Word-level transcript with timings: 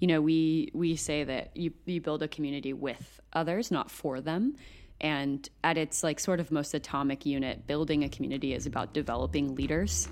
you 0.00 0.06
know, 0.06 0.20
we 0.22 0.70
we 0.72 0.96
say 0.96 1.24
that 1.24 1.54
you 1.54 1.72
you 1.84 2.00
build 2.00 2.22
a 2.22 2.28
community 2.28 2.72
with 2.72 3.20
others, 3.34 3.70
not 3.70 3.90
for 3.90 4.20
them. 4.20 4.56
And 5.02 5.48
at 5.62 5.78
its 5.78 6.02
like 6.02 6.18
sort 6.20 6.40
of 6.40 6.50
most 6.50 6.74
atomic 6.74 7.24
unit, 7.24 7.66
building 7.66 8.04
a 8.04 8.08
community 8.08 8.54
is 8.54 8.66
about 8.66 8.92
developing 8.92 9.54
leaders. 9.54 10.08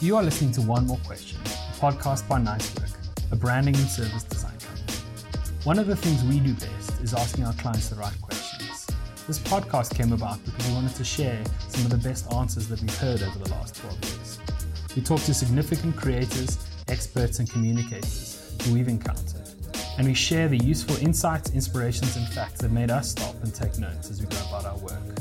You 0.00 0.16
are 0.16 0.22
listening 0.22 0.52
to 0.52 0.60
One 0.62 0.86
More 0.86 1.00
Question, 1.04 1.40
a 1.40 1.80
podcast 1.80 2.28
by 2.28 2.38
Nice 2.38 2.72
Work, 2.76 2.90
a 3.32 3.36
branding 3.36 3.74
and 3.74 3.88
service 3.88 4.22
design 4.22 4.56
company. 4.60 4.92
One 5.64 5.80
of 5.80 5.88
the 5.88 5.96
things 5.96 6.22
we 6.22 6.38
do 6.38 6.54
best 6.54 7.00
is 7.02 7.14
asking 7.14 7.44
our 7.44 7.52
clients 7.54 7.88
the 7.88 7.96
right 7.96 8.14
questions. 8.20 8.37
This 9.28 9.38
podcast 9.40 9.94
came 9.94 10.14
about 10.14 10.42
because 10.42 10.66
we 10.68 10.72
wanted 10.72 10.94
to 10.94 11.04
share 11.04 11.38
some 11.68 11.84
of 11.84 11.90
the 11.90 11.98
best 11.98 12.32
answers 12.32 12.66
that 12.68 12.80
we've 12.80 12.96
heard 12.96 13.22
over 13.22 13.38
the 13.38 13.50
last 13.50 13.76
12 13.76 14.04
years. 14.06 14.38
We 14.96 15.02
talked 15.02 15.26
to 15.26 15.34
significant 15.34 15.96
creators, 15.96 16.56
experts, 16.88 17.38
and 17.38 17.50
communicators 17.50 18.56
who 18.62 18.72
we've 18.72 18.88
encountered, 18.88 19.46
and 19.98 20.06
we 20.06 20.14
share 20.14 20.48
the 20.48 20.56
useful 20.56 20.96
insights, 20.96 21.50
inspirations, 21.50 22.16
and 22.16 22.26
facts 22.28 22.62
that 22.62 22.72
made 22.72 22.90
us 22.90 23.10
stop 23.10 23.34
and 23.42 23.54
take 23.54 23.78
notes 23.78 24.10
as 24.10 24.22
we 24.22 24.28
go 24.28 24.38
about 24.48 24.64
our 24.64 24.78
work. 24.78 25.18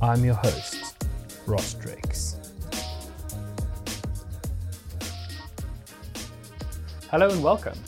I'm 0.00 0.24
your 0.24 0.36
host, 0.36 1.04
Ross 1.46 1.74
Drakes. 1.74 2.38
Hello 7.10 7.28
and 7.28 7.44
welcome. 7.44 7.78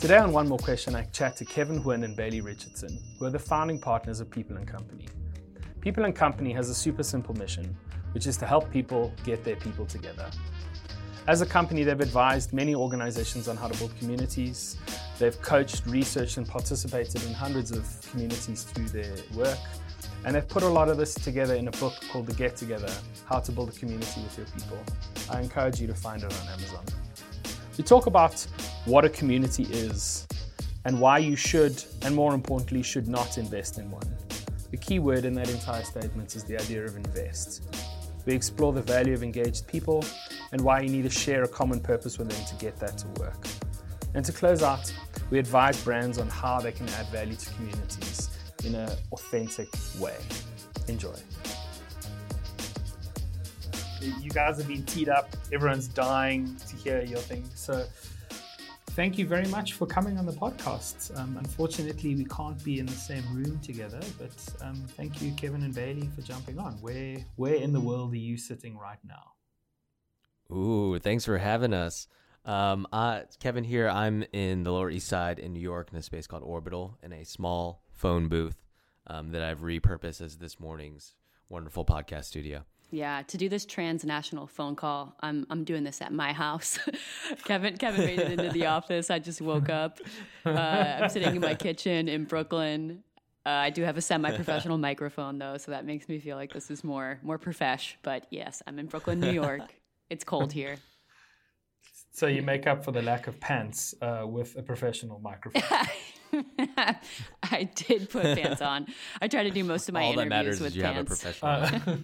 Today 0.00 0.16
on 0.16 0.32
One 0.32 0.48
More 0.48 0.56
Question, 0.56 0.94
I 0.94 1.02
chat 1.12 1.36
to 1.36 1.44
Kevin 1.44 1.78
Huynh 1.78 2.04
and 2.04 2.16
Bailey 2.16 2.40
Richardson, 2.40 2.98
who 3.18 3.26
are 3.26 3.30
the 3.30 3.38
founding 3.38 3.78
partners 3.78 4.18
of 4.20 4.30
People 4.30 4.56
and 4.56 4.66
Company. 4.66 5.06
People 5.82 6.06
and 6.06 6.16
Company 6.16 6.54
has 6.54 6.70
a 6.70 6.74
super 6.74 7.02
simple 7.02 7.34
mission, 7.34 7.76
which 8.12 8.26
is 8.26 8.38
to 8.38 8.46
help 8.46 8.70
people 8.70 9.12
get 9.24 9.44
their 9.44 9.56
people 9.56 9.84
together. 9.84 10.30
As 11.26 11.42
a 11.42 11.46
company, 11.46 11.84
they've 11.84 12.00
advised 12.00 12.54
many 12.54 12.74
organizations 12.74 13.46
on 13.46 13.58
how 13.58 13.68
to 13.68 13.78
build 13.78 13.94
communities. 13.98 14.78
They've 15.18 15.38
coached, 15.42 15.84
researched, 15.84 16.38
and 16.38 16.48
participated 16.48 17.22
in 17.24 17.34
hundreds 17.34 17.70
of 17.70 17.84
communities 18.10 18.62
through 18.62 18.88
their 18.88 19.16
work. 19.34 19.58
And 20.24 20.34
they've 20.34 20.48
put 20.48 20.62
a 20.62 20.68
lot 20.68 20.88
of 20.88 20.96
this 20.96 21.12
together 21.12 21.56
in 21.56 21.68
a 21.68 21.72
book 21.72 21.92
called 22.10 22.26
The 22.26 22.34
Get 22.34 22.56
Together 22.56 22.90
How 23.26 23.40
to 23.40 23.52
Build 23.52 23.68
a 23.68 23.72
Community 23.72 24.22
with 24.22 24.38
Your 24.38 24.46
People. 24.46 24.78
I 25.30 25.42
encourage 25.42 25.78
you 25.78 25.86
to 25.88 25.94
find 25.94 26.22
it 26.22 26.32
on 26.40 26.48
Amazon. 26.48 26.86
We 27.78 27.84
talk 27.84 28.06
about 28.06 28.46
what 28.84 29.04
a 29.04 29.08
community 29.08 29.64
is 29.64 30.26
and 30.84 31.00
why 31.00 31.18
you 31.18 31.36
should, 31.36 31.82
and 32.02 32.14
more 32.14 32.34
importantly, 32.34 32.82
should 32.82 33.08
not 33.08 33.38
invest 33.38 33.78
in 33.78 33.90
one. 33.90 34.02
The 34.70 34.76
key 34.76 34.98
word 34.98 35.24
in 35.24 35.34
that 35.34 35.50
entire 35.50 35.84
statement 35.84 36.36
is 36.36 36.44
the 36.44 36.58
idea 36.58 36.84
of 36.84 36.96
invest. 36.96 37.62
We 38.26 38.34
explore 38.34 38.72
the 38.72 38.82
value 38.82 39.14
of 39.14 39.22
engaged 39.22 39.66
people 39.66 40.04
and 40.52 40.60
why 40.60 40.80
you 40.80 40.88
need 40.88 41.02
to 41.02 41.10
share 41.10 41.42
a 41.44 41.48
common 41.48 41.80
purpose 41.80 42.18
with 42.18 42.30
them 42.30 42.44
to 42.46 42.54
get 42.56 42.76
that 42.80 42.98
to 42.98 43.08
work. 43.20 43.46
And 44.14 44.24
to 44.24 44.32
close 44.32 44.62
out, 44.62 44.92
we 45.30 45.38
advise 45.38 45.82
brands 45.82 46.18
on 46.18 46.28
how 46.28 46.60
they 46.60 46.72
can 46.72 46.88
add 46.90 47.06
value 47.06 47.36
to 47.36 47.50
communities 47.54 48.38
in 48.64 48.74
an 48.74 48.90
authentic 49.12 49.68
way. 49.98 50.16
Enjoy 50.88 51.14
you 54.00 54.30
guys 54.30 54.58
have 54.58 54.68
been 54.68 54.84
teed 54.84 55.08
up. 55.08 55.34
Everyone's 55.52 55.88
dying 55.88 56.56
to 56.68 56.76
hear 56.76 57.02
your 57.02 57.18
thing. 57.18 57.44
So 57.54 57.84
thank 58.90 59.18
you 59.18 59.26
very 59.26 59.46
much 59.48 59.74
for 59.74 59.86
coming 59.86 60.18
on 60.18 60.26
the 60.26 60.32
podcast. 60.32 61.16
Um, 61.18 61.36
unfortunately, 61.38 62.14
we 62.14 62.24
can't 62.24 62.62
be 62.64 62.78
in 62.78 62.86
the 62.86 62.92
same 62.92 63.24
room 63.32 63.58
together, 63.60 64.00
but 64.18 64.32
um, 64.60 64.74
thank 64.96 65.22
you, 65.22 65.32
Kevin 65.32 65.62
and 65.62 65.74
Bailey, 65.74 66.08
for 66.14 66.22
jumping 66.22 66.58
on. 66.58 66.74
Where 66.80 67.18
where 67.36 67.54
in 67.54 67.72
the 67.72 67.80
world 67.80 68.12
are 68.12 68.16
you 68.16 68.36
sitting 68.36 68.76
right 68.76 68.98
now? 69.06 69.32
Ooh, 70.54 70.98
thanks 70.98 71.24
for 71.24 71.38
having 71.38 71.72
us. 71.72 72.08
Um, 72.44 72.86
uh, 72.92 73.22
Kevin 73.38 73.64
here. 73.64 73.88
I'm 73.88 74.24
in 74.32 74.64
the 74.64 74.72
Lower 74.72 74.90
East 74.90 75.08
Side 75.08 75.38
in 75.38 75.52
New 75.52 75.60
York 75.60 75.88
in 75.92 75.98
a 75.98 76.02
space 76.02 76.26
called 76.26 76.42
Orbital 76.42 76.98
in 77.02 77.12
a 77.12 77.24
small 77.24 77.82
phone 77.92 78.28
booth 78.28 78.60
um, 79.06 79.30
that 79.32 79.42
I've 79.42 79.60
repurposed 79.60 80.20
as 80.20 80.38
this 80.38 80.58
morning's 80.58 81.14
wonderful 81.48 81.84
podcast 81.84 82.24
studio. 82.24 82.64
Yeah, 82.92 83.22
to 83.28 83.36
do 83.36 83.48
this 83.48 83.64
transnational 83.64 84.46
phone 84.48 84.74
call, 84.74 85.14
I'm 85.20 85.46
I'm 85.48 85.62
doing 85.64 85.84
this 85.84 86.00
at 86.02 86.12
my 86.12 86.32
house. 86.32 86.78
Kevin 87.44 87.76
Kevin 87.76 88.04
made 88.04 88.18
it 88.18 88.32
into 88.38 88.50
the 88.50 88.66
office. 88.76 89.10
I 89.10 89.18
just 89.20 89.40
woke 89.40 89.68
up. 89.68 90.00
Uh, 90.44 90.50
I'm 90.50 91.08
sitting 91.08 91.34
in 91.36 91.40
my 91.40 91.54
kitchen 91.54 92.08
in 92.08 92.24
Brooklyn. 92.24 93.04
Uh, 93.46 93.50
I 93.50 93.70
do 93.70 93.82
have 93.84 93.96
a 93.96 94.02
semi-professional 94.02 94.76
microphone 94.88 95.38
though, 95.38 95.56
so 95.56 95.70
that 95.70 95.84
makes 95.86 96.08
me 96.08 96.18
feel 96.18 96.36
like 96.36 96.52
this 96.52 96.70
is 96.70 96.82
more 96.82 97.18
more 97.22 97.38
profesh. 97.38 97.94
But 98.02 98.26
yes, 98.30 98.62
I'm 98.66 98.78
in 98.78 98.86
Brooklyn, 98.86 99.20
New 99.20 99.30
York. 99.32 99.62
it's 100.10 100.24
cold 100.24 100.52
here. 100.52 100.76
So 102.12 102.26
you 102.26 102.42
make 102.42 102.66
up 102.66 102.84
for 102.84 102.90
the 102.90 103.02
lack 103.02 103.28
of 103.28 103.38
pants 103.38 103.94
uh, 104.02 104.24
with 104.26 104.56
a 104.56 104.62
professional 104.62 105.20
microphone. 105.20 105.62
I 107.42 107.68
did 107.74 108.10
put 108.10 108.24
pants 108.24 108.60
on. 108.60 108.86
I 109.22 109.28
try 109.28 109.44
to 109.44 109.50
do 109.50 109.62
most 109.64 109.88
of 109.88 109.94
my 109.94 110.02
All 110.04 110.18
interviews 110.18 110.28
that 110.28 110.28
matters 110.28 110.60
with 110.60 110.68
is 110.72 110.76
you 110.76 110.82
pants. 110.82 111.22
have 111.22 111.32
a 111.32 111.38
professional. 111.38 111.98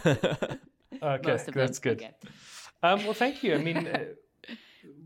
okay, 1.02 1.38
that's 1.54 1.78
good. 1.78 2.02
Okay. 2.02 2.14
Um, 2.82 3.04
well, 3.04 3.14
thank 3.14 3.42
you. 3.42 3.54
I 3.54 3.58
mean, 3.58 3.86
uh, 3.94 4.04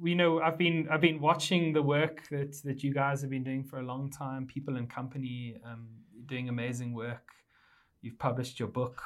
we 0.00 0.14
know 0.14 0.40
I've 0.40 0.58
been 0.58 0.88
I've 0.90 1.00
been 1.00 1.20
watching 1.20 1.72
the 1.72 1.82
work 1.82 2.28
that 2.30 2.56
that 2.64 2.82
you 2.82 2.92
guys 2.92 3.20
have 3.20 3.30
been 3.30 3.44
doing 3.44 3.64
for 3.64 3.78
a 3.78 3.82
long 3.82 4.10
time. 4.10 4.46
People 4.46 4.76
and 4.76 4.88
company 4.88 5.56
um, 5.64 5.88
doing 6.26 6.48
amazing 6.48 6.94
work. 6.94 7.32
You've 8.02 8.18
published 8.18 8.58
your 8.60 8.68
book 8.68 9.02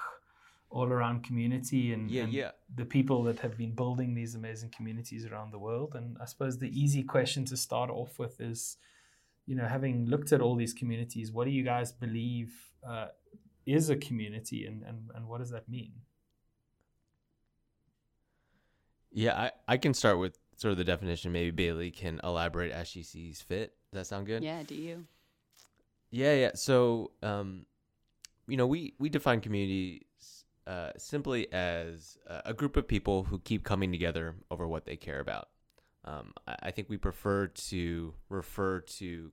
all 0.70 0.86
around 0.86 1.24
community 1.24 1.92
and, 1.92 2.10
Yeah, 2.10 2.22
and 2.22 2.32
yeah. 2.32 2.50
the 2.74 2.84
people 2.84 3.24
that 3.24 3.40
have 3.40 3.56
been 3.58 3.72
building 3.72 4.14
these 4.14 4.36
amazing 4.36 4.70
communities 4.70 5.26
around 5.26 5.50
the 5.52 5.58
world. 5.58 5.94
And 5.96 6.16
I 6.20 6.26
suppose 6.26 6.58
the 6.58 6.70
easy 6.80 7.02
question 7.02 7.44
to 7.46 7.56
start 7.56 7.90
off 7.90 8.18
with 8.20 8.40
is, 8.40 8.76
you 9.46 9.56
know, 9.56 9.66
having 9.66 10.06
looked 10.06 10.32
at 10.32 10.40
all 10.40 10.54
these 10.54 10.72
communities, 10.72 11.32
what 11.32 11.44
do 11.46 11.50
you 11.50 11.64
guys 11.64 11.90
believe 11.90 12.54
uh, 12.88 13.08
is 13.66 13.90
a 13.90 13.96
community, 13.96 14.66
and, 14.66 14.82
and 14.82 15.10
and 15.14 15.28
what 15.28 15.38
does 15.38 15.50
that 15.50 15.68
mean? 15.68 15.92
yeah, 19.12 19.34
I, 19.68 19.74
I 19.74 19.76
can 19.76 19.94
start 19.94 20.18
with 20.18 20.38
sort 20.56 20.72
of 20.72 20.78
the 20.78 20.84
definition. 20.84 21.32
Maybe 21.32 21.50
Bailey 21.50 21.90
can 21.90 22.20
elaborate 22.22 22.70
as 22.70 22.88
she 22.88 23.02
sees 23.02 23.40
fit. 23.40 23.74
Does 23.92 24.00
that 24.00 24.06
sound 24.06 24.26
good? 24.26 24.42
Yeah, 24.42 24.62
do 24.62 24.74
you? 24.74 25.04
Yeah, 26.10 26.34
yeah. 26.34 26.50
So, 26.54 27.12
um, 27.22 27.66
you 28.46 28.56
know, 28.56 28.66
we 28.66 28.94
we 28.98 29.08
define 29.08 29.40
communities 29.40 30.44
uh, 30.66 30.90
simply 30.96 31.52
as 31.52 32.18
uh, 32.28 32.42
a 32.44 32.54
group 32.54 32.76
of 32.76 32.86
people 32.86 33.24
who 33.24 33.38
keep 33.40 33.64
coming 33.64 33.90
together 33.90 34.36
over 34.50 34.66
what 34.66 34.86
they 34.86 34.96
care 34.96 35.20
about. 35.20 35.48
Um, 36.04 36.32
I, 36.46 36.56
I 36.64 36.70
think 36.70 36.88
we 36.88 36.96
prefer 36.96 37.48
to 37.48 38.14
refer 38.28 38.80
to 38.80 39.32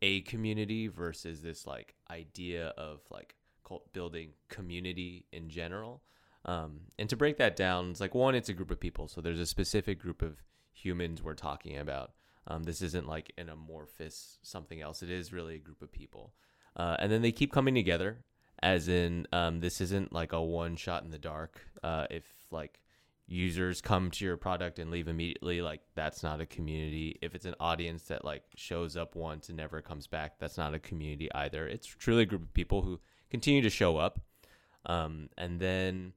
a 0.00 0.22
community 0.22 0.88
versus 0.88 1.42
this 1.42 1.66
like 1.66 1.94
idea 2.10 2.68
of 2.76 3.00
like 3.10 3.36
cult 3.64 3.92
building 3.92 4.30
community 4.48 5.26
in 5.32 5.48
general. 5.48 6.02
Um, 6.44 6.80
and 6.98 7.08
to 7.08 7.16
break 7.16 7.36
that 7.38 7.56
down, 7.56 7.90
it's 7.90 8.00
like 8.00 8.14
one, 8.14 8.34
it's 8.34 8.48
a 8.48 8.54
group 8.54 8.70
of 8.70 8.80
people. 8.80 9.08
So 9.08 9.20
there's 9.20 9.40
a 9.40 9.46
specific 9.46 9.98
group 10.00 10.22
of 10.22 10.42
humans 10.72 11.22
we're 11.22 11.34
talking 11.34 11.78
about. 11.78 12.12
Um, 12.48 12.64
this 12.64 12.82
isn't 12.82 13.06
like 13.06 13.32
an 13.38 13.48
amorphous 13.48 14.38
something 14.42 14.80
else. 14.80 15.02
It 15.02 15.10
is 15.10 15.32
really 15.32 15.54
a 15.54 15.58
group 15.60 15.82
of 15.82 15.92
people. 15.92 16.34
Uh, 16.76 16.96
and 16.98 17.12
then 17.12 17.22
they 17.22 17.32
keep 17.32 17.52
coming 17.52 17.74
together, 17.74 18.24
as 18.62 18.88
in 18.88 19.26
um, 19.32 19.60
this 19.60 19.80
isn't 19.80 20.12
like 20.12 20.32
a 20.32 20.42
one 20.42 20.74
shot 20.76 21.04
in 21.04 21.10
the 21.10 21.18
dark. 21.18 21.60
Uh, 21.82 22.06
if 22.10 22.24
like 22.50 22.80
users 23.28 23.80
come 23.80 24.10
to 24.10 24.24
your 24.24 24.36
product 24.36 24.78
and 24.78 24.90
leave 24.90 25.06
immediately, 25.06 25.62
like 25.62 25.82
that's 25.94 26.22
not 26.22 26.40
a 26.40 26.46
community. 26.46 27.18
If 27.22 27.34
it's 27.34 27.46
an 27.46 27.54
audience 27.60 28.04
that 28.04 28.24
like 28.24 28.42
shows 28.56 28.96
up 28.96 29.14
once 29.14 29.48
and 29.48 29.56
never 29.56 29.80
comes 29.80 30.06
back, 30.06 30.38
that's 30.38 30.58
not 30.58 30.74
a 30.74 30.80
community 30.80 31.30
either. 31.34 31.68
It's 31.68 31.86
truly 31.86 32.22
a 32.22 32.26
group 32.26 32.42
of 32.42 32.54
people 32.54 32.82
who 32.82 33.00
continue 33.32 33.62
to 33.62 33.70
show 33.70 33.96
up. 33.96 34.20
Um, 34.84 35.30
and 35.38 35.58
then 35.58 36.12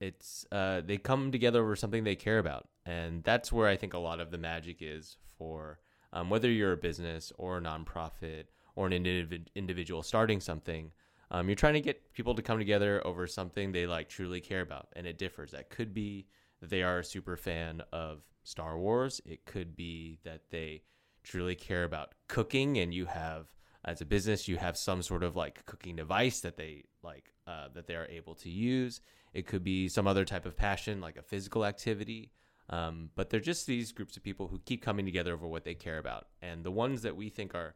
it's 0.00 0.44
uh, 0.52 0.82
they 0.84 0.98
come 0.98 1.30
together 1.30 1.62
over 1.62 1.76
something 1.76 2.04
they 2.04 2.16
care 2.16 2.38
about, 2.38 2.68
and 2.84 3.22
that's 3.22 3.52
where 3.52 3.68
I 3.68 3.76
think 3.76 3.94
a 3.94 3.98
lot 3.98 4.20
of 4.20 4.30
the 4.30 4.38
magic 4.38 4.78
is 4.80 5.16
for 5.38 5.78
um, 6.12 6.30
whether 6.30 6.50
you're 6.50 6.72
a 6.72 6.76
business 6.76 7.32
or 7.38 7.58
a 7.58 7.60
nonprofit 7.60 8.44
or 8.74 8.86
an 8.86 8.92
individ- 8.92 9.48
individual 9.54 10.02
starting 10.02 10.40
something. 10.40 10.90
Um, 11.30 11.48
you're 11.48 11.56
trying 11.56 11.74
to 11.74 11.80
get 11.80 12.12
people 12.14 12.34
to 12.34 12.42
come 12.42 12.58
together 12.58 13.06
over 13.06 13.26
something 13.26 13.70
they 13.70 13.86
like 13.86 14.08
truly 14.08 14.40
care 14.40 14.62
about, 14.62 14.88
and 14.96 15.06
it 15.06 15.18
differs. 15.18 15.50
That 15.50 15.70
could 15.70 15.92
be 15.92 16.26
that 16.60 16.70
they 16.70 16.82
are 16.82 17.00
a 17.00 17.04
super 17.04 17.36
fan 17.36 17.82
of 17.92 18.22
Star 18.42 18.78
Wars. 18.78 19.20
It 19.26 19.44
could 19.44 19.76
be 19.76 20.18
that 20.24 20.42
they 20.50 20.82
truly 21.22 21.54
care 21.54 21.84
about 21.84 22.14
cooking, 22.28 22.78
and 22.78 22.94
you 22.94 23.04
have 23.06 23.46
as 23.84 24.00
a 24.00 24.04
business 24.04 24.48
you 24.48 24.56
have 24.56 24.76
some 24.76 25.02
sort 25.02 25.22
of 25.22 25.36
like 25.36 25.64
cooking 25.66 25.96
device 25.96 26.40
that 26.40 26.56
they 26.56 26.84
like 27.02 27.32
uh, 27.46 27.68
that 27.74 27.86
they 27.86 27.94
are 27.94 28.06
able 28.06 28.34
to 28.36 28.50
use. 28.50 29.00
It 29.34 29.46
could 29.46 29.62
be 29.64 29.88
some 29.88 30.06
other 30.06 30.24
type 30.24 30.46
of 30.46 30.56
passion, 30.56 31.00
like 31.00 31.16
a 31.16 31.22
physical 31.22 31.64
activity. 31.64 32.32
Um, 32.70 33.10
but 33.14 33.30
they're 33.30 33.40
just 33.40 33.66
these 33.66 33.92
groups 33.92 34.16
of 34.16 34.22
people 34.22 34.48
who 34.48 34.58
keep 34.58 34.82
coming 34.82 35.06
together 35.06 35.32
over 35.32 35.46
what 35.46 35.64
they 35.64 35.74
care 35.74 35.98
about. 35.98 36.26
And 36.42 36.64
the 36.64 36.70
ones 36.70 37.02
that 37.02 37.16
we 37.16 37.30
think 37.30 37.54
are 37.54 37.74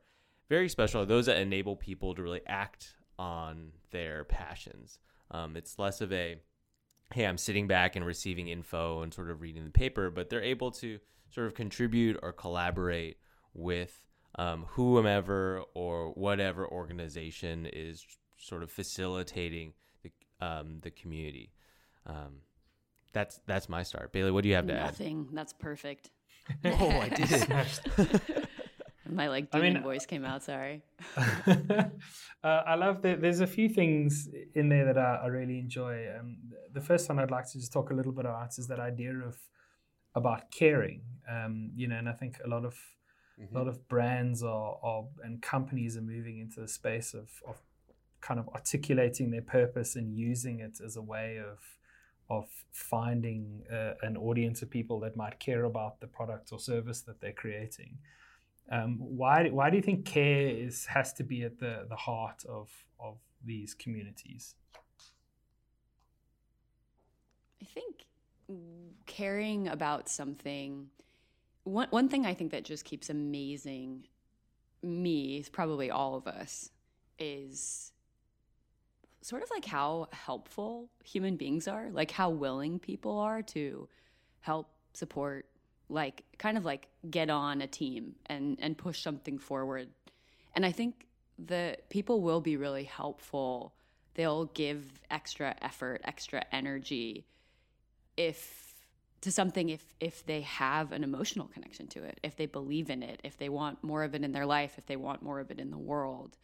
very 0.50 0.69
special 0.69 1.00
are 1.02 1.06
those 1.06 1.26
that 1.26 1.38
enable 1.38 1.76
people 1.76 2.14
to 2.14 2.22
really 2.22 2.43
act 2.46 2.94
on 3.19 3.72
their 3.90 4.25
passions. 4.25 4.98
Um, 5.31 5.56
it's 5.56 5.78
less 5.78 6.00
of 6.00 6.12
a 6.12 6.37
hey, 7.14 7.26
I'm 7.26 7.38
sitting 7.38 7.66
back 7.66 7.94
and 7.94 8.06
receiving 8.06 8.48
info 8.48 9.02
and 9.02 9.12
sort 9.12 9.31
of 9.31 9.43
reading 9.43 9.64
the 9.64 9.70
paper, 9.70 10.10
but 10.10 10.31
they're 10.31 10.43
able 10.43 10.70
to 10.72 10.98
sort 11.31 11.46
of 11.46 11.55
contribute 11.55 12.19
or 12.22 12.32
collaborate 12.32 13.19
with 13.55 14.02
um, 14.37 14.67
whomever 14.70 15.62
or 15.75 16.11
whatever 16.12 16.67
organization 16.67 17.67
is 17.73 18.05
sort 18.38 18.62
of 18.62 18.70
facilitating 18.70 19.75
the 20.02 20.11
um, 20.40 20.79
the 20.82 20.90
community. 20.90 21.52
Um, 22.06 22.43
that's 23.12 23.40
that's 23.46 23.69
my 23.69 23.82
start. 23.82 24.12
Bailey, 24.12 24.31
what 24.31 24.43
do 24.43 24.49
you 24.49 24.55
have 24.55 24.67
to 24.67 24.75
add? 24.75 24.87
Nothing. 24.87 25.29
That's 25.32 25.52
perfect. 25.52 26.11
Oh, 26.64 26.88
I 26.88 27.08
did. 27.08 28.49
My 29.08 29.29
like 29.29 29.49
I 29.52 29.61
mean- 29.61 29.82
voice 29.82 30.06
came 30.06 30.25
out. 30.25 30.43
Sorry. 30.43 30.82
uh, 31.17 31.84
I 32.43 32.75
love 32.75 33.02
that. 33.02 33.20
There's 33.20 33.40
a 33.40 33.46
few 33.46 33.69
things 33.69 34.29
in 34.55 34.69
there 34.69 34.87
that 34.87 34.99
I, 34.99 35.20
I 35.25 35.26
really 35.26 35.58
enjoy. 35.58 36.06
Um, 36.19 36.38
the 36.73 36.81
first 36.81 37.08
one 37.08 37.19
I'd 37.19 37.31
like 37.31 37.50
to 37.52 37.58
just 37.58 37.73
talk 37.73 37.90
a 37.90 37.94
little 37.94 38.12
bit 38.12 38.25
about 38.25 38.58
is 38.58 38.67
that 38.69 38.81
idea 38.81 39.12
of 39.14 39.37
about 40.14 40.50
caring. 40.50 41.02
Um, 41.31 41.70
you 41.75 41.88
know, 41.88 41.96
and 41.96 42.08
I 42.08 42.12
think 42.12 42.38
a 42.44 42.49
lot 42.49 42.64
of 42.64 42.75
a 43.38 43.55
lot 43.56 43.69
of 43.69 43.88
brands 43.88 44.43
are, 44.43 44.79
are 44.82 45.05
and 45.23 45.40
companies 45.43 45.96
are 45.96 46.02
moving 46.02 46.38
into 46.38 46.61
the 46.61 46.69
space 46.69 47.14
of, 47.14 47.31
of 47.46 47.56
kind 48.20 48.38
of 48.38 48.49
articulating 48.50 49.31
their 49.31 49.43
purpose 49.43 49.96
and 49.96 50.17
using 50.17 50.61
it 50.61 50.81
as 50.84 50.96
a 50.96 51.02
way 51.02 51.38
of 51.38 51.58
of 52.31 52.49
finding 52.70 53.62
uh, 53.70 53.93
an 54.02 54.17
audience 54.17 54.62
of 54.62 54.70
people 54.70 55.00
that 55.00 55.17
might 55.17 55.38
care 55.38 55.64
about 55.64 56.00
the 56.00 56.06
product 56.06 56.50
or 56.52 56.58
service 56.58 57.02
that 57.02 57.20
they're 57.20 57.32
creating. 57.32 57.99
Um, 58.70 58.96
why 58.99 59.49
why 59.49 59.70
do 59.70 59.76
you 59.76 59.82
think 59.82 60.05
care 60.05 60.49
is 60.49 60.87
has 60.87 61.12
to 61.14 61.25
be 61.25 61.43
at 61.43 61.58
the, 61.58 61.87
the 61.88 61.96
heart 61.96 62.44
of 62.49 62.70
of 62.99 63.19
these 63.44 63.75
communities? 63.75 64.55
I 67.61 67.64
think 67.64 68.06
caring 69.06 69.69
about 69.69 70.08
something. 70.08 70.88
One 71.64 71.88
one 71.91 72.09
thing 72.09 72.26
I 72.26 72.35
think 72.35 72.50
that 72.50 72.64
just 72.64 72.85
keeps 72.85 73.09
amazing 73.11 74.06
me, 74.82 75.44
probably 75.53 75.91
all 75.91 76.17
of 76.17 76.26
us, 76.26 76.70
is 77.19 77.93
sort 79.20 79.43
of 79.43 79.50
like 79.50 79.64
how 79.64 80.09
helpful 80.12 80.88
human 81.05 81.37
beings 81.37 81.69
are, 81.69 81.88
like 81.93 82.11
how 82.11 82.31
willing 82.31 82.79
people 82.79 83.19
are 83.19 83.43
to 83.43 83.88
help 84.41 84.69
support, 84.93 85.47
like 85.88 86.25
kind 86.38 86.59
of 86.59 86.64
like 86.64 86.88
get 87.11 87.31
on 87.31 87.62
a 87.62 87.67
team 87.67 88.17
and 88.26 88.58
and 88.61 88.76
push 88.76 89.00
something 89.00 89.38
forward. 89.38 89.88
And 90.55 90.67
I 90.67 90.73
think 90.73 91.06
the 91.38 91.79
people 91.88 92.20
will 92.20 92.41
be 92.41 92.56
really 92.56 92.85
helpful. 92.85 93.75
They'll 94.15 94.47
give 94.47 95.00
extra 95.11 95.55
effort, 95.62 96.03
extra 96.05 96.44
energy 96.53 97.25
if 98.17 98.71
to 99.22 99.32
something 99.32 99.70
if 99.70 99.82
if 100.00 100.26
they 100.26 100.42
have 100.42 100.92
an 100.92 101.02
emotional 101.02 101.46
connection 101.46 101.86
to 101.88 102.02
it, 102.04 102.20
if 102.22 102.36
they 102.36 102.46
believe 102.46 102.90
in 102.90 103.02
it, 103.02 103.20
if 103.24 103.38
they 103.38 103.48
want 103.48 103.82
more 103.82 104.04
of 104.04 104.14
it 104.14 104.22
in 104.22 104.32
their 104.32 104.46
life, 104.46 104.74
if 104.78 104.86
they 104.86 104.96
want 104.96 105.22
more 105.22 105.40
of 105.40 105.50
it 105.50 105.58
in 105.58 105.70
the 105.70 105.78
world. 105.78 106.36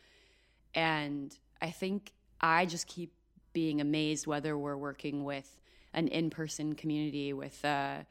And 0.75 1.37
I 1.61 1.71
think 1.71 2.13
I 2.41 2.67
just 2.67 2.87
keep 2.87 3.13
being 3.53 3.81
amazed 3.81 4.27
whether 4.27 4.57
we're 4.57 4.77
working 4.77 5.25
with 5.25 5.59
an 5.93 6.09
in-person 6.09 6.75
community 6.75 7.33
with 7.33 7.65
a 7.65 8.07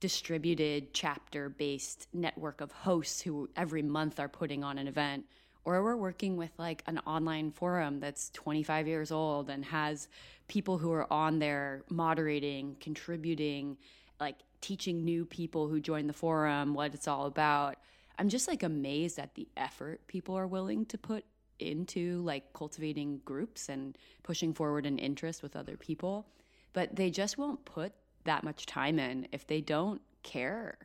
distributed 0.00 0.92
chapter-based 0.94 2.08
network 2.12 2.60
of 2.60 2.72
hosts 2.72 3.20
who 3.20 3.48
every 3.56 3.82
month 3.82 4.18
are 4.18 4.28
putting 4.28 4.64
on 4.64 4.78
an 4.78 4.88
event 4.88 5.24
or 5.64 5.82
we're 5.82 5.96
working 5.96 6.36
with 6.36 6.50
like 6.58 6.82
an 6.86 6.98
online 7.00 7.50
forum 7.50 8.00
that's 8.00 8.30
25 8.30 8.88
years 8.88 9.12
old 9.12 9.50
and 9.50 9.64
has 9.66 10.08
people 10.46 10.78
who 10.78 10.90
are 10.92 11.12
on 11.12 11.38
there 11.38 11.82
moderating, 11.90 12.76
contributing, 12.80 13.76
like 14.20 14.36
teaching 14.60 15.04
new 15.04 15.24
people 15.24 15.68
who 15.68 15.80
join 15.80 16.06
the 16.06 16.12
forum 16.12 16.74
what 16.74 16.94
it's 16.94 17.08
all 17.08 17.26
about. 17.26 17.76
I'm 18.18 18.28
just 18.28 18.48
like 18.48 18.62
amazed 18.62 19.18
at 19.18 19.34
the 19.34 19.48
effort 19.56 20.06
people 20.08 20.36
are 20.36 20.46
willing 20.46 20.86
to 20.86 20.98
put 20.98 21.24
into 21.58 22.22
like 22.22 22.52
cultivating 22.52 23.20
groups 23.24 23.68
and 23.68 23.96
pushing 24.22 24.54
forward 24.54 24.86
an 24.86 24.98
interest 24.98 25.42
with 25.42 25.56
other 25.56 25.76
people. 25.76 26.26
But 26.72 26.96
they 26.96 27.10
just 27.10 27.38
won't 27.38 27.64
put 27.64 27.92
that 28.24 28.44
much 28.44 28.66
time 28.66 28.98
in 28.98 29.28
if 29.32 29.46
they 29.46 29.60
don't 29.60 30.00
care 30.22 30.78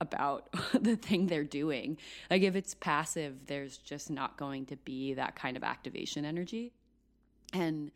about 0.00 0.48
the 0.80 0.96
thing 0.96 1.26
they're 1.26 1.44
doing. 1.44 1.98
Like 2.30 2.42
if 2.42 2.56
it's 2.56 2.74
passive, 2.74 3.46
there's 3.46 3.78
just 3.78 4.10
not 4.10 4.36
going 4.36 4.66
to 4.66 4.76
be 4.76 5.14
that 5.14 5.36
kind 5.36 5.56
of 5.56 5.64
activation 5.64 6.24
energy. 6.24 6.72
And 7.52 7.90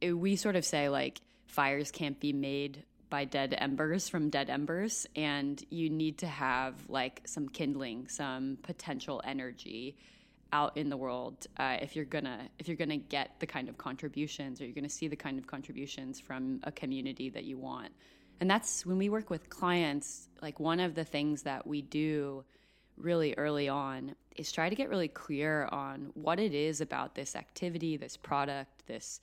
it, 0.00 0.12
we 0.12 0.36
sort 0.36 0.56
of 0.56 0.64
say 0.64 0.88
like 0.88 1.20
fires 1.46 1.90
can't 1.90 2.18
be 2.18 2.32
made 2.32 2.84
by 3.14 3.24
dead 3.24 3.54
embers 3.58 4.08
from 4.08 4.28
dead 4.28 4.50
embers 4.50 5.06
and 5.14 5.64
you 5.70 5.88
need 5.88 6.18
to 6.18 6.26
have 6.26 6.74
like 6.88 7.22
some 7.26 7.48
kindling, 7.48 8.08
some 8.08 8.58
potential 8.64 9.22
energy 9.24 9.96
out 10.52 10.76
in 10.76 10.88
the 10.88 10.96
world 10.96 11.46
uh, 11.58 11.76
if 11.80 11.94
you're 11.94 12.04
gonna 12.04 12.40
if 12.58 12.66
you're 12.66 12.76
gonna 12.76 12.96
get 12.96 13.38
the 13.38 13.46
kind 13.46 13.68
of 13.68 13.78
contributions 13.78 14.60
or 14.60 14.64
you're 14.64 14.74
gonna 14.74 14.88
see 14.88 15.06
the 15.06 15.14
kind 15.14 15.38
of 15.38 15.46
contributions 15.46 16.18
from 16.18 16.58
a 16.64 16.72
community 16.72 17.30
that 17.30 17.44
you 17.44 17.56
want. 17.56 17.92
And 18.40 18.50
that's 18.50 18.84
when 18.84 18.98
we 18.98 19.08
work 19.08 19.30
with 19.30 19.48
clients 19.48 20.28
like 20.42 20.58
one 20.58 20.80
of 20.80 20.96
the 20.96 21.04
things 21.04 21.44
that 21.44 21.68
we 21.68 21.82
do 21.82 22.42
really 22.96 23.32
early 23.34 23.68
on 23.68 24.16
is 24.34 24.50
try 24.50 24.68
to 24.68 24.74
get 24.74 24.88
really 24.88 25.06
clear 25.06 25.68
on 25.70 26.10
what 26.14 26.40
it 26.40 26.52
is 26.52 26.80
about 26.80 27.14
this 27.14 27.36
activity 27.36 27.96
this 27.96 28.16
product 28.16 28.88
this 28.88 29.20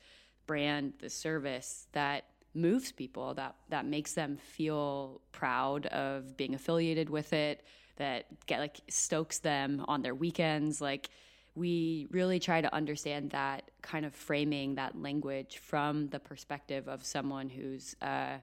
brand 0.48 0.94
this 1.02 1.14
service 1.14 1.88
that 1.92 2.24
moves 2.54 2.92
people 2.92 3.34
that 3.34 3.56
that 3.70 3.86
makes 3.86 4.14
them 4.14 4.38
feel 4.38 5.22
proud 5.32 5.86
of 5.88 6.36
being 6.38 6.54
affiliated 6.54 7.10
with 7.10 7.34
it 7.34 7.64
that 7.98 8.26
get 8.46 8.60
like 8.60 8.82
stokes 8.90 9.40
them 9.40 9.84
on 9.88 10.02
their 10.02 10.16
weekends 10.16 10.82
like 10.82 11.10
we 11.56 12.08
really 12.12 12.40
try 12.40 12.62
to 12.62 12.74
understand 12.74 13.32
that 13.32 13.72
kind 13.82 14.06
of 14.06 14.16
framing 14.16 14.76
that 14.76 15.00
language 15.00 15.58
from 15.58 16.08
the 16.10 16.20
perspective 16.20 16.88
of 16.88 17.04
someone 17.04 17.50
who's 17.50 17.96
uh, 18.02 18.38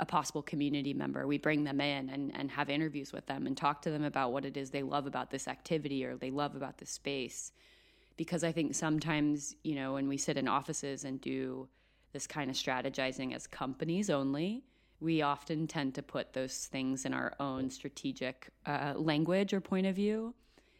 a 0.00 0.04
possible 0.04 0.42
community 0.42 0.92
member. 0.92 1.26
We 1.26 1.38
bring 1.38 1.64
them 1.64 1.80
in 1.80 2.10
and, 2.10 2.30
and 2.34 2.50
have 2.50 2.68
interviews 2.68 3.12
with 3.12 3.24
them 3.26 3.46
and 3.46 3.56
talk 3.56 3.80
to 3.82 3.90
them 3.90 4.04
about 4.04 4.32
what 4.32 4.44
it 4.44 4.56
is 4.56 4.70
they 4.70 4.82
love 4.82 5.06
about 5.06 5.30
this 5.30 5.48
activity 5.48 6.04
or 6.04 6.16
they 6.16 6.30
love 6.30 6.54
about 6.54 6.78
this 6.78 6.90
space. 6.90 7.52
Because 8.16 8.44
I 8.44 8.52
think 8.52 8.74
sometimes, 8.74 9.56
you 9.62 9.74
know, 9.74 9.94
when 9.94 10.08
we 10.08 10.18
sit 10.18 10.36
in 10.36 10.48
offices 10.48 11.04
and 11.04 11.20
do 11.20 11.68
this 12.12 12.26
kind 12.26 12.50
of 12.50 12.56
strategizing 12.56 13.34
as 13.34 13.46
companies 13.46 14.10
only, 14.10 14.64
we 15.00 15.22
often 15.22 15.66
tend 15.66 15.94
to 15.96 16.02
put 16.02 16.32
those 16.32 16.66
things 16.66 17.04
in 17.04 17.12
our 17.12 17.34
own 17.40 17.70
strategic 17.70 18.50
uh, 18.66 18.94
language 18.96 19.52
or 19.52 19.60
point 19.60 19.86
of 19.86 19.96
view. 19.96 20.34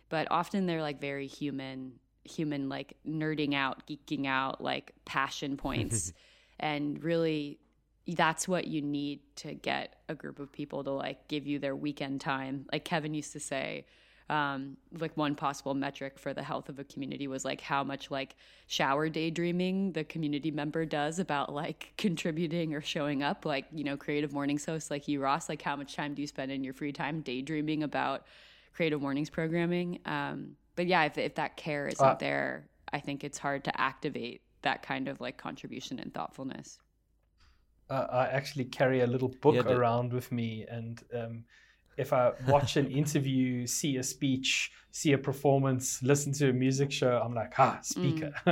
But 0.09 0.29
often 0.31 0.67
they're 0.67 0.83
like 0.83 1.01
very 1.01 1.27
human, 1.27 1.95
human, 2.25 2.69
like 2.69 2.97
nerding 3.07 3.55
out, 3.55 3.87
geeking 3.87 4.27
out, 4.27 4.63
like 4.63 4.93
passion 5.05 5.57
points. 5.57 6.13
and 6.61 7.03
really 7.03 7.59
that's 8.07 8.47
what 8.47 8.67
you 8.67 8.83
need 8.83 9.21
to 9.37 9.55
get 9.55 9.97
a 10.09 10.15
group 10.15 10.39
of 10.39 10.53
people 10.53 10.85
to 10.85 10.91
like 10.91 11.29
give 11.29 11.47
you 11.47 11.59
their 11.59 11.75
weekend 11.75 12.21
time. 12.21 12.67
Like 12.71 12.85
Kevin 12.85 13.15
used 13.15 13.33
to 13.33 13.41
say, 13.41 13.87
um, 14.33 14.79
like 14.99 15.17
one 15.17 15.37
possible 15.37 15.75
metric 15.75 16.19
for 16.19 16.35
the 16.35 16.43
health 16.43 16.69
of 16.71 16.79
a 16.81 16.85
community 16.85 17.29
was 17.29 17.45
like 17.45 17.61
how 17.61 17.85
much 17.85 18.11
like 18.11 18.37
shower 18.67 19.09
daydreaming 19.09 19.93
the 19.93 20.05
community 20.05 20.51
member 20.51 20.87
does 20.87 21.19
about 21.21 21.55
like 21.55 21.95
contributing 21.99 22.75
or 22.75 22.81
showing 22.81 23.23
up. 23.23 23.47
Like 23.47 23.67
you 23.73 23.85
know, 23.85 23.97
creative 23.97 24.33
mornings 24.33 24.65
hosts 24.65 24.91
like 24.91 25.09
you, 25.09 25.21
Ross. 25.23 25.49
Like 25.49 25.63
how 25.63 25.77
much 25.77 25.97
time 25.97 26.15
do 26.15 26.23
you 26.23 26.29
spend 26.29 26.53
in 26.53 26.65
your 26.65 26.75
free 26.75 26.93
time 26.93 27.21
daydreaming 27.23 27.85
about 27.85 28.27
creative 28.75 29.03
mornings 29.03 29.31
programming? 29.31 30.01
Um, 30.07 30.53
but 30.77 30.87
yeah, 30.87 31.05
if 31.05 31.19
if 31.19 31.35
that 31.37 31.57
care 31.57 31.89
isn't 31.89 32.03
Uh, 32.03 32.19
there, 32.19 32.69
I 32.93 33.01
think 33.01 33.25
it's 33.25 33.39
hard 33.39 33.65
to 33.65 33.81
activate 33.81 34.43
that 34.63 34.83
kind 34.83 35.09
of 35.09 35.21
like 35.21 35.37
contribution 35.39 35.99
and 36.01 36.15
thoughtfulness. 36.15 36.79
Uh, 37.89 38.07
I 38.11 38.27
actually 38.29 38.65
carry 38.67 39.01
a 39.01 39.07
little 39.07 39.29
book 39.29 39.67
Yeah, 39.67 39.67
around 39.67 40.13
with 40.13 40.33
me, 40.33 40.65
and 40.67 41.03
um, 41.15 41.45
if 41.97 42.13
I 42.13 42.33
watch 42.47 42.77
an 42.77 42.91
interview, 42.91 43.67
see 43.67 43.97
a 43.97 44.03
speech, 44.03 44.73
see 44.91 45.13
a 45.13 45.19
performance, 45.19 46.03
listen 46.03 46.33
to 46.35 46.51
a 46.51 46.53
music 46.53 46.91
show, 46.93 47.21
I'm 47.25 47.35
like, 47.35 47.53
ah, 47.59 47.79
speaker. 47.83 48.33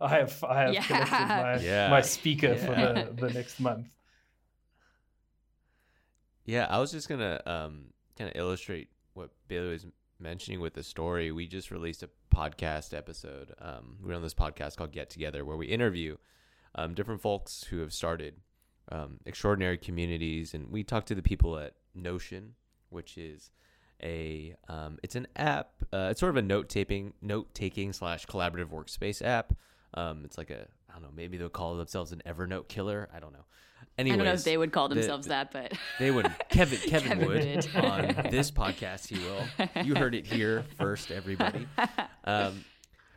I 0.00 0.08
have 0.08 0.42
I 0.44 0.60
have 0.62 0.74
Yeah. 0.74 0.82
collected 0.86 1.28
my 1.28 1.56
Yeah. 1.60 1.90
my 1.90 2.00
speaker 2.02 2.56
for 2.56 2.74
the, 2.74 3.12
the 3.16 3.30
next 3.32 3.60
month. 3.60 3.88
Yeah, 6.44 6.66
I 6.68 6.78
was 6.78 6.90
just 6.90 7.08
gonna 7.08 7.40
um, 7.46 7.84
kind 8.18 8.30
of 8.30 8.36
illustrate 8.36 8.88
what 9.14 9.30
Bailey 9.48 9.68
was 9.70 9.86
mentioning 10.18 10.60
with 10.60 10.74
the 10.74 10.82
story. 10.82 11.30
We 11.32 11.46
just 11.46 11.70
released 11.70 12.02
a 12.02 12.10
podcast 12.34 12.96
episode. 12.96 13.52
Um, 13.60 13.96
we're 14.02 14.14
on 14.14 14.22
this 14.22 14.34
podcast 14.34 14.76
called 14.76 14.92
Get 14.92 15.10
Together, 15.10 15.44
where 15.44 15.56
we 15.56 15.66
interview 15.66 16.16
um, 16.74 16.94
different 16.94 17.20
folks 17.20 17.64
who 17.64 17.78
have 17.78 17.92
started 17.92 18.34
um, 18.90 19.18
extraordinary 19.26 19.78
communities, 19.78 20.54
and 20.54 20.70
we 20.70 20.82
talk 20.82 21.06
to 21.06 21.14
the 21.14 21.22
people 21.22 21.56
at 21.58 21.74
Notion, 21.94 22.54
which 22.92 23.18
is 23.18 23.50
a 24.02 24.54
um, 24.68 24.98
it's 25.02 25.14
an 25.14 25.26
app. 25.36 25.70
Uh, 25.92 26.08
it's 26.10 26.20
sort 26.20 26.30
of 26.30 26.36
a 26.36 26.42
note 26.42 26.68
taping, 26.68 27.12
note 27.22 27.54
taking 27.54 27.92
slash 27.92 28.26
collaborative 28.26 28.68
workspace 28.70 29.24
app. 29.24 29.52
Um, 29.94 30.24
it's 30.24 30.38
like 30.38 30.50
a 30.50 30.66
I 30.88 30.94
don't 30.94 31.02
know. 31.02 31.10
Maybe 31.14 31.36
they'll 31.38 31.48
call 31.48 31.76
themselves 31.76 32.12
an 32.12 32.22
Evernote 32.26 32.68
killer. 32.68 33.08
I 33.14 33.20
don't 33.20 33.32
know. 33.32 33.44
Anyways, 33.98 34.14
I 34.14 34.16
don't 34.16 34.26
know 34.26 34.32
if 34.34 34.44
they 34.44 34.56
would 34.56 34.72
call 34.72 34.88
themselves 34.88 35.26
the- 35.26 35.30
that, 35.30 35.52
but 35.52 35.72
They 35.98 36.10
wouldn't. 36.10 36.34
Kevin 36.48 36.78
Kevin, 36.78 37.08
Kevin 37.10 37.28
would 37.28 37.44
would. 37.74 37.76
on 37.84 38.30
this 38.30 38.50
podcast. 38.50 39.08
He 39.08 39.18
will. 39.18 39.84
You 39.84 39.94
heard 39.94 40.14
it 40.14 40.26
here 40.26 40.64
first, 40.78 41.10
everybody. 41.10 41.66
Um, 42.24 42.64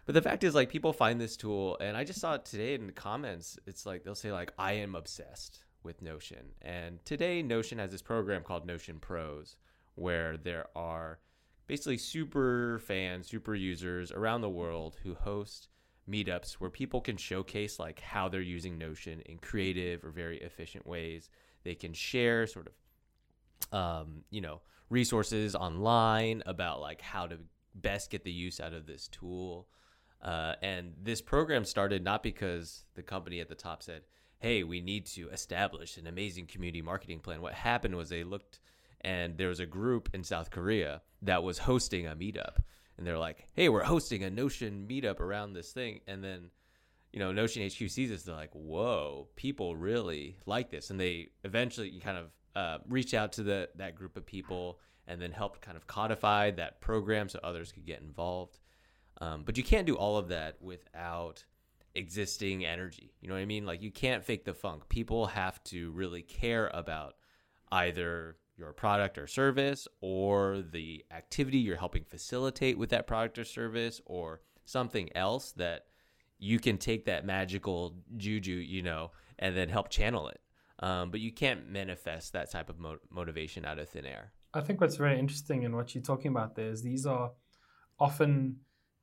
but 0.06 0.14
the 0.16 0.22
fact 0.22 0.44
is, 0.44 0.54
like, 0.54 0.70
people 0.70 0.92
find 0.92 1.20
this 1.20 1.38
tool, 1.38 1.78
and 1.80 1.96
I 1.96 2.04
just 2.04 2.20
saw 2.20 2.34
it 2.36 2.46
today 2.46 2.74
in 2.76 2.88
the 2.88 2.92
comments. 2.94 3.58
It's 3.66 3.86
like 3.86 4.04
they'll 4.04 4.16
say, 4.16 4.32
like, 4.32 4.52
I 4.60 4.74
am 4.74 4.96
obsessed 4.96 5.64
with 5.84 6.02
Notion, 6.02 6.52
and 6.62 7.04
today 7.06 7.42
Notion 7.42 7.78
has 7.80 7.92
this 7.92 8.02
program 8.02 8.44
called 8.44 8.66
Notion 8.66 9.00
Pros, 9.00 9.56
where 9.96 10.38
there 10.38 10.68
are 10.76 11.20
basically 11.68 11.98
super 11.98 12.80
fans, 12.86 13.28
super 13.28 13.56
users 13.56 14.12
around 14.12 14.42
the 14.42 14.50
world 14.50 14.98
who 15.04 15.16
host 15.16 15.70
meetups 16.10 16.54
where 16.54 16.70
people 16.70 17.02
can 17.02 17.18
showcase 17.18 17.80
like 17.80 18.00
how 18.00 18.30
they're 18.30 18.42
using 18.42 18.78
Notion 18.78 19.22
in 19.22 19.40
creative 19.40 20.04
or 20.04 20.12
very 20.12 20.40
efficient 20.42 20.86
ways. 20.86 21.30
They 21.64 21.76
can 21.76 21.94
share 21.94 22.46
sort 22.46 22.68
of 22.68 22.74
um, 23.72 24.24
you 24.30 24.42
know, 24.42 24.62
resources 24.90 25.56
online 25.56 26.44
about 26.46 26.82
like 26.82 27.02
how 27.02 27.28
to 27.28 27.38
best 27.74 28.10
get 28.10 28.24
the 28.24 28.32
use 28.32 28.60
out 28.60 28.74
of 28.74 28.86
this 28.86 29.08
tool. 29.08 29.68
Uh, 30.22 30.54
and 30.62 30.94
this 31.02 31.22
program 31.22 31.66
started 31.66 32.04
not 32.04 32.24
because 32.24 32.86
the 32.96 33.04
company 33.04 33.40
at 33.40 33.50
the 33.50 33.56
top 33.56 33.84
said, 33.84 34.04
"Hey, 34.40 34.64
we 34.64 34.82
need 34.82 35.06
to 35.08 35.30
establish 35.30 35.98
an 35.98 36.08
amazing 36.08 36.48
community 36.48 36.82
marketing 36.82 37.20
plan." 37.20 37.42
What 37.42 37.54
happened 37.54 37.96
was 37.96 38.10
they 38.10 38.24
looked, 38.24 38.60
and 39.06 39.38
there 39.38 39.48
was 39.48 39.62
a 39.62 39.66
group 39.66 40.10
in 40.14 40.26
South 40.26 40.52
Korea 40.52 41.02
that 41.22 41.44
was 41.44 41.60
hosting 41.60 42.08
a 42.08 42.16
meetup, 42.16 42.58
and 42.98 43.08
they're 43.08 43.18
like, 43.18 43.48
"Hey, 43.54 43.70
we're 43.70 43.84
hosting 43.84 44.24
a 44.24 44.30
Notion 44.30 44.86
meetup 44.90 45.22
around 45.22 45.54
this 45.54 45.72
thing," 45.72 46.02
and 46.08 46.22
then 46.22 46.50
you 47.16 47.20
know, 47.20 47.32
Notion 47.32 47.66
HQ 47.66 47.90
sees 47.90 48.10
this, 48.10 48.24
they're 48.24 48.36
like, 48.36 48.52
whoa, 48.52 49.30
people 49.38 49.78
really 49.78 50.38
like 50.46 50.70
this. 50.70 50.90
And 50.90 51.00
they 51.00 51.30
eventually 51.46 51.98
kind 52.02 52.18
of 52.18 52.32
uh, 52.58 53.18
out 53.18 53.32
to 53.34 53.44
the, 53.44 53.70
that 53.76 53.96
group 53.96 54.18
of 54.18 54.26
people 54.26 54.82
and 55.08 55.22
then 55.22 55.32
helped 55.32 55.62
kind 55.62 55.78
of 55.78 55.88
codify 55.88 56.52
that 56.52 56.82
program 56.82 57.30
so 57.30 57.40
others 57.42 57.72
could 57.72 57.86
get 57.86 58.02
involved. 58.02 58.60
Um, 59.22 59.44
but 59.46 59.58
you 59.58 59.64
can't 59.64 59.88
do 59.88 59.96
all 59.96 60.18
of 60.18 60.28
that 60.28 60.62
without 60.62 61.46
existing 61.94 62.66
energy. 62.66 63.14
You 63.22 63.30
know 63.30 63.36
what 63.36 63.42
I 63.42 63.46
mean? 63.46 63.66
Like, 63.66 63.82
you 63.82 63.92
can't 63.92 64.26
fake 64.26 64.44
the 64.44 64.54
funk. 64.54 64.90
People 64.90 65.28
have 65.28 65.64
to 65.66 65.92
really 65.92 66.22
care 66.22 66.70
about 66.74 67.14
either 67.72 68.36
your 68.58 68.74
product 68.74 69.18
or 69.18 69.28
service 69.28 69.88
or 70.02 70.64
the 70.72 71.04
activity 71.12 71.58
you're 71.58 71.78
helping 71.78 72.04
facilitate 72.04 72.78
with 72.78 72.90
that 72.90 73.08
product 73.08 73.38
or 73.38 73.44
service 73.44 74.02
or 74.06 74.42
something 74.66 75.10
else 75.16 75.52
that 75.54 75.86
you 76.40 76.60
can 76.60 76.78
take 76.78 77.06
that 77.06 77.26
magical 77.26 77.96
juju, 78.18 78.54
you 78.54 78.82
know, 78.82 79.12
and 79.40 79.56
then 79.56 79.70
help 79.70 79.90
channel 79.90 80.28
it. 80.28 80.40
Um, 80.80 81.12
but 81.12 81.20
you 81.20 81.32
can't 81.32 81.70
manifest 81.70 82.34
that 82.34 82.52
type 82.52 82.70
of 82.70 82.80
mo- 82.80 83.00
motivation 83.10 83.66
out 83.66 83.80
of 83.80 83.90
thin 83.90 84.06
air. 84.06 84.34
I 84.54 84.62
think 84.62 84.82
what's 84.82 84.98
very 84.98 85.18
interesting 85.20 85.64
in 85.64 85.76
what 85.76 85.96
you're 85.96 86.04
talking 86.04 86.32
about 86.32 86.56
there 86.56 86.70
is 86.70 86.82
these 86.82 87.06
are 87.06 87.32
often 88.00 88.58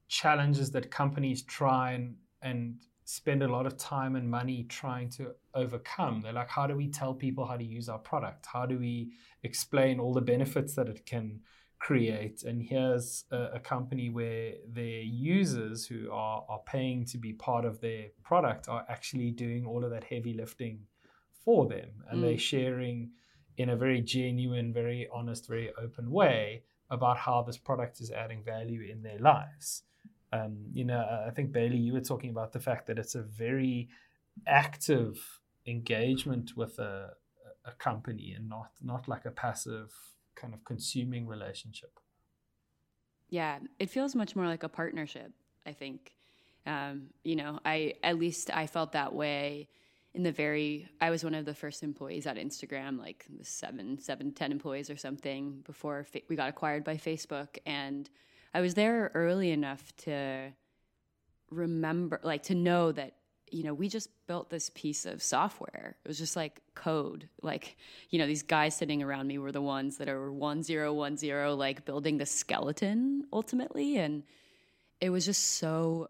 challenges 0.09 0.71
that 0.73 0.91
companies 0.91 1.43
try 1.43 1.93
and, 1.93 2.17
and 2.43 2.77
spend 3.05 3.43
a 3.43 3.49
lot 3.49 3.67
of 3.67 3.77
time 3.77 4.17
and 4.17 4.31
money 4.31 4.65
trying 4.69 5.09
to 5.11 5.33
overcome. 5.55 6.21
They're 6.23 6.33
like, 6.33 6.49
how 6.49 6.67
do 6.67 6.77
we 6.77 6.89
tell 6.89 7.15
people 7.15 7.45
how 7.45 7.57
to 7.57 7.65
use 7.65 7.89
our 7.89 7.99
product? 7.99 8.47
How 8.47 8.67
do 8.67 8.79
we 8.79 9.13
explain 9.43 9.99
all 9.99 10.15
the 10.15 10.21
benefits 10.21 10.75
that 10.75 10.89
it 10.89 11.05
can 11.05 11.41
create? 11.79 12.45
And 12.45 12.63
here's 12.63 13.25
a, 13.31 13.55
a 13.55 13.61
company 13.61 14.09
where 14.09 14.55
their 14.69 15.01
users 15.01 15.85
who 15.85 16.11
are, 16.13 16.45
are 16.49 16.61
paying 16.65 17.05
to 17.07 17.19
be 17.19 17.33
part 17.33 17.65
of 17.65 17.81
their 17.81 18.07
product 18.23 18.69
are 18.69 18.85
actually 18.89 19.33
doing 19.33 19.67
all 19.67 19.85
of 19.85 19.91
that 19.91 20.05
heavy 20.05 20.35
lifting 20.35 20.87
for 21.45 21.67
them. 21.67 21.91
And 22.09 22.21
Mm. 22.21 22.23
they're 22.23 22.39
sharing 22.39 23.11
in 23.57 23.71
a 23.71 23.77
very 23.77 24.01
genuine, 24.01 24.73
very 24.73 25.09
honest, 25.13 25.49
very 25.49 25.73
open 25.75 26.11
way 26.11 26.63
about 26.89 27.17
how 27.17 27.43
this 27.43 27.59
product 27.59 28.01
is 28.01 28.11
adding 28.11 28.43
value 28.45 28.83
in 28.83 29.03
their 29.03 29.19
lives. 29.19 29.83
Um, 30.33 30.57
you 30.73 30.85
know, 30.85 31.25
I 31.27 31.31
think 31.31 31.53
Bailey, 31.53 31.77
you 31.77 31.93
were 31.93 32.01
talking 32.01 32.31
about 32.31 32.53
the 32.53 32.61
fact 32.61 32.87
that 32.87 32.99
it's 32.99 33.15
a 33.15 33.23
very 33.23 33.89
active 34.47 35.41
engagement 35.67 36.57
with 36.57 36.79
a, 36.79 37.11
a 37.65 37.73
company 37.73 38.33
and 38.37 38.49
not 38.49 38.71
not 38.83 39.09
like 39.09 39.27
a 39.27 39.31
passive 39.31 39.93
kind 40.35 40.55
of 40.55 40.65
consuming 40.65 41.27
relationship. 41.27 42.01
yeah, 43.33 43.59
it 43.79 43.89
feels 43.89 44.15
much 44.15 44.37
more 44.37 44.47
like 44.47 44.63
a 44.63 44.69
partnership. 44.69 45.33
I 45.67 45.73
think, 45.73 46.13
um, 46.67 47.09
you 47.25 47.35
know, 47.35 47.61
I 47.65 47.95
at 48.03 48.19
least 48.19 48.51
I 48.55 48.67
felt 48.67 48.93
that 48.93 49.15
way 49.15 49.69
in 50.15 50.23
the 50.23 50.33
very. 50.33 50.87
I 51.01 51.09
was 51.11 51.25
one 51.25 51.35
of 51.35 51.47
the 51.47 51.55
first 51.55 51.83
employees 51.83 52.27
at 52.27 52.37
Instagram, 52.37 52.99
like 52.99 53.25
the 53.39 53.45
seven, 53.45 53.99
seven, 53.99 54.33
ten 54.33 54.53
employees 54.53 54.91
or 54.91 54.99
something 54.99 55.63
before 55.65 56.07
we 56.29 56.37
got 56.37 56.51
acquired 56.51 56.85
by 56.85 56.97
Facebook, 56.97 57.57
and 57.65 58.11
I 58.55 58.61
was 58.61 58.75
there 58.75 59.11
early 59.15 59.51
enough 59.51 59.95
to 59.99 60.53
remember, 61.51 62.21
like, 62.23 62.45
to 62.45 62.55
know 62.55 62.93
that 62.93 63.15
you 63.51 63.65
know 63.65 63.75
we 63.75 63.89
just 63.89 64.09
built 64.27 64.49
this 64.49 64.71
piece 64.75 65.05
of 65.05 65.23
software. 65.23 65.97
It 66.05 66.09
was 66.09 66.19
just 66.19 66.37
like 66.37 66.61
code. 66.75 67.29
Like, 67.43 67.77
you 68.11 68.19
know, 68.19 68.27
these 68.27 68.43
guys 68.43 68.75
sitting 68.75 69.03
around 69.03 69.27
me 69.27 69.39
were 69.39 69.53
the 69.53 69.61
ones 69.61 69.99
that 69.99 70.09
are 70.09 70.33
one 70.33 70.63
zero 70.63 70.93
one 70.93 71.17
zero, 71.17 71.55
like 71.55 71.85
building 71.85 72.19
the 72.19 72.27
skeleton 72.27 73.27
ultimately, 73.33 73.99
and 73.99 74.23
it 75.01 75.11
was 75.11 75.27
just 75.27 75.43
so 75.43 76.09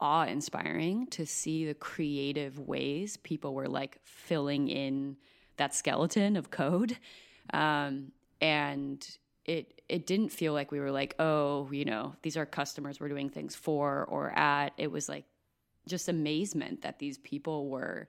awe 0.00 0.24
inspiring 0.24 1.06
to 1.08 1.26
see 1.26 1.66
the 1.66 1.74
creative 1.74 2.58
ways 2.58 3.16
people 3.16 3.54
were 3.54 3.68
like 3.68 3.98
filling 4.04 4.68
in 4.68 5.16
that 5.56 5.74
skeleton 5.74 6.36
of 6.36 6.50
code. 6.50 6.96
Um, 7.52 8.12
and 8.40 9.06
it 9.48 9.80
it 9.88 10.06
didn't 10.06 10.28
feel 10.28 10.52
like 10.52 10.70
we 10.70 10.78
were 10.78 10.92
like, 10.92 11.14
oh, 11.18 11.68
you 11.72 11.86
know, 11.86 12.14
these 12.22 12.36
are 12.36 12.44
customers 12.44 13.00
we're 13.00 13.08
doing 13.08 13.30
things 13.30 13.56
for 13.56 14.04
or 14.04 14.30
at. 14.30 14.74
It 14.76 14.92
was 14.92 15.08
like 15.08 15.24
just 15.88 16.08
amazement 16.08 16.82
that 16.82 16.98
these 16.98 17.16
people 17.16 17.70
were 17.70 18.08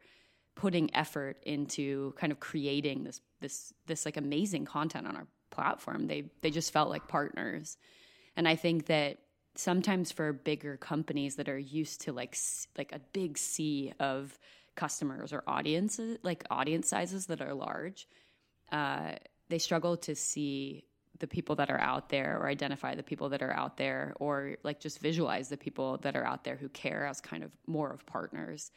putting 0.55 0.93
effort 0.93 1.37
into 1.43 2.13
kind 2.17 2.33
of 2.33 2.39
creating 2.41 3.05
this 3.05 3.21
this 3.39 3.73
this 3.87 4.05
like 4.05 4.17
amazing 4.17 4.65
content 4.65 5.07
on 5.07 5.15
our 5.15 5.27
platform. 5.49 6.07
They 6.07 6.25
they 6.41 6.51
just 6.51 6.73
felt 6.73 6.89
like 6.89 7.07
partners. 7.07 7.77
And 8.35 8.45
I 8.45 8.57
think 8.57 8.87
that 8.87 9.19
sometimes 9.55 10.11
for 10.11 10.33
bigger 10.33 10.75
companies 10.75 11.37
that 11.37 11.47
are 11.47 11.57
used 11.57 12.01
to 12.01 12.11
like 12.11 12.37
like 12.77 12.91
a 12.91 12.99
big 13.13 13.37
sea 13.37 13.93
of 13.99 14.37
customers 14.75 15.33
or 15.33 15.43
audiences 15.47 16.17
like 16.23 16.43
audience 16.49 16.87
sizes 16.87 17.25
that 17.25 17.41
are 17.41 17.53
large 17.53 18.07
uh, 18.71 19.11
they 19.49 19.57
struggle 19.57 19.97
to 19.97 20.15
see 20.15 20.85
the 21.19 21.27
people 21.27 21.55
that 21.55 21.69
are 21.69 21.79
out 21.79 22.09
there 22.09 22.37
or 22.39 22.47
identify 22.47 22.95
the 22.95 23.03
people 23.03 23.29
that 23.29 23.41
are 23.41 23.51
out 23.51 23.77
there 23.77 24.13
or 24.19 24.55
like 24.63 24.79
just 24.79 24.99
visualize 24.99 25.49
the 25.49 25.57
people 25.57 25.97
that 25.97 26.15
are 26.15 26.25
out 26.25 26.43
there 26.43 26.55
who 26.55 26.69
care 26.69 27.05
as 27.05 27.21
kind 27.21 27.43
of 27.43 27.51
more 27.67 27.91
of 27.91 28.05
partners 28.05 28.71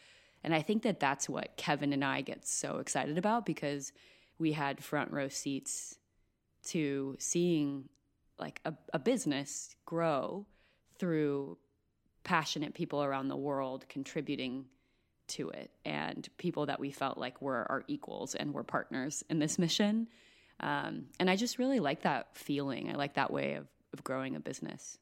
and 0.45 0.55
i 0.55 0.61
think 0.61 0.83
that 0.83 1.01
that's 1.01 1.29
what 1.29 1.57
kevin 1.57 1.93
and 1.93 2.05
i 2.05 2.21
get 2.21 2.47
so 2.47 2.79
excited 2.79 3.17
about 3.17 3.47
because 3.47 3.93
we 4.39 4.53
had 4.53 4.83
front 4.83 5.11
row 5.13 5.29
seats 5.29 5.97
to 6.65 7.17
seeing 7.19 7.89
like 8.39 8.61
a, 8.65 8.75
a 8.93 8.99
business 8.99 9.75
grow 9.85 10.47
through 10.99 11.57
passionate 12.25 12.75
people 12.75 13.03
around 13.03 13.29
the 13.29 13.37
world 13.37 13.85
contributing 13.89 14.65
to 15.29 15.49
it 15.51 15.71
and 15.85 16.29
people 16.37 16.67
that 16.67 16.79
we 16.79 16.91
felt 16.91 17.19
like 17.19 17.41
were 17.41 17.67
our 17.71 17.85
equals 17.89 18.35
and 18.35 18.53
were 18.53 18.65
partners 18.65 19.25
in 19.31 19.39
this 19.39 19.59
mission. 19.59 20.09
Um, 20.62 21.07
and 21.19 21.28
I 21.28 21.37
just 21.37 21.59
really 21.59 21.81
like 21.81 22.02
that 22.02 22.37
feeling. 22.37 22.90
I 22.90 22.95
like 22.95 23.14
that 23.14 23.33
way 23.33 23.54
of, 23.54 23.66
of 23.92 24.04
growing 24.04 24.37
a 24.37 24.40
business. 24.40 24.99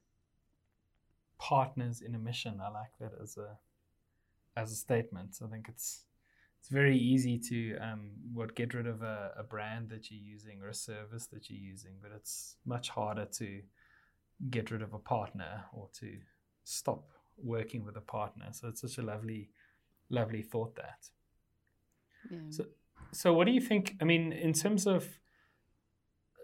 Partners 1.38 2.00
in 2.00 2.14
a 2.14 2.18
mission. 2.18 2.60
I 2.62 2.70
like 2.70 2.92
that 3.00 3.12
as 3.22 3.36
a 3.36 3.58
as 4.56 4.72
a 4.72 4.76
statement. 4.76 5.38
I 5.42 5.48
think 5.48 5.66
it's 5.68 6.04
it's 6.58 6.68
very 6.68 6.96
easy 6.96 7.38
to 7.38 7.76
um, 7.78 8.10
what 8.34 8.54
get 8.54 8.74
rid 8.74 8.86
of 8.86 9.02
a, 9.02 9.32
a 9.38 9.42
brand 9.42 9.88
that 9.90 10.10
you're 10.10 10.20
using 10.20 10.60
or 10.62 10.68
a 10.68 10.74
service 10.74 11.26
that 11.28 11.48
you're 11.48 11.58
using, 11.58 11.92
but 12.02 12.10
it's 12.14 12.56
much 12.66 12.90
harder 12.90 13.24
to 13.24 13.62
get 14.50 14.70
rid 14.70 14.82
of 14.82 14.92
a 14.92 14.98
partner 14.98 15.64
or 15.72 15.88
to 16.00 16.18
stop 16.64 17.10
working 17.42 17.84
with 17.84 17.96
a 17.96 18.02
partner. 18.02 18.46
So 18.52 18.68
it's 18.68 18.82
such 18.82 18.98
a 18.98 19.02
lovely, 19.02 19.48
lovely 20.10 20.42
thought 20.42 20.76
that. 20.76 21.08
Yeah. 22.30 22.38
So, 22.50 22.64
so 23.12 23.32
what 23.32 23.46
do 23.46 23.52
you 23.52 23.60
think? 23.60 23.96
I 24.00 24.04
mean, 24.04 24.32
in 24.32 24.52
terms 24.52 24.86
of, 24.86 25.08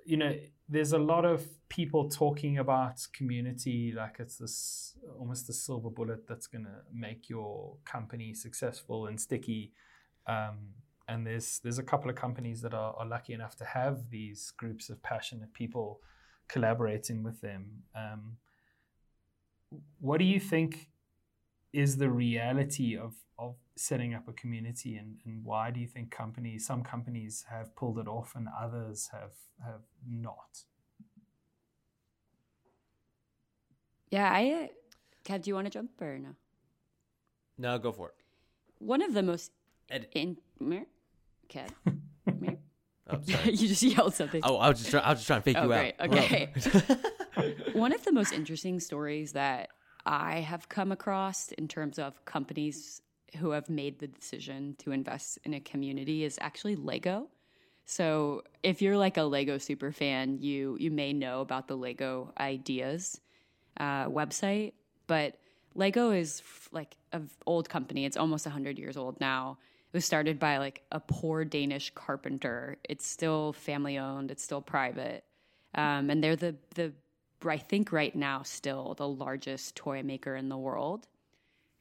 you 0.07 0.17
know, 0.17 0.35
there's 0.69 0.93
a 0.93 0.99
lot 0.99 1.25
of 1.25 1.45
people 1.69 2.09
talking 2.09 2.59
about 2.59 3.07
community 3.13 3.93
like 3.95 4.17
it's 4.21 4.37
this 4.37 4.95
almost 5.19 5.47
the 5.47 5.53
silver 5.53 5.91
bullet 5.91 6.27
that's 6.29 6.47
going 6.47 6.65
to 6.65 6.79
make 6.93 7.29
your 7.29 7.77
company 7.85 8.33
successful 8.33 9.07
and 9.07 9.21
sticky. 9.21 9.73
Um, 10.27 10.75
and 11.09 11.27
there's 11.27 11.61
there's 11.63 11.79
a 11.79 11.83
couple 11.83 12.09
of 12.09 12.17
companies 12.17 12.63
that 12.63 12.73
are, 12.73 12.95
are 12.97 13.07
lucky 13.07 13.33
enough 13.33 13.57
to 13.57 13.65
have 13.65 14.11
these 14.11 14.53
groups 14.57 14.91
of 14.91 15.03
passionate 15.03 15.53
people 15.53 16.01
collaborating 16.49 17.23
with 17.23 17.41
them. 17.41 17.83
Um, 17.95 18.37
what 20.01 20.19
do 20.19 20.25
you 20.25 20.39
think 20.41 20.89
is 21.83 21.97
the 21.99 22.11
reality 22.11 22.97
of 22.97 23.13
of 23.39 23.55
setting 23.77 24.15
up 24.15 24.27
a 24.29 24.33
community 24.33 24.97
and, 24.97 25.11
and 25.27 25.45
why 25.45 25.71
do 25.71 25.79
you 25.79 25.87
think 25.95 26.11
companies 26.11 26.67
some 26.67 26.83
companies 26.83 27.45
have 27.51 27.69
pulled 27.77 27.99
it 27.99 28.09
off 28.09 28.31
and 28.39 28.47
others 28.65 28.99
have 29.13 29.35
have 29.65 29.83
not 30.09 30.53
Yeah, 34.11 34.31
I. 34.33 34.71
Kev, 35.25 35.43
do 35.43 35.51
you 35.51 35.55
want 35.55 35.67
to 35.67 35.71
jump 35.71 35.91
or 36.01 36.19
no? 36.19 36.31
No, 37.59 37.79
go 37.79 37.91
for 37.93 38.09
it. 38.11 38.15
One 38.79 39.03
of 39.03 39.13
the 39.15 39.23
most 39.23 39.51
Ed- 39.91 40.09
in 40.13 40.37
Mir? 40.61 40.87
Kev, 41.49 41.71
Mir? 42.41 42.59
Oh, 43.11 43.19
sorry. 43.27 43.51
you 43.53 43.69
just 43.69 43.83
yelled 43.83 44.15
something. 44.15 44.41
oh, 44.45 44.57
I 44.57 44.69
was 44.69 44.79
just 44.79 44.91
trying. 44.91 45.05
I 45.05 45.11
was 45.11 45.19
just 45.19 45.27
trying 45.27 45.41
to 45.41 45.45
fake 45.45 45.57
Oh, 45.59 45.63
you 45.63 45.69
great. 45.69 45.95
out. 45.99 46.09
Okay. 46.13 46.53
One 47.73 47.93
of 47.93 48.05
the 48.05 48.13
most 48.13 48.33
interesting 48.33 48.79
stories 48.81 49.33
that 49.33 49.69
I 50.07 50.37
have 50.41 50.69
come 50.69 50.93
across 50.93 51.51
in 51.53 51.67
terms 51.67 51.99
of 51.99 52.25
companies 52.25 53.03
who 53.39 53.51
have 53.51 53.69
made 53.69 53.99
the 53.99 54.07
decision 54.07 54.77
to 54.79 54.93
invest 54.93 55.39
in 55.45 55.53
a 55.53 55.61
community 55.61 56.23
is 56.23 56.39
actually 56.41 56.77
Lego. 56.77 57.29
So, 57.85 58.43
if 58.63 58.81
you're 58.81 58.97
like 58.97 59.17
a 59.17 59.23
Lego 59.23 59.59
super 59.59 59.93
fan, 59.93 60.39
you 60.41 60.77
you 60.81 60.91
may 60.91 61.13
know 61.13 61.41
about 61.41 61.69
the 61.69 61.77
Lego 61.77 62.33
Ideas 62.39 63.21
uh, 63.79 64.07
website, 64.07 64.73
but 65.07 65.37
Lego 65.75 66.11
is 66.11 66.41
f- 66.41 66.69
like 66.73 66.97
an 67.13 67.31
old 67.47 67.69
company. 67.69 68.05
It's 68.05 68.17
almost 68.17 68.47
100 68.47 68.79
years 68.79 68.97
old 68.97 69.21
now. 69.21 69.59
It 69.93 69.97
was 69.97 70.05
started 70.05 70.39
by 70.39 70.59
like 70.59 70.83
a 70.91 71.01
poor 71.01 71.45
Danish 71.45 71.93
carpenter. 71.95 72.77
It's 72.89 73.07
still 73.07 73.53
family 73.53 73.99
owned. 73.99 74.31
It's 74.31 74.43
still 74.43 74.63
private, 74.63 75.25
um, 75.75 76.11
and 76.11 76.23
they're 76.23 76.37
the 76.37 76.57
the 76.75 76.93
I 77.45 77.59
think 77.59 77.93
right 77.93 78.15
now 78.15 78.43
still 78.43 78.95
the 78.95 79.09
largest 79.09 79.77
toy 79.77 80.03
maker 80.03 80.37
in 80.37 80.49
the 80.49 80.57
world. 80.57 81.07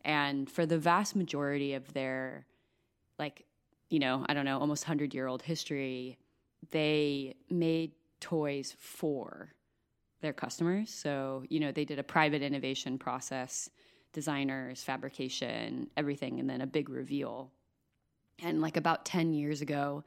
And 0.04 0.50
for 0.50 0.66
the 0.66 0.78
vast 0.78 1.16
majority 1.16 1.74
of 1.74 1.94
their 1.94 2.46
like 3.18 3.46
you 3.90 4.00
know 4.00 4.26
I 4.28 4.34
don't 4.34 4.46
know 4.46 4.60
almost 4.60 4.86
100 4.86 5.14
year 5.14 5.28
old 5.28 5.42
history, 5.42 6.18
they 6.72 7.36
made 7.50 7.92
toys 8.20 8.76
for 8.80 9.54
their 10.22 10.34
customers. 10.34 10.90
So, 10.90 11.44
you 11.50 11.60
know, 11.60 11.72
they 11.72 11.86
did 11.86 12.00
a 12.00 12.04
private 12.04 12.42
innovation 12.42 12.98
process, 12.98 13.70
designers, 14.14 14.84
fabrication, 14.84 15.88
everything, 15.96 16.40
and 16.40 16.50
then 16.50 16.62
a 16.62 16.68
big 16.68 16.90
reveal. 16.90 17.52
And 18.42 18.62
like 18.62 18.78
about 18.78 19.06
10 19.06 19.34
years 19.34 19.62
ago, 19.62 20.04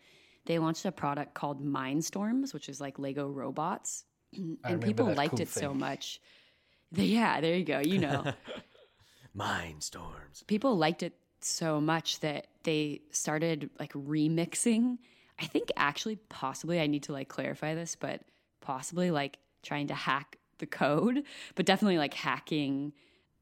they 0.47 0.59
launched 0.59 0.85
a 0.85 0.93
product 0.93 1.35
called 1.35 1.65
Mindstorms, 1.65 2.53
which 2.53 2.69
is 2.69 2.81
like 2.81 2.99
Lego 2.99 3.29
robots. 3.29 4.05
And 4.33 4.83
people 4.83 5.13
liked 5.13 5.33
cool 5.33 5.41
it 5.41 5.49
so 5.49 5.73
much. 5.75 6.21
They- 6.93 7.05
yeah, 7.05 7.41
there 7.41 7.55
you 7.55 7.65
go. 7.65 7.81
You 7.81 7.99
know, 7.99 8.33
Mind 9.35 9.83
storms. 9.83 10.43
people 10.47 10.77
liked 10.77 11.03
it 11.03 11.15
so 11.41 11.81
much 11.81 12.21
that 12.21 12.49
they 12.65 13.03
started 13.11 13.71
like 13.79 13.93
remixing. 13.93 14.99
I 15.41 15.47
think 15.47 15.71
actually, 15.77 16.17
possibly, 16.29 16.81
I 16.81 16.87
need 16.87 17.05
to 17.05 17.13
like 17.13 17.29
clarify 17.29 17.75
this, 17.75 17.95
but 17.95 18.23
possibly 18.61 19.11
like 19.11 19.39
trying 19.63 19.87
to 19.89 19.95
hack 19.95 20.37
the 20.59 20.67
code, 20.67 21.23
but 21.55 21.67
definitely 21.67 21.99
like 21.99 22.15
hacking 22.15 22.93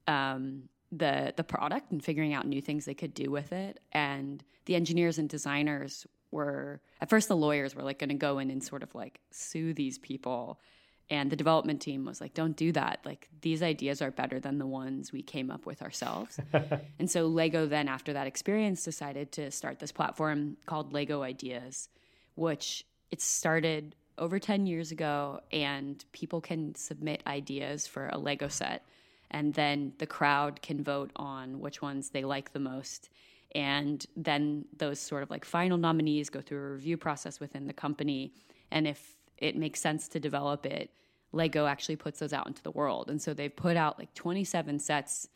um, 0.07 0.65
the 0.93 1.33
the 1.37 1.45
product 1.45 1.91
and 1.93 2.05
figuring 2.05 2.35
out 2.35 2.47
new 2.47 2.61
things 2.61 2.85
they 2.85 2.95
could 2.95 3.15
do 3.15 3.31
with 3.31 3.53
it. 3.53 3.81
And 3.93 4.45
the 4.67 4.75
engineers 4.75 5.19
and 5.19 5.29
designers 5.29 6.07
were 6.33 6.81
at 7.01 7.09
first 7.09 7.29
the 7.29 7.37
lawyers 7.37 7.75
were 7.75 7.83
like 7.83 7.99
going 7.99 8.11
to 8.11 8.15
go 8.15 8.39
in 8.39 8.51
and 8.51 8.63
sort 8.63 8.83
of 8.83 8.95
like 8.95 9.21
sue 9.31 9.73
these 9.73 9.97
people. 9.99 10.61
And 11.09 11.31
the 11.31 11.37
development 11.37 11.81
team 11.81 12.05
was 12.05 12.21
like, 12.21 12.35
don't 12.35 12.57
do 12.57 12.73
that. 12.73 13.01
Like, 13.05 13.29
these 13.41 13.63
ideas 13.63 14.03
are 14.03 14.11
better 14.11 14.41
than 14.41 14.59
the 14.59 14.67
ones 14.67 15.13
we 15.13 15.23
came 15.23 15.53
up 15.53 15.65
with 15.65 15.81
ourselves. 15.81 16.41
and 16.99 17.09
so, 17.09 17.27
Lego 17.27 17.67
then, 17.67 17.87
after 17.87 18.13
that 18.13 18.27
experience, 18.27 18.83
decided 18.83 19.31
to 19.33 19.53
start 19.53 19.79
this 19.79 19.93
platform 19.93 20.57
called 20.67 20.93
Lego 20.93 21.23
Ideas, 21.23 21.89
which 22.35 22.85
it 23.13 23.21
started 23.21 23.95
over 24.19 24.41
10 24.41 24.67
years 24.67 24.91
ago. 24.91 25.41
And 25.53 26.05
people 26.11 26.41
can 26.41 26.75
submit 26.75 27.23
ideas 27.25 27.87
for 27.87 28.09
a 28.09 28.19
Lego 28.19 28.49
set. 28.49 28.85
And 29.31 29.55
then 29.55 29.93
the 29.99 30.07
crowd 30.07 30.61
can 30.61 30.83
vote 30.83 31.13
on 31.15 31.61
which 31.61 31.83
ones 31.83 32.11
they 32.11 32.25
like 32.25 32.53
the 32.53 32.59
most. 32.59 33.11
And 33.55 34.05
then 34.17 34.65
those 34.77 34.99
sort 34.99 35.23
of 35.23 35.31
like 35.31 35.45
final 35.45 35.79
nominees 35.79 36.31
go 36.31 36.41
through 36.41 36.59
a 36.59 36.73
review 36.73 36.97
process 36.97 37.39
within 37.39 37.69
the 37.69 37.73
company. 37.73 38.33
And 38.71 38.87
if 38.89 39.16
it 39.39 39.57
makes 39.57 39.81
sense 39.81 40.09
to 40.09 40.21
develop 40.21 40.67
it, 40.67 40.91
Lego 41.33 41.67
actually 41.67 41.97
puts 41.97 42.21
those 42.21 42.33
out 42.33 42.47
into 42.47 42.63
the 42.63 42.71
world. 42.71 43.11
And 43.11 43.21
so 43.21 43.35
they've 43.35 43.55
put 43.55 43.77
out 43.77 43.99
like 43.99 44.15
27 44.15 44.79
sets 44.79 45.29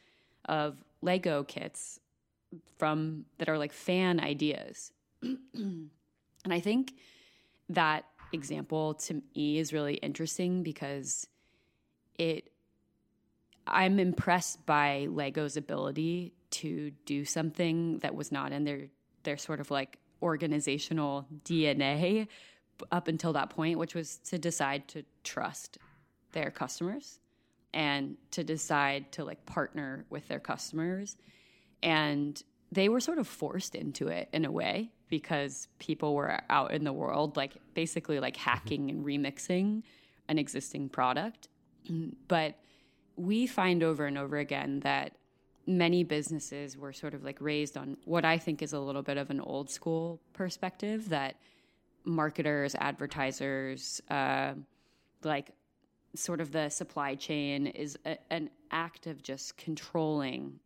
of 0.46 0.82
Lego 1.02 1.44
kits 1.44 2.00
from 2.78 3.26
that 3.38 3.48
are 3.48 3.58
like 3.58 3.72
fan 3.72 4.20
ideas. 4.20 4.92
and 5.22 5.90
I 6.48 6.60
think 6.60 6.94
that 7.68 8.04
example 8.32 8.94
to 8.94 9.22
me 9.34 9.58
is 9.58 9.72
really 9.72 9.94
interesting 9.94 10.62
because 10.62 11.26
it 12.18 12.50
I'm 13.66 13.98
impressed 14.00 14.64
by 14.66 15.06
Lego's 15.10 15.56
ability 15.56 16.32
to 16.50 16.90
do 17.06 17.24
something 17.24 17.98
that 17.98 18.14
was 18.14 18.32
not 18.32 18.52
in 18.52 18.64
their 18.64 18.86
their 19.22 19.36
sort 19.36 19.60
of 19.60 19.70
like 19.70 19.98
organizational 20.22 21.26
DNA 21.44 22.26
up 22.90 23.08
until 23.08 23.32
that 23.34 23.50
point, 23.50 23.78
which 23.78 23.94
was 23.94 24.18
to 24.18 24.38
decide 24.38 24.88
to 24.88 25.04
trust 25.24 25.78
their 26.32 26.50
customers 26.50 27.20
and 27.72 28.16
to 28.32 28.44
decide 28.44 29.12
to 29.12 29.24
like 29.24 29.44
partner 29.46 30.04
with 30.10 30.26
their 30.28 30.40
customers. 30.40 31.16
And 31.82 32.42
they 32.72 32.88
were 32.88 33.00
sort 33.00 33.18
of 33.18 33.26
forced 33.26 33.74
into 33.74 34.08
it 34.08 34.28
in 34.32 34.44
a 34.44 34.50
way 34.50 34.90
because 35.08 35.68
people 35.78 36.14
were 36.14 36.40
out 36.48 36.72
in 36.72 36.84
the 36.84 36.92
world, 36.92 37.36
like 37.36 37.54
basically 37.74 38.20
like 38.20 38.36
mm-hmm. 38.36 38.50
hacking 38.50 38.90
and 38.90 39.04
remixing 39.04 39.82
an 40.28 40.38
existing 40.38 40.88
product. 40.88 41.48
But 42.28 42.56
we 43.16 43.46
find 43.46 43.82
over 43.82 44.06
and 44.06 44.16
over 44.16 44.36
again 44.36 44.80
that 44.80 45.16
many 45.66 46.04
businesses 46.04 46.76
were 46.76 46.92
sort 46.92 47.14
of 47.14 47.24
like 47.24 47.40
raised 47.40 47.76
on 47.76 47.96
what 48.04 48.24
I 48.24 48.38
think 48.38 48.62
is 48.62 48.72
a 48.72 48.78
little 48.80 49.02
bit 49.02 49.16
of 49.16 49.30
an 49.30 49.40
old 49.40 49.70
school 49.70 50.20
perspective 50.32 51.08
that 51.08 51.36
marketers, 52.04 52.74
advertisers, 52.74 54.00
uh, 54.10 54.54
like 55.22 55.52
sort 56.14 56.40
of 56.40 56.50
the 56.50 56.68
supply 56.68 57.14
chain 57.14 57.66
is 57.66 57.98
a, 58.04 58.18
an 58.30 58.50
act 58.70 59.06
of 59.06 59.22
just 59.22 59.56
controlling 59.56 60.58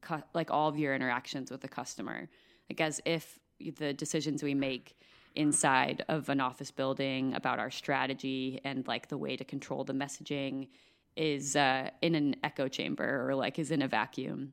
cu- 0.00 0.22
like 0.34 0.50
all 0.50 0.68
of 0.68 0.78
your 0.78 0.94
interactions 0.94 1.50
with 1.50 1.60
the 1.60 1.68
customer. 1.68 2.28
Like 2.70 2.80
as 2.80 3.00
if 3.04 3.38
the 3.58 3.92
decisions 3.92 4.42
we 4.42 4.54
make 4.54 4.96
inside 5.34 6.04
of 6.08 6.28
an 6.28 6.40
office 6.40 6.70
building 6.70 7.34
about 7.34 7.58
our 7.58 7.70
strategy 7.70 8.60
and 8.64 8.86
like 8.88 9.08
the 9.08 9.18
way 9.18 9.36
to 9.36 9.44
control 9.44 9.84
the 9.84 9.92
messaging 9.92 10.68
is 11.16 11.56
uh, 11.56 11.90
in 12.02 12.14
an 12.14 12.36
echo 12.42 12.68
chamber 12.68 13.28
or 13.28 13.34
like 13.34 13.58
is 13.58 13.70
in 13.70 13.82
a 13.82 13.88
vacuum. 13.88 14.52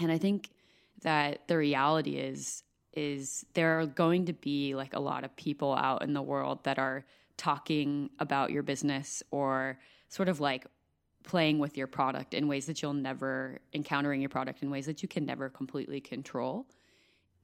And 0.00 0.10
I 0.12 0.18
think 0.18 0.50
that 1.02 1.46
the 1.48 1.56
reality 1.56 2.16
is 2.16 2.62
is 2.98 3.46
there 3.54 3.78
are 3.78 3.86
going 3.86 4.26
to 4.26 4.32
be 4.32 4.74
like 4.74 4.94
a 4.94 4.98
lot 4.98 5.22
of 5.22 5.34
people 5.36 5.72
out 5.74 6.02
in 6.02 6.12
the 6.12 6.22
world 6.22 6.64
that 6.64 6.78
are 6.80 7.04
talking 7.36 8.10
about 8.18 8.50
your 8.50 8.64
business 8.64 9.22
or 9.30 9.78
sort 10.08 10.28
of 10.28 10.40
like 10.40 10.66
playing 11.22 11.60
with 11.60 11.76
your 11.76 11.86
product 11.86 12.34
in 12.34 12.48
ways 12.48 12.66
that 12.66 12.82
you'll 12.82 12.92
never 12.92 13.60
encountering 13.72 14.20
your 14.20 14.30
product 14.30 14.62
in 14.62 14.70
ways 14.70 14.86
that 14.86 15.00
you 15.00 15.08
can 15.08 15.24
never 15.24 15.48
completely 15.48 16.00
control. 16.00 16.66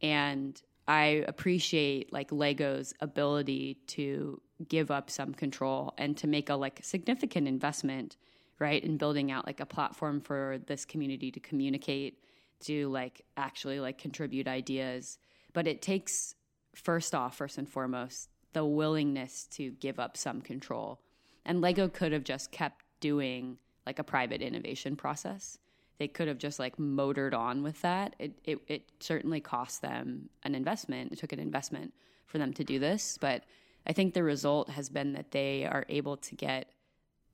And 0.02 0.60
I 0.88 1.24
appreciate 1.28 2.12
like 2.12 2.32
Lego's 2.32 2.92
ability 3.00 3.78
to 3.88 4.40
give 4.68 4.90
up 4.90 5.08
some 5.08 5.32
control 5.34 5.94
and 5.98 6.16
to 6.16 6.26
make 6.26 6.48
a 6.48 6.54
like 6.54 6.80
significant 6.82 7.46
investment, 7.46 8.16
right, 8.58 8.82
in 8.82 8.96
building 8.96 9.30
out 9.30 9.46
like 9.46 9.60
a 9.60 9.66
platform 9.66 10.20
for 10.20 10.58
this 10.66 10.84
community 10.84 11.30
to 11.30 11.40
communicate, 11.40 12.18
to 12.60 12.88
like 12.88 13.22
actually 13.36 13.78
like 13.78 13.98
contribute 13.98 14.48
ideas. 14.48 15.18
But 15.54 15.66
it 15.66 15.80
takes 15.80 16.34
first 16.74 17.14
off, 17.14 17.36
first 17.36 17.56
and 17.56 17.68
foremost, 17.68 18.28
the 18.52 18.66
willingness 18.66 19.46
to 19.52 19.70
give 19.70 19.98
up 19.98 20.18
some 20.18 20.42
control. 20.42 21.00
And 21.46 21.62
Lego 21.62 21.88
could 21.88 22.12
have 22.12 22.24
just 22.24 22.50
kept 22.50 22.84
doing 23.00 23.56
like 23.86 23.98
a 23.98 24.04
private 24.04 24.42
innovation 24.42 24.96
process 24.96 25.58
they 25.98 26.08
could 26.08 26.28
have 26.28 26.38
just 26.38 26.58
like 26.58 26.78
motored 26.78 27.34
on 27.34 27.62
with 27.62 27.80
that. 27.82 28.14
It, 28.18 28.38
it 28.44 28.58
it 28.66 28.82
certainly 29.00 29.40
cost 29.40 29.82
them 29.82 30.28
an 30.42 30.54
investment. 30.54 31.12
It 31.12 31.18
took 31.18 31.32
an 31.32 31.40
investment 31.40 31.94
for 32.26 32.38
them 32.38 32.52
to 32.54 32.64
do 32.64 32.78
this, 32.78 33.18
but 33.20 33.44
I 33.86 33.92
think 33.92 34.14
the 34.14 34.22
result 34.22 34.70
has 34.70 34.88
been 34.88 35.12
that 35.12 35.30
they 35.30 35.66
are 35.66 35.84
able 35.88 36.16
to 36.16 36.34
get 36.34 36.70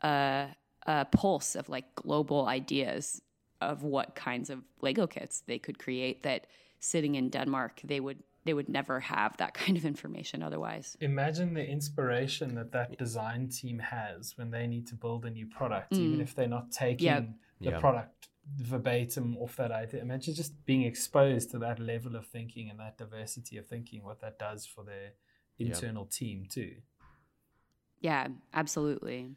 a, 0.03 0.49
a 0.87 1.05
pulse 1.07 1.55
of 1.55 1.69
like 1.69 1.95
global 1.95 2.47
ideas 2.47 3.23
of 3.61 3.83
what 3.83 4.15
kinds 4.15 4.51
of 4.51 4.63
Lego 4.81 5.07
kits 5.07 5.43
they 5.47 5.59
could 5.59 5.79
create 5.79 6.23
that 6.25 6.47
sitting 6.81 7.15
in 7.15 7.31
Denmark 7.31 7.81
they 7.85 8.01
would 8.01 8.23
they 8.45 8.55
would 8.55 8.69
never 8.69 9.01
have 9.01 9.37
that 9.37 9.53
kind 9.67 9.77
of 9.77 9.85
information 9.85 10.43
otherwise. 10.43 10.97
Imagine 11.01 11.55
the 11.55 11.67
inspiration 11.67 12.55
that 12.55 12.73
that 12.73 12.97
design 12.99 13.49
team 13.49 13.79
has 13.79 14.37
when 14.39 14.51
they 14.51 14.67
need 14.67 14.87
to 14.89 14.95
build 14.97 15.25
a 15.27 15.31
new 15.31 15.47
product, 15.47 15.93
even 15.93 16.21
if 16.21 16.35
they're 16.35 16.49
not 16.49 16.73
taking 16.73 17.07
Yep. 17.07 17.29
the 17.61 17.71
Yeah. 17.71 17.81
product 17.81 18.29
verbatim 18.57 19.37
off 19.37 19.57
that 19.57 19.71
idea. 19.71 20.01
Imagine 20.03 20.35
just 20.35 20.65
being 20.65 20.83
exposed 20.83 21.51
to 21.51 21.59
that 21.59 21.79
level 21.79 22.17
of 22.17 22.27
thinking 22.27 22.71
and 22.71 22.79
that 22.81 22.97
diversity 22.99 23.59
of 23.59 23.67
thinking, 23.67 24.03
what 24.03 24.21
that 24.21 24.39
does 24.39 24.67
for 24.67 24.85
their 24.85 25.13
internal 25.59 26.05
yeah. 26.05 26.19
team 26.19 26.47
too. 26.49 26.73
Yeah, 28.01 28.29
absolutely. 28.53 29.37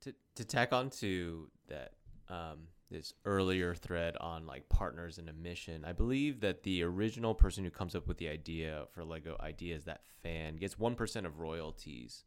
To 0.00 0.12
to 0.34 0.44
tack 0.44 0.72
on 0.72 0.90
to 0.90 1.48
that 1.68 1.92
um, 2.28 2.68
this 2.94 3.12
earlier 3.24 3.74
thread 3.74 4.16
on 4.20 4.46
like 4.46 4.68
partners 4.68 5.18
in 5.18 5.28
a 5.28 5.32
mission, 5.32 5.84
I 5.84 5.92
believe 5.92 6.40
that 6.40 6.62
the 6.62 6.82
original 6.84 7.34
person 7.34 7.64
who 7.64 7.70
comes 7.70 7.94
up 7.94 8.06
with 8.06 8.18
the 8.18 8.28
idea 8.28 8.84
for 8.92 9.04
Lego 9.04 9.36
Ideas, 9.40 9.84
that 9.84 10.02
fan, 10.22 10.56
gets 10.56 10.78
one 10.78 10.94
percent 10.94 11.26
of 11.26 11.40
royalties 11.40 12.24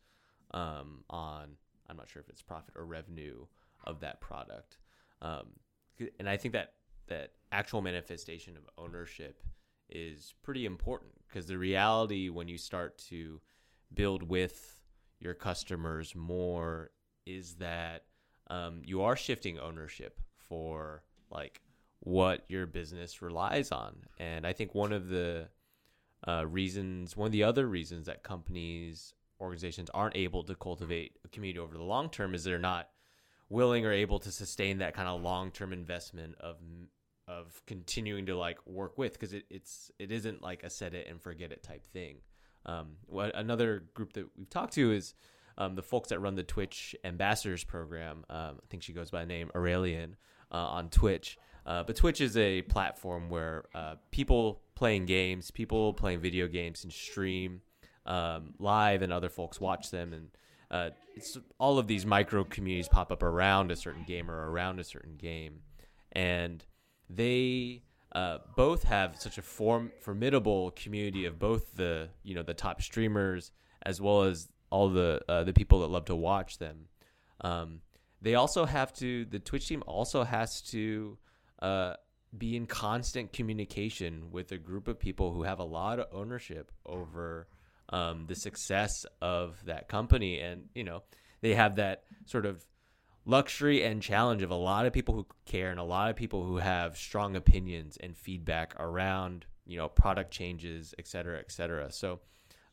um, 0.51 1.03
on 1.09 1.55
I'm 1.89 1.95
not 1.97 2.09
sure 2.09 2.21
if 2.21 2.29
it's 2.29 2.41
profit 2.41 2.75
or 2.75 2.85
revenue 2.85 3.45
of 3.85 4.01
that 4.01 4.19
product. 4.19 4.77
Um, 5.21 5.47
and 6.19 6.29
I 6.29 6.35
think 6.35 6.53
that 6.53 6.73
that 7.07 7.31
actual 7.51 7.81
manifestation 7.81 8.57
of 8.57 8.63
ownership 8.77 9.41
is 9.89 10.33
pretty 10.43 10.65
important 10.65 11.11
because 11.27 11.47
the 11.47 11.57
reality 11.57 12.27
when 12.27 12.49
you 12.49 12.57
start 12.57 12.97
to 13.09 13.39
build 13.93 14.21
with 14.21 14.81
your 15.19 15.33
customers 15.33 16.13
more 16.13 16.91
is 17.25 17.55
that 17.55 18.03
um, 18.49 18.81
you 18.83 19.01
are 19.01 19.15
shifting 19.15 19.57
ownership 19.59 20.19
for 20.47 21.03
like 21.29 21.61
what 21.99 22.43
your 22.47 22.65
business 22.65 23.21
relies 23.21 23.71
on. 23.71 23.95
And 24.19 24.45
I 24.45 24.53
think 24.53 24.73
one 24.73 24.93
of 24.93 25.09
the 25.09 25.49
uh, 26.27 26.45
reasons, 26.45 27.15
one 27.15 27.27
of 27.27 27.31
the 27.31 27.43
other 27.43 27.67
reasons 27.67 28.05
that 28.05 28.23
companies, 28.23 29.13
organizations 29.39 29.89
aren't 29.93 30.15
able 30.15 30.43
to 30.43 30.55
cultivate 30.55 31.17
a 31.25 31.27
community 31.29 31.59
over 31.59 31.77
the 31.77 31.83
long 31.83 32.09
term 32.09 32.33
is 32.33 32.43
they're 32.43 32.59
not 32.59 32.89
willing 33.49 33.85
or 33.85 33.91
able 33.91 34.19
to 34.19 34.31
sustain 34.31 34.79
that 34.79 34.93
kind 34.93 35.07
of 35.07 35.21
long 35.21 35.51
term 35.51 35.73
investment 35.73 36.35
of 36.39 36.57
of 37.27 37.61
continuing 37.65 38.25
to 38.25 38.37
like 38.37 38.57
work 38.65 38.97
with 38.97 39.13
because 39.13 39.33
it, 39.33 39.43
it's 39.49 39.91
it 39.99 40.11
isn't 40.11 40.41
like 40.41 40.63
a 40.63 40.69
set 40.69 40.93
it 40.93 41.07
and 41.09 41.21
forget 41.21 41.51
it 41.51 41.63
type 41.63 41.85
thing. 41.85 42.17
Um, 42.65 42.97
what 43.05 43.35
another 43.35 43.83
group 43.93 44.13
that 44.13 44.25
we've 44.37 44.49
talked 44.49 44.73
to 44.73 44.91
is 44.91 45.13
um, 45.57 45.75
the 45.75 45.81
folks 45.81 46.09
that 46.09 46.19
run 46.19 46.35
the 46.35 46.43
Twitch 46.43 46.95
ambassadors 47.03 47.63
program. 47.63 48.25
Um, 48.29 48.59
I 48.61 48.65
think 48.69 48.83
she 48.83 48.93
goes 48.93 49.11
by 49.11 49.21
the 49.21 49.27
name 49.27 49.51
Aurelian 49.55 50.15
on 50.55 50.89
Twitch. 50.89 51.37
Uh, 51.65 51.83
but 51.83 51.95
Twitch 51.95 52.21
is 52.21 52.37
a 52.37 52.61
platform 52.63 53.29
where 53.29 53.65
uh, 53.75 53.95
people 54.11 54.61
playing 54.73 55.05
games, 55.05 55.51
people 55.51 55.93
playing 55.93 56.21
video 56.21 56.47
games, 56.47 56.83
and 56.83 56.93
stream 56.93 57.61
um, 58.05 58.53
live, 58.57 59.01
and 59.01 59.11
other 59.11 59.27
folks 59.29 59.59
watch 59.59 59.91
them. 59.91 60.13
And 60.13 60.29
uh, 60.71 60.89
it's 61.15 61.37
all 61.59 61.77
of 61.77 61.87
these 61.87 62.05
micro 62.05 62.45
communities 62.45 62.87
pop 62.87 63.11
up 63.11 63.21
around 63.21 63.71
a 63.71 63.75
certain 63.75 64.03
game 64.03 64.31
or 64.31 64.49
around 64.49 64.79
a 64.79 64.83
certain 64.83 65.17
game, 65.17 65.59
and 66.13 66.63
they 67.09 67.83
uh, 68.13 68.37
both 68.55 68.83
have 68.83 69.19
such 69.19 69.37
a 69.37 69.41
form 69.41 69.91
formidable 69.99 70.71
community 70.71 71.25
of 71.25 71.37
both 71.37 71.75
the 71.75 72.09
you 72.23 72.33
know 72.33 72.43
the 72.43 72.53
top 72.53 72.81
streamers 72.81 73.51
as 73.83 73.99
well 73.99 74.23
as 74.23 74.47
all 74.69 74.89
the 74.89 75.21
uh, 75.27 75.43
the 75.43 75.53
people 75.53 75.81
that 75.81 75.87
love 75.87 76.05
to 76.05 76.15
watch 76.15 76.59
them. 76.59 76.87
Um, 77.41 77.81
they 78.27 78.35
also 78.35 78.65
have 78.65 78.91
to 78.91 79.23
the 79.23 79.39
Twitch 79.39 79.69
team 79.69 79.81
also 79.87 80.25
has 80.25 80.61
to 80.63 81.17
uh, 81.61 81.93
be 82.37 82.57
in 82.57 82.65
constant 82.65 83.31
communication 83.31 84.31
with 84.31 84.51
a 84.51 84.57
group 84.57 84.89
of 84.89 84.99
people 84.99 85.31
who 85.31 85.43
have 85.43 85.59
a 85.59 85.63
lot 85.63 85.97
of 85.97 86.07
ownership 86.11 86.69
over 86.85 87.47
um, 87.87 88.25
the 88.27 88.35
success 88.35 89.05
of 89.21 89.63
that 89.65 89.87
company, 89.87 90.41
and 90.41 90.65
you 90.75 90.83
know 90.83 91.03
they 91.39 91.55
have 91.55 91.77
that 91.77 92.03
sort 92.25 92.45
of 92.45 92.67
luxury 93.25 93.81
and 93.81 94.01
challenge 94.01 94.41
of 94.41 94.51
a 94.51 94.55
lot 94.55 94.85
of 94.85 94.91
people 94.91 95.15
who 95.15 95.25
care 95.45 95.71
and 95.71 95.79
a 95.79 95.83
lot 95.83 96.09
of 96.09 96.17
people 96.17 96.43
who 96.43 96.57
have 96.57 96.97
strong 96.97 97.37
opinions 97.37 97.95
and 97.95 98.17
feedback 98.17 98.75
around 98.77 99.45
you 99.65 99.77
know 99.77 99.87
product 99.87 100.31
changes, 100.31 100.93
et 100.99 101.07
cetera, 101.07 101.39
et 101.39 101.49
cetera. 101.49 101.89
So 101.93 102.19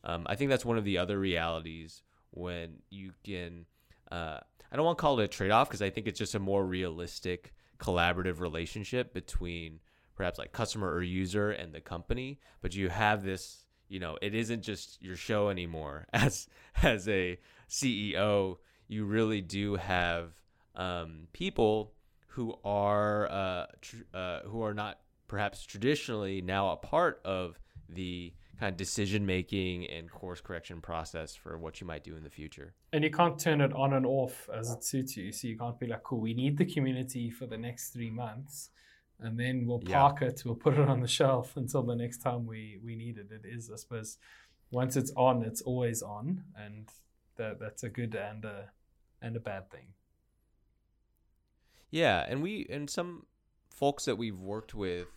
um, 0.03 0.27
I 0.27 0.35
think 0.35 0.49
that's 0.49 0.65
one 0.65 0.77
of 0.77 0.83
the 0.83 0.97
other 0.97 1.17
realities 1.17 2.03
when 2.31 2.81
you 2.89 3.13
can. 3.23 3.67
Uh, 4.11 4.41
I 4.75 4.77
don't 4.77 4.87
want 4.87 4.97
to 4.97 5.01
call 5.01 5.21
it 5.21 5.23
a 5.23 5.27
trade 5.29 5.51
off 5.51 5.69
because 5.69 5.81
I 5.81 5.89
think 5.89 6.05
it's 6.05 6.19
just 6.19 6.35
a 6.35 6.39
more 6.39 6.65
realistic 6.65 7.53
collaborative 7.79 8.41
relationship 8.41 9.13
between 9.13 9.79
perhaps 10.17 10.37
like 10.37 10.51
customer 10.51 10.91
or 10.91 11.01
user 11.01 11.51
and 11.51 11.73
the 11.73 11.79
company, 11.79 12.41
but 12.59 12.75
you 12.75 12.89
have 12.89 13.23
this 13.23 13.63
you 13.87 14.01
know 14.01 14.17
it 14.21 14.35
isn't 14.35 14.63
just 14.63 15.01
your 15.01 15.15
show 15.15 15.47
anymore. 15.47 16.07
As 16.13 16.49
as 16.83 17.07
a 17.07 17.39
ceo 17.69 18.57
you 18.89 19.05
really 19.05 19.39
do 19.39 19.75
have 19.75 20.33
um, 20.75 21.29
people 21.31 21.93
who 22.27 22.53
are 22.65 23.31
uh, 23.31 23.65
tr- 23.79 24.03
uh, 24.13 24.41
who 24.41 24.61
are 24.61 24.73
not 24.73 24.99
perhaps 25.29 25.65
traditionally 25.65 26.41
now 26.41 26.71
a 26.71 26.75
part 26.75 27.21
of 27.23 27.57
the 27.87 28.33
kind 28.59 28.71
of 28.71 28.77
decision 28.77 29.25
making 29.25 29.87
and 29.87 30.09
course 30.09 30.41
correction 30.41 30.81
process 30.81 31.35
for 31.35 31.57
what 31.57 31.81
you 31.81 31.87
might 31.87 32.03
do 32.03 32.15
in 32.15 32.23
the 32.23 32.29
future. 32.29 32.73
And 32.93 33.03
you 33.03 33.11
can't 33.11 33.39
turn 33.39 33.61
it 33.61 33.73
on 33.73 33.93
and 33.93 34.05
off 34.05 34.49
as 34.53 34.71
it 34.71 34.83
suits 34.83 35.17
you. 35.17 35.31
So 35.31 35.47
you 35.47 35.57
can't 35.57 35.79
be 35.79 35.87
like, 35.87 36.03
cool, 36.03 36.19
we 36.19 36.33
need 36.33 36.57
the 36.57 36.65
community 36.65 37.29
for 37.29 37.45
the 37.45 37.57
next 37.57 37.89
three 37.89 38.11
months 38.11 38.69
and 39.19 39.39
then 39.39 39.65
we'll 39.65 39.79
park 39.79 40.19
yeah. 40.21 40.27
it, 40.27 40.43
we'll 40.45 40.55
put 40.55 40.77
it 40.77 40.87
on 40.87 40.99
the 40.99 41.07
shelf 41.07 41.55
until 41.55 41.83
the 41.83 41.95
next 41.95 42.17
time 42.17 42.45
we, 42.45 42.79
we 42.83 42.95
need 42.95 43.17
it. 43.17 43.29
It 43.31 43.47
is, 43.47 43.71
I 43.71 43.77
suppose, 43.77 44.17
once 44.71 44.95
it's 44.95 45.11
on, 45.15 45.43
it's 45.43 45.61
always 45.61 46.01
on, 46.01 46.43
and 46.57 46.89
that 47.37 47.59
that's 47.59 47.83
a 47.83 47.89
good 47.89 48.15
and 48.15 48.43
a 48.45 48.69
and 49.21 49.35
a 49.35 49.39
bad 49.39 49.69
thing. 49.69 49.87
Yeah, 51.91 52.25
and 52.27 52.41
we 52.41 52.67
and 52.69 52.89
some 52.89 53.25
folks 53.69 54.05
that 54.05 54.17
we've 54.17 54.37
worked 54.37 54.73
with, 54.73 55.07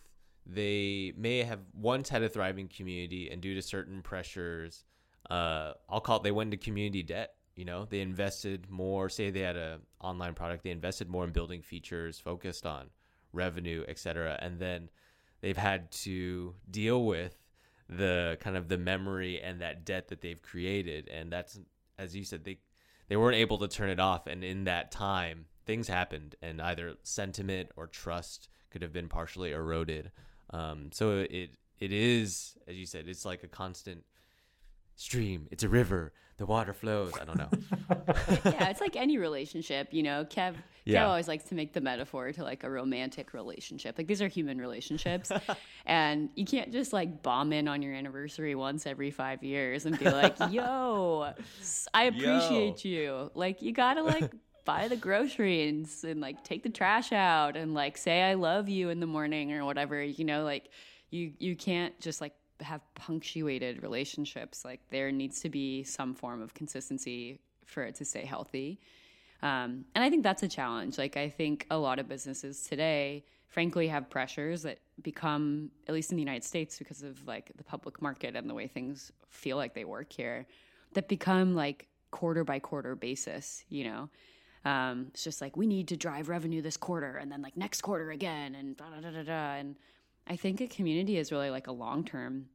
they 0.45 1.13
may 1.15 1.43
have 1.43 1.59
once 1.73 2.09
had 2.09 2.23
a 2.23 2.29
thriving 2.29 2.67
community, 2.67 3.29
and 3.29 3.41
due 3.41 3.55
to 3.55 3.61
certain 3.61 4.01
pressures, 4.01 4.83
uh, 5.29 5.73
I'll 5.89 6.01
call 6.01 6.17
it 6.17 6.23
they 6.23 6.31
went 6.31 6.53
into 6.53 6.63
community 6.63 7.03
debt. 7.03 7.35
You 7.55 7.65
know, 7.65 7.85
they 7.85 7.99
invested 7.99 8.69
more. 8.69 9.09
Say 9.09 9.31
they 9.31 9.41
had 9.41 9.57
a 9.57 9.79
online 9.99 10.33
product, 10.33 10.63
they 10.63 10.71
invested 10.71 11.09
more 11.09 11.25
in 11.25 11.31
building 11.31 11.61
features 11.61 12.19
focused 12.19 12.65
on 12.65 12.87
revenue, 13.33 13.83
et 13.87 13.99
cetera. 13.99 14.39
And 14.41 14.59
then 14.59 14.89
they've 15.41 15.57
had 15.57 15.91
to 15.91 16.55
deal 16.71 17.03
with 17.05 17.35
the 17.89 18.37
kind 18.39 18.55
of 18.55 18.69
the 18.69 18.77
memory 18.77 19.41
and 19.41 19.61
that 19.61 19.85
debt 19.85 20.07
that 20.07 20.21
they've 20.21 20.41
created. 20.41 21.09
And 21.09 21.31
that's, 21.31 21.59
as 21.97 22.15
you 22.15 22.23
said, 22.23 22.43
they, 22.43 22.59
they 23.07 23.17
weren't 23.17 23.35
able 23.35 23.57
to 23.57 23.67
turn 23.67 23.89
it 23.89 23.99
off. 23.99 24.25
And 24.25 24.43
in 24.43 24.63
that 24.63 24.91
time, 24.91 25.45
things 25.65 25.87
happened 25.87 26.35
and 26.41 26.61
either 26.61 26.95
sentiment 27.03 27.69
or 27.75 27.87
trust 27.87 28.47
could 28.71 28.81
have 28.81 28.93
been 28.93 29.09
partially 29.09 29.51
eroded. 29.51 30.11
Um, 30.51 30.89
so 30.91 31.19
it, 31.19 31.51
it 31.79 31.91
is, 31.91 32.57
as 32.67 32.75
you 32.75 32.85
said, 32.85 33.07
it's 33.07 33.25
like 33.25 33.43
a 33.43 33.47
constant 33.47 34.03
stream. 34.95 35.47
It's 35.51 35.63
a 35.63 35.69
river. 35.69 36.13
The 36.37 36.45
water 36.45 36.73
flows. 36.73 37.11
I 37.19 37.25
don't 37.25 37.37
know. 37.37 37.49
yeah, 38.45 38.69
it's 38.69 38.79
like 38.79 38.95
any 38.95 39.17
relationship, 39.17 39.89
you 39.91 40.03
know. 40.03 40.23
Kev, 40.23 40.55
yeah. 40.85 41.03
Kev 41.03 41.07
always 41.07 41.27
likes 41.27 41.43
to 41.45 41.55
make 41.55 41.73
the 41.73 41.81
metaphor 41.81 42.31
to 42.31 42.43
like 42.43 42.63
a 42.63 42.69
romantic 42.69 43.33
relationship. 43.33 43.97
Like 43.97 44.07
these 44.07 44.21
are 44.21 44.29
human 44.29 44.57
relationships, 44.57 45.31
and 45.85 46.29
you 46.35 46.45
can't 46.45 46.71
just 46.71 46.93
like 46.93 47.21
bomb 47.23 47.51
in 47.51 47.67
on 47.67 47.81
your 47.81 47.93
anniversary 47.93 48.55
once 48.55 48.85
every 48.85 49.11
five 49.11 49.43
years 49.43 49.85
and 49.85 49.99
be 49.99 50.05
like, 50.05 50.37
"Yo, 50.49 51.33
I 51.93 52.03
appreciate 52.03 52.85
Yo. 52.85 52.91
you." 52.91 53.31
Like 53.35 53.61
you 53.61 53.73
gotta 53.73 54.03
like 54.03 54.31
buy 54.69 54.87
the 54.87 54.95
groceries 54.95 56.03
and 56.03 56.21
like 56.21 56.43
take 56.43 56.61
the 56.61 56.69
trash 56.69 57.11
out 57.11 57.57
and 57.57 57.73
like 57.73 57.97
say 57.97 58.21
I 58.21 58.35
love 58.35 58.69
you 58.69 58.89
in 58.89 58.99
the 58.99 59.07
morning 59.07 59.51
or 59.51 59.65
whatever. 59.65 60.01
You 60.03 60.25
know, 60.25 60.43
like 60.43 60.69
you 61.09 61.33
you 61.39 61.55
can't 61.55 61.99
just 61.99 62.21
like 62.21 62.33
have 62.61 62.81
punctuated 62.93 63.81
relationships. 63.81 64.63
Like 64.63 64.81
there 64.91 65.11
needs 65.11 65.39
to 65.41 65.49
be 65.49 65.83
some 65.83 66.13
form 66.13 66.41
of 66.41 66.53
consistency 66.53 67.39
for 67.65 67.83
it 67.83 67.95
to 67.95 68.05
stay 68.05 68.25
healthy. 68.25 68.79
Um, 69.41 69.85
and 69.95 70.03
I 70.03 70.09
think 70.09 70.21
that's 70.23 70.43
a 70.43 70.47
challenge. 70.47 70.97
Like 70.97 71.17
I 71.17 71.29
think 71.29 71.65
a 71.71 71.77
lot 71.77 71.97
of 71.97 72.07
businesses 72.07 72.61
today, 72.63 73.23
frankly, 73.47 73.87
have 73.87 74.09
pressures 74.09 74.61
that 74.63 74.79
become, 75.01 75.71
at 75.87 75.95
least 75.95 76.11
in 76.11 76.17
the 76.17 76.21
United 76.21 76.43
States, 76.43 76.77
because 76.77 77.01
of 77.01 77.25
like 77.25 77.51
the 77.55 77.63
public 77.63 78.01
market 78.03 78.35
and 78.35 78.47
the 78.47 78.53
way 78.53 78.67
things 78.67 79.11
feel 79.29 79.57
like 79.57 79.73
they 79.73 79.85
work 79.85 80.11
here, 80.11 80.45
that 80.93 81.07
become 81.07 81.55
like 81.55 81.87
quarter 82.11 82.43
by 82.43 82.59
quarter 82.59 82.95
basis. 82.95 83.63
You 83.69 83.85
know, 83.85 84.09
um, 84.65 85.07
it's 85.09 85.23
just 85.23 85.41
like 85.41 85.55
we 85.55 85.67
need 85.67 85.87
to 85.89 85.97
drive 85.97 86.29
revenue 86.29 86.61
this 86.61 86.77
quarter, 86.77 87.17
and 87.17 87.31
then 87.31 87.41
like 87.41 87.55
next 87.55 87.81
quarter 87.81 88.11
again, 88.11 88.55
and 88.55 88.75
da 88.77 88.85
da 88.89 89.01
da 89.01 89.11
da 89.11 89.23
da. 89.23 89.53
And 89.55 89.75
I 90.27 90.35
think 90.35 90.61
a 90.61 90.67
community 90.67 91.17
is 91.17 91.31
really 91.31 91.49
like 91.49 91.67
a 91.67 91.71
long 91.71 92.03
term 92.03 92.47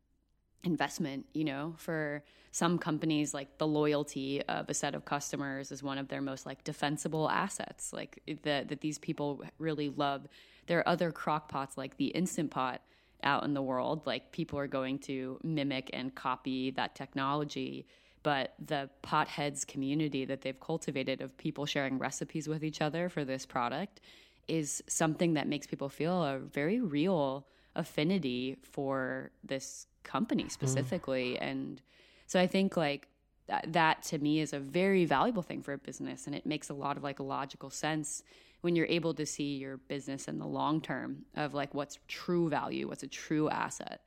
investment, 0.64 1.26
you 1.34 1.44
know, 1.44 1.74
for 1.76 2.22
some 2.52 2.78
companies 2.78 3.34
like 3.34 3.58
the 3.58 3.66
loyalty 3.66 4.40
of 4.42 4.68
a 4.68 4.74
set 4.74 4.94
of 4.94 5.04
customers 5.04 5.72
is 5.72 5.82
one 5.82 5.98
of 5.98 6.08
their 6.08 6.20
most 6.20 6.46
like 6.46 6.62
defensible 6.62 7.28
assets. 7.28 7.92
Like 7.92 8.22
that 8.42 8.68
that 8.68 8.80
these 8.80 8.98
people 8.98 9.42
really 9.58 9.88
love. 9.88 10.28
There 10.66 10.78
are 10.78 10.88
other 10.88 11.10
crock 11.10 11.48
pots 11.48 11.76
like 11.76 11.96
the 11.96 12.06
instant 12.06 12.50
pot 12.50 12.80
out 13.22 13.44
in 13.44 13.54
the 13.54 13.62
world. 13.62 14.06
Like 14.06 14.30
people 14.30 14.58
are 14.58 14.66
going 14.66 14.98
to 15.00 15.38
mimic 15.42 15.90
and 15.92 16.14
copy 16.14 16.70
that 16.72 16.94
technology. 16.94 17.86
But 18.24 18.54
the 18.58 18.90
potheads 19.04 19.64
community 19.64 20.24
that 20.24 20.40
they've 20.40 20.58
cultivated 20.58 21.20
of 21.20 21.36
people 21.36 21.66
sharing 21.66 21.98
recipes 21.98 22.48
with 22.48 22.64
each 22.64 22.80
other 22.80 23.08
for 23.08 23.24
this 23.24 23.46
product 23.46 24.00
is 24.48 24.82
something 24.88 25.34
that 25.34 25.46
makes 25.46 25.66
people 25.66 25.88
feel 25.88 26.24
a 26.24 26.38
very 26.38 26.80
real 26.80 27.46
affinity 27.76 28.56
for 28.62 29.30
this 29.44 29.86
company 30.02 30.48
specifically. 30.48 31.34
Mm. 31.40 31.50
And 31.50 31.82
so 32.26 32.40
I 32.40 32.46
think 32.46 32.76
like 32.76 33.08
that, 33.46 33.72
that 33.72 34.02
to 34.04 34.18
me 34.18 34.40
is 34.40 34.52
a 34.52 34.58
very 34.58 35.04
valuable 35.04 35.42
thing 35.42 35.62
for 35.62 35.74
a 35.74 35.78
business. 35.78 36.26
And 36.26 36.34
it 36.34 36.46
makes 36.46 36.70
a 36.70 36.74
lot 36.74 36.96
of 36.96 37.02
like 37.02 37.20
logical 37.20 37.70
sense 37.70 38.22
when 38.62 38.74
you're 38.74 38.86
able 38.86 39.12
to 39.12 39.26
see 39.26 39.56
your 39.56 39.76
business 39.76 40.28
in 40.28 40.38
the 40.38 40.46
long 40.46 40.80
term 40.80 41.26
of 41.36 41.52
like 41.52 41.74
what's 41.74 41.98
true 42.08 42.48
value, 42.48 42.88
what's 42.88 43.02
a 43.02 43.08
true 43.08 43.50
asset. 43.50 44.00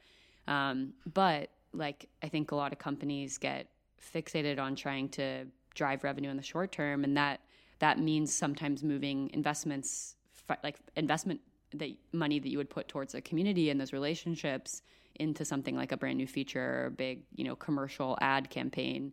Um, 0.48 0.94
but 1.14 1.52
like 1.72 2.10
I 2.24 2.30
think 2.30 2.52
a 2.52 2.56
lot 2.56 2.72
of 2.72 2.80
companies 2.80 3.38
get 3.38 3.68
fixated 4.02 4.60
on 4.60 4.76
trying 4.76 5.10
to 5.10 5.46
drive 5.74 6.04
revenue 6.04 6.30
in 6.30 6.38
the 6.38 6.44
short 6.44 6.72
term, 6.72 7.04
and 7.04 7.18
that 7.18 7.42
that 7.80 8.00
means 8.00 8.34
sometimes 8.34 8.84
moving 8.84 9.30
investments 9.34 10.16
like 10.64 10.78
investment 10.96 11.42
that 11.74 11.90
money 12.14 12.40
that 12.40 12.50
you 12.50 12.58
would 12.58 12.70
put 12.70 12.88
towards 12.88 13.14
a 13.14 13.22
community 13.22 13.70
and 13.70 13.80
those 13.80 13.92
relationships 13.92 14.82
into 15.16 15.44
something 15.44 15.76
like 15.76 15.92
a 15.92 15.98
brand 15.98 16.18
new 16.18 16.28
feature 16.28 16.82
or 16.84 16.86
a 16.88 16.92
big 16.92 17.24
you 17.36 17.44
know 17.44 17.56
commercial 17.56 18.18
ad 18.22 18.50
campaign 18.50 19.12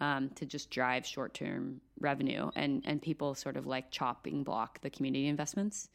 um, 0.00 0.30
to 0.30 0.44
just 0.44 0.68
drive 0.70 1.06
short 1.06 1.32
term 1.32 1.80
revenue. 2.00 2.50
And 2.56 2.82
and 2.84 3.00
people 3.00 3.34
sort 3.34 3.56
of 3.56 3.66
like 3.66 3.90
chopping 3.90 4.42
block 4.42 4.80
the 4.80 4.90
community 4.90 5.28
investments. 5.28 5.88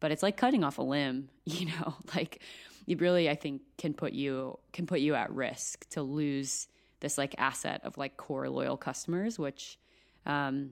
But 0.00 0.10
it's 0.10 0.22
like 0.22 0.36
cutting 0.36 0.64
off 0.64 0.78
a 0.78 0.82
limb 0.82 1.28
you 1.44 1.66
know 1.66 1.94
like 2.14 2.42
it 2.88 3.00
really 3.00 3.30
i 3.30 3.34
think 3.36 3.62
can 3.78 3.94
put 3.94 4.12
you 4.12 4.58
can 4.72 4.86
put 4.86 4.98
you 4.98 5.14
at 5.14 5.32
risk 5.32 5.88
to 5.90 6.02
lose 6.02 6.66
this 7.02 7.18
like 7.18 7.34
asset 7.36 7.80
of 7.84 7.98
like 7.98 8.16
core 8.16 8.48
loyal 8.48 8.76
customers 8.76 9.38
which 9.38 9.78
um, 10.24 10.70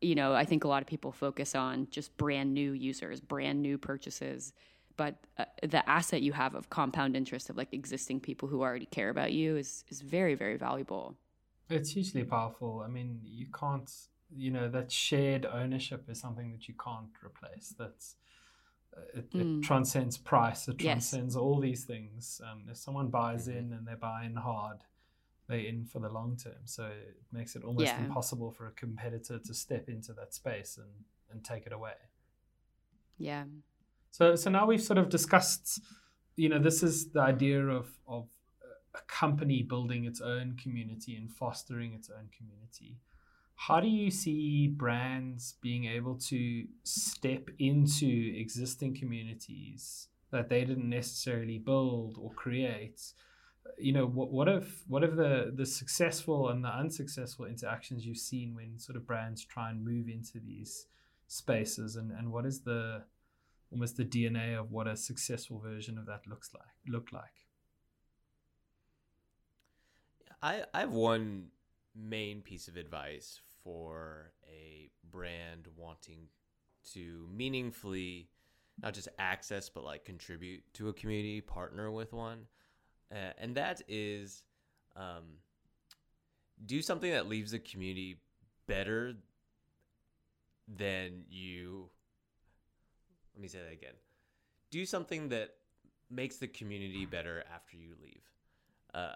you 0.00 0.14
know 0.14 0.34
i 0.34 0.44
think 0.44 0.64
a 0.64 0.68
lot 0.68 0.82
of 0.82 0.86
people 0.86 1.10
focus 1.10 1.54
on 1.54 1.88
just 1.90 2.16
brand 2.16 2.54
new 2.54 2.72
users 2.72 3.20
brand 3.20 3.60
new 3.60 3.76
purchases 3.76 4.52
but 4.96 5.16
uh, 5.38 5.44
the 5.62 5.88
asset 5.90 6.22
you 6.22 6.32
have 6.32 6.54
of 6.54 6.70
compound 6.70 7.16
interest 7.16 7.50
of 7.50 7.56
like 7.56 7.72
existing 7.72 8.20
people 8.20 8.48
who 8.48 8.62
already 8.62 8.86
care 8.86 9.08
about 9.08 9.32
you 9.32 9.56
is 9.56 9.84
is 9.88 10.00
very 10.00 10.34
very 10.34 10.56
valuable 10.56 11.16
it's 11.68 11.90
hugely 11.90 12.22
powerful 12.22 12.82
i 12.84 12.88
mean 12.88 13.18
you 13.24 13.46
can't 13.58 13.90
you 14.36 14.50
know 14.50 14.68
that 14.68 14.92
shared 14.92 15.46
ownership 15.46 16.04
is 16.08 16.20
something 16.20 16.52
that 16.52 16.68
you 16.68 16.74
can't 16.74 17.10
replace 17.24 17.74
that's 17.78 18.16
uh, 18.96 19.18
it, 19.18 19.30
mm. 19.32 19.58
it, 19.58 19.64
transcends 19.64 20.16
price 20.18 20.68
it 20.68 20.78
transcends 20.78 21.34
yes. 21.34 21.40
all 21.40 21.58
these 21.58 21.84
things 21.84 22.40
um, 22.50 22.64
if 22.70 22.76
someone 22.76 23.08
buys 23.08 23.48
mm-hmm. 23.48 23.58
in 23.58 23.72
and 23.72 23.86
they're 23.86 23.96
buying 23.96 24.34
hard 24.34 24.78
they're 25.54 25.66
in 25.66 25.84
for 25.84 26.00
the 26.00 26.08
long 26.08 26.36
term. 26.36 26.62
So 26.64 26.84
it 26.84 27.16
makes 27.32 27.56
it 27.56 27.64
almost 27.64 27.86
yeah. 27.86 27.98
impossible 27.98 28.50
for 28.50 28.66
a 28.66 28.72
competitor 28.72 29.38
to 29.38 29.54
step 29.54 29.88
into 29.88 30.12
that 30.14 30.34
space 30.34 30.78
and 30.78 30.90
and 31.30 31.44
take 31.44 31.66
it 31.66 31.72
away. 31.72 31.94
Yeah. 33.18 33.44
So 34.10 34.36
so 34.36 34.50
now 34.50 34.66
we've 34.66 34.82
sort 34.82 34.98
of 34.98 35.08
discussed 35.08 35.80
you 36.36 36.48
know 36.48 36.58
this 36.58 36.82
is 36.82 37.10
the 37.12 37.20
idea 37.20 37.60
of 37.66 37.88
of 38.06 38.28
a 38.94 39.02
company 39.06 39.62
building 39.62 40.04
its 40.04 40.20
own 40.20 40.56
community 40.62 41.16
and 41.16 41.30
fostering 41.30 41.94
its 41.94 42.10
own 42.10 42.28
community. 42.36 42.96
How 43.56 43.80
do 43.80 43.88
you 43.88 44.10
see 44.10 44.68
brands 44.68 45.54
being 45.60 45.84
able 45.84 46.16
to 46.30 46.64
step 46.82 47.48
into 47.58 48.34
existing 48.36 48.96
communities 48.96 50.08
that 50.30 50.48
they 50.48 50.64
didn't 50.64 50.90
necessarily 50.90 51.58
build 51.58 52.18
or 52.20 52.32
create 52.32 53.00
you 53.78 53.92
know 53.92 54.06
what, 54.06 54.30
what 54.30 54.48
if 54.48 54.84
what 54.88 55.02
if 55.02 55.16
the 55.16 55.52
the 55.54 55.66
successful 55.66 56.50
and 56.50 56.64
the 56.64 56.68
unsuccessful 56.68 57.46
interactions 57.46 58.06
you've 58.06 58.18
seen 58.18 58.54
when 58.54 58.78
sort 58.78 58.96
of 58.96 59.06
brands 59.06 59.44
try 59.44 59.70
and 59.70 59.84
move 59.84 60.08
into 60.08 60.38
these 60.38 60.86
spaces 61.26 61.96
and 61.96 62.10
and 62.12 62.30
what 62.30 62.44
is 62.44 62.60
the 62.60 63.02
almost 63.72 63.96
the 63.96 64.04
dna 64.04 64.58
of 64.58 64.70
what 64.70 64.86
a 64.86 64.96
successful 64.96 65.58
version 65.58 65.98
of 65.98 66.06
that 66.06 66.20
looks 66.26 66.50
like 66.54 66.76
look 66.86 67.08
like? 67.12 67.24
I 70.42 70.64
i 70.72 70.80
have 70.80 70.92
one 70.92 71.48
main 71.96 72.42
piece 72.42 72.68
of 72.68 72.76
advice 72.76 73.40
for 73.62 74.32
a 74.48 74.90
brand 75.10 75.68
wanting 75.76 76.28
to 76.92 77.26
meaningfully 77.34 78.28
not 78.82 78.92
just 78.92 79.08
access 79.18 79.68
but 79.68 79.84
like 79.84 80.04
contribute 80.04 80.62
to 80.74 80.88
a 80.88 80.92
community, 80.92 81.40
partner 81.40 81.90
with 81.90 82.12
one, 82.12 82.46
uh, 83.12 83.32
and 83.38 83.54
that 83.56 83.82
is 83.88 84.44
um, 84.96 85.38
do 86.66 86.82
something 86.82 87.10
that 87.10 87.28
leaves 87.28 87.50
the 87.50 87.58
community 87.58 88.16
better 88.66 89.14
than 90.68 91.24
you. 91.28 91.88
Let 93.34 93.42
me 93.42 93.48
say 93.48 93.58
that 93.58 93.72
again. 93.72 93.94
Do 94.70 94.86
something 94.86 95.28
that 95.30 95.50
makes 96.10 96.36
the 96.36 96.46
community 96.46 97.06
better 97.06 97.44
after 97.52 97.76
you 97.76 97.94
leave. 98.02 98.22
Uh, 98.92 99.14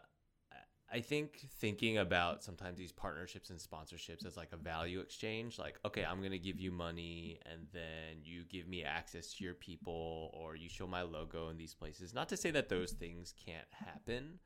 I 0.91 1.01
think 1.01 1.47
thinking 1.59 1.99
about 1.99 2.43
sometimes 2.43 2.79
these 2.79 2.93
partnerships 2.93 3.51
and 3.51 3.59
sponsorships 3.59 4.25
as 4.25 4.39
like 4.39 4.53
a 4.53 4.57
value 4.57 5.01
exchange, 5.01 5.59
like, 5.59 5.79
okay, 5.85 6.05
I'm 6.05 6.21
going 6.21 6.33
to 6.33 6.39
give 6.39 6.59
you 6.59 6.71
money 6.71 7.41
and 7.45 7.67
then 7.73 8.23
you 8.23 8.45
give 8.45 8.67
me 8.67 8.85
access 8.85 9.35
to 9.35 9.45
your 9.45 9.55
people 9.55 10.31
or 10.33 10.57
you 10.57 10.69
show 10.71 10.87
my 10.87 11.03
logo 11.03 11.51
in 11.51 11.59
these 11.59 11.75
places. 11.75 12.15
Not 12.15 12.31
to 12.31 12.39
say 12.39 12.51
that 12.53 12.71
those 12.71 12.93
things 12.93 13.35
can't 13.45 13.67
happen 13.71 14.39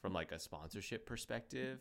from 0.00 0.14
like 0.14 0.32
a 0.32 0.38
sponsorship 0.38 1.04
perspective, 1.04 1.80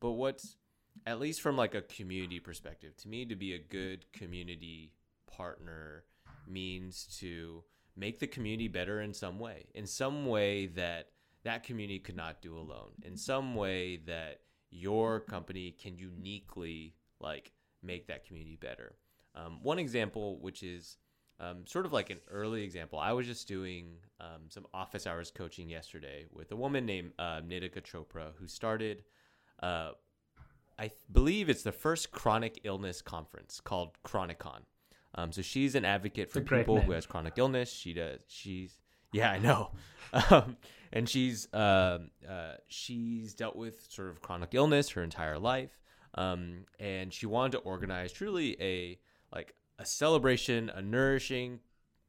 but 0.00 0.12
what's 0.12 0.56
at 1.04 1.18
least 1.18 1.40
from 1.40 1.56
like 1.56 1.74
a 1.74 1.82
community 1.82 2.38
perspective, 2.38 2.96
to 2.98 3.08
me, 3.08 3.24
to 3.24 3.34
be 3.34 3.52
a 3.52 3.58
good 3.58 4.10
community 4.12 4.92
partner 5.26 6.04
means 6.46 7.18
to 7.18 7.64
make 7.96 8.20
the 8.20 8.26
community 8.26 8.68
better 8.68 9.00
in 9.00 9.12
some 9.12 9.38
way, 9.38 9.66
in 9.74 9.86
some 9.86 10.26
way 10.26 10.66
that 10.66 11.08
that 11.46 11.62
community 11.62 11.98
could 11.98 12.16
not 12.16 12.42
do 12.42 12.56
alone. 12.56 12.90
In 13.02 13.16
some 13.16 13.54
way 13.54 13.98
that 14.06 14.40
your 14.70 15.20
company 15.20 15.74
can 15.80 15.96
uniquely 15.96 16.94
like 17.20 17.52
make 17.82 18.06
that 18.08 18.26
community 18.26 18.56
better. 18.56 18.96
Um, 19.34 19.60
one 19.62 19.78
example 19.78 20.38
which 20.40 20.62
is 20.62 20.96
um, 21.38 21.66
sort 21.66 21.86
of 21.86 21.92
like 21.92 22.08
an 22.08 22.18
early 22.30 22.62
example 22.62 22.98
i 22.98 23.12
was 23.12 23.26
just 23.26 23.46
doing 23.46 23.96
um, 24.20 24.48
some 24.48 24.66
office 24.72 25.06
hours 25.06 25.30
coaching 25.30 25.68
yesterday 25.68 26.24
with 26.32 26.50
a 26.52 26.56
woman 26.56 26.86
named 26.86 27.12
uh, 27.18 27.42
nitika 27.46 27.82
chopra 27.82 28.32
who 28.36 28.46
started 28.46 29.04
uh, 29.62 29.90
i 30.78 30.90
believe 31.12 31.50
it's 31.50 31.62
the 31.62 31.72
first 31.72 32.10
chronic 32.10 32.60
illness 32.64 33.02
conference 33.02 33.60
called 33.60 33.90
chronicon. 34.02 34.62
Um, 35.14 35.32
so 35.32 35.42
she's 35.42 35.74
an 35.74 35.84
advocate 35.84 36.30
for 36.30 36.40
people 36.40 36.80
who 36.80 36.92
has 36.92 37.06
chronic 37.06 37.34
illness. 37.36 37.72
She 37.72 37.94
does 37.94 38.20
she's 38.28 38.76
yeah 39.16 39.30
i 39.30 39.38
know. 39.38 39.70
Um, 40.30 40.56
and 40.92 41.08
she's 41.08 41.52
uh, 41.52 41.98
uh, 42.26 42.54
she's 42.68 43.34
dealt 43.34 43.56
with 43.56 43.86
sort 43.90 44.08
of 44.08 44.22
chronic 44.22 44.54
illness 44.54 44.90
her 44.90 45.02
entire 45.02 45.38
life, 45.38 45.78
um, 46.14 46.64
and 46.78 47.12
she 47.12 47.26
wanted 47.26 47.52
to 47.52 47.58
organize 47.58 48.12
truly 48.12 48.56
a 48.60 48.98
like 49.34 49.54
a 49.78 49.84
celebration, 49.84 50.70
a 50.70 50.80
nourishing 50.80 51.60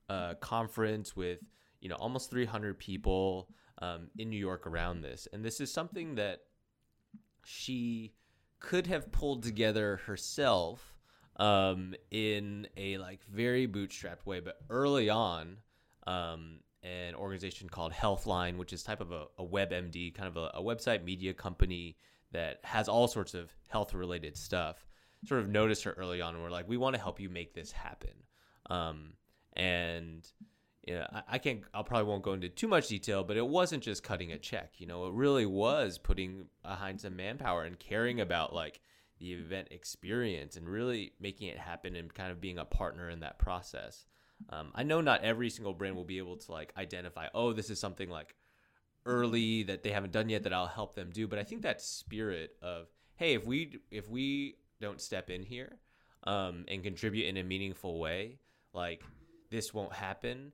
uh, 0.09 0.35
conference 0.35 1.15
with 1.15 1.39
you 1.81 1.89
know 1.89 1.95
almost 1.95 2.29
300 2.29 2.79
people 2.79 3.49
um, 3.81 4.09
in 4.17 4.29
New 4.29 4.39
York 4.39 4.65
around 4.65 5.01
this, 5.01 5.27
and 5.33 5.43
this 5.43 5.59
is 5.59 5.73
something 5.73 6.15
that 6.15 6.41
she 7.43 8.13
could 8.59 8.87
have 8.87 9.11
pulled 9.11 9.43
together 9.43 9.97
herself 10.05 10.97
um, 11.37 11.93
in 12.11 12.67
a 12.77 12.97
like 12.99 13.19
very 13.25 13.67
bootstrapped 13.67 14.25
way, 14.25 14.39
but 14.39 14.59
early 14.69 15.09
on, 15.09 15.57
um, 16.05 16.59
an 16.87 17.15
organization 17.15 17.69
called 17.69 17.93
Healthline, 17.93 18.57
which 18.57 18.73
is 18.73 18.83
type 18.83 19.01
of 19.01 19.11
a, 19.11 19.25
a 19.37 19.45
WebMD, 19.45 20.13
kind 20.13 20.27
of 20.27 20.37
a, 20.37 20.51
a, 20.55 20.63
website 20.63 21.03
media 21.03 21.33
company 21.33 21.97
that 22.31 22.59
has 22.63 22.87
all 22.87 23.07
sorts 23.07 23.33
of 23.33 23.51
health 23.67 23.93
related 23.93 24.37
stuff. 24.37 24.87
Sort 25.25 25.41
of 25.41 25.49
noticed 25.49 25.83
her 25.83 25.91
early 25.91 26.21
on, 26.21 26.35
and 26.35 26.43
we're 26.43 26.51
like, 26.51 26.67
we 26.67 26.77
want 26.77 26.95
to 26.95 27.01
help 27.01 27.19
you 27.19 27.29
make 27.29 27.53
this 27.53 27.71
happen. 27.71 28.11
Um, 28.69 29.13
and 29.53 30.27
you 30.85 30.95
know, 30.95 31.07
I, 31.11 31.23
I 31.33 31.37
can't, 31.39 31.61
I 31.73 31.81
probably 31.81 32.07
won't 32.07 32.23
go 32.23 32.33
into 32.33 32.49
too 32.49 32.67
much 32.67 32.87
detail, 32.87 33.23
but 33.23 33.37
it 33.37 33.47
wasn't 33.47 33.83
just 33.83 34.03
cutting 34.03 34.31
a 34.31 34.37
check. 34.37 34.73
You 34.77 34.87
know, 34.87 35.07
it 35.07 35.13
really 35.13 35.45
was 35.45 35.97
putting 35.97 36.45
behind 36.61 37.01
some 37.01 37.15
manpower 37.15 37.63
and 37.63 37.77
caring 37.79 38.21
about 38.21 38.53
like 38.53 38.79
the 39.19 39.33
event 39.33 39.69
experience 39.71 40.55
and 40.55 40.67
really 40.67 41.13
making 41.19 41.47
it 41.47 41.57
happen 41.57 41.95
and 41.95 42.13
kind 42.13 42.31
of 42.31 42.39
being 42.39 42.59
a 42.59 42.65
partner 42.65 43.09
in 43.09 43.21
that 43.21 43.39
process. 43.39 44.05
Um, 44.49 44.71
I 44.75 44.83
know 44.83 45.01
not 45.01 45.23
every 45.23 45.49
single 45.49 45.73
brand 45.73 45.95
will 45.95 46.03
be 46.05 46.17
able 46.19 46.37
to 46.37 46.51
like 46.51 46.73
identify, 46.77 47.27
oh, 47.33 47.53
this 47.53 47.69
is 47.69 47.79
something 47.79 48.09
like 48.09 48.35
early 49.05 49.63
that 49.63 49.83
they 49.83 49.91
haven't 49.91 50.11
done 50.11 50.29
yet 50.29 50.43
that 50.43 50.53
I'll 50.53 50.67
help 50.67 50.95
them 50.95 51.09
do. 51.11 51.27
But 51.27 51.39
I 51.39 51.43
think 51.43 51.63
that 51.63 51.81
spirit 51.81 52.51
of, 52.61 52.87
hey, 53.15 53.33
if 53.33 53.45
we 53.45 53.79
if 53.91 54.09
we 54.09 54.57
don't 54.79 55.01
step 55.01 55.29
in 55.29 55.43
here 55.43 55.77
um, 56.23 56.65
and 56.67 56.83
contribute 56.83 57.27
in 57.27 57.37
a 57.37 57.43
meaningful 57.43 57.99
way, 57.99 58.39
like 58.73 59.03
this 59.49 59.73
won't 59.73 59.93
happen, 59.93 60.51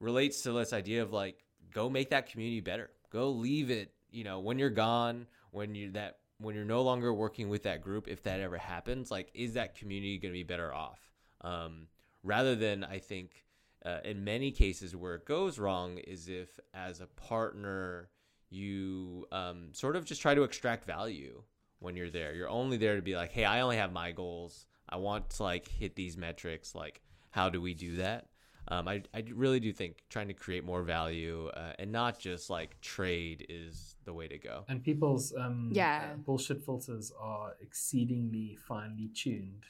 relates 0.00 0.42
to 0.42 0.52
this 0.52 0.72
idea 0.72 1.02
of 1.02 1.12
like 1.12 1.44
go 1.72 1.90
make 1.90 2.10
that 2.10 2.30
community 2.30 2.60
better. 2.60 2.90
Go 3.10 3.30
leave 3.30 3.70
it, 3.70 3.92
you 4.10 4.24
know, 4.24 4.40
when 4.40 4.58
you're 4.58 4.70
gone, 4.70 5.26
when 5.50 5.74
you 5.74 5.90
that 5.92 6.18
when 6.38 6.54
you're 6.54 6.64
no 6.64 6.82
longer 6.82 7.12
working 7.12 7.48
with 7.48 7.64
that 7.64 7.82
group, 7.82 8.08
if 8.08 8.22
that 8.24 8.40
ever 8.40 8.58
happens, 8.58 9.10
like 9.10 9.30
is 9.34 9.54
that 9.54 9.74
community 9.74 10.18
going 10.18 10.32
to 10.32 10.38
be 10.38 10.44
better 10.44 10.72
off? 10.72 11.00
Um, 11.40 11.88
rather 12.26 12.54
than 12.56 12.84
I 12.84 12.98
think 12.98 13.44
uh, 13.84 14.00
in 14.04 14.24
many 14.24 14.50
cases 14.50 14.94
where 14.96 15.14
it 15.14 15.24
goes 15.24 15.58
wrong 15.58 15.98
is 15.98 16.28
if 16.28 16.58
as 16.74 17.00
a 17.00 17.06
partner 17.06 18.10
you 18.50 19.26
um, 19.32 19.68
sort 19.72 19.96
of 19.96 20.04
just 20.04 20.20
try 20.20 20.34
to 20.34 20.42
extract 20.42 20.84
value 20.84 21.42
when 21.78 21.96
you're 21.96 22.10
there. 22.10 22.34
You're 22.34 22.48
only 22.48 22.76
there 22.76 22.96
to 22.96 23.02
be 23.02 23.16
like, 23.16 23.32
hey, 23.32 23.44
I 23.44 23.60
only 23.60 23.76
have 23.76 23.92
my 23.92 24.12
goals. 24.12 24.66
I 24.88 24.96
want 24.96 25.30
to 25.30 25.42
like 25.42 25.68
hit 25.68 25.96
these 25.96 26.16
metrics. 26.16 26.74
Like, 26.74 27.00
how 27.30 27.48
do 27.48 27.60
we 27.60 27.74
do 27.74 27.96
that? 27.96 28.26
Um, 28.68 28.88
I, 28.88 29.02
I 29.14 29.22
really 29.32 29.60
do 29.60 29.72
think 29.72 30.02
trying 30.10 30.26
to 30.28 30.34
create 30.34 30.64
more 30.64 30.82
value 30.82 31.48
uh, 31.48 31.72
and 31.78 31.92
not 31.92 32.18
just 32.18 32.50
like 32.50 32.80
trade 32.80 33.46
is 33.48 33.94
the 34.04 34.12
way 34.12 34.26
to 34.26 34.38
go. 34.38 34.64
And 34.68 34.82
people's 34.82 35.32
um, 35.36 35.70
Yeah. 35.72 36.10
uh, 36.12 36.16
bullshit 36.16 36.64
filters 36.64 37.12
are 37.20 37.56
exceedingly 37.60 38.56
finely 38.66 39.08
tuned. 39.14 39.64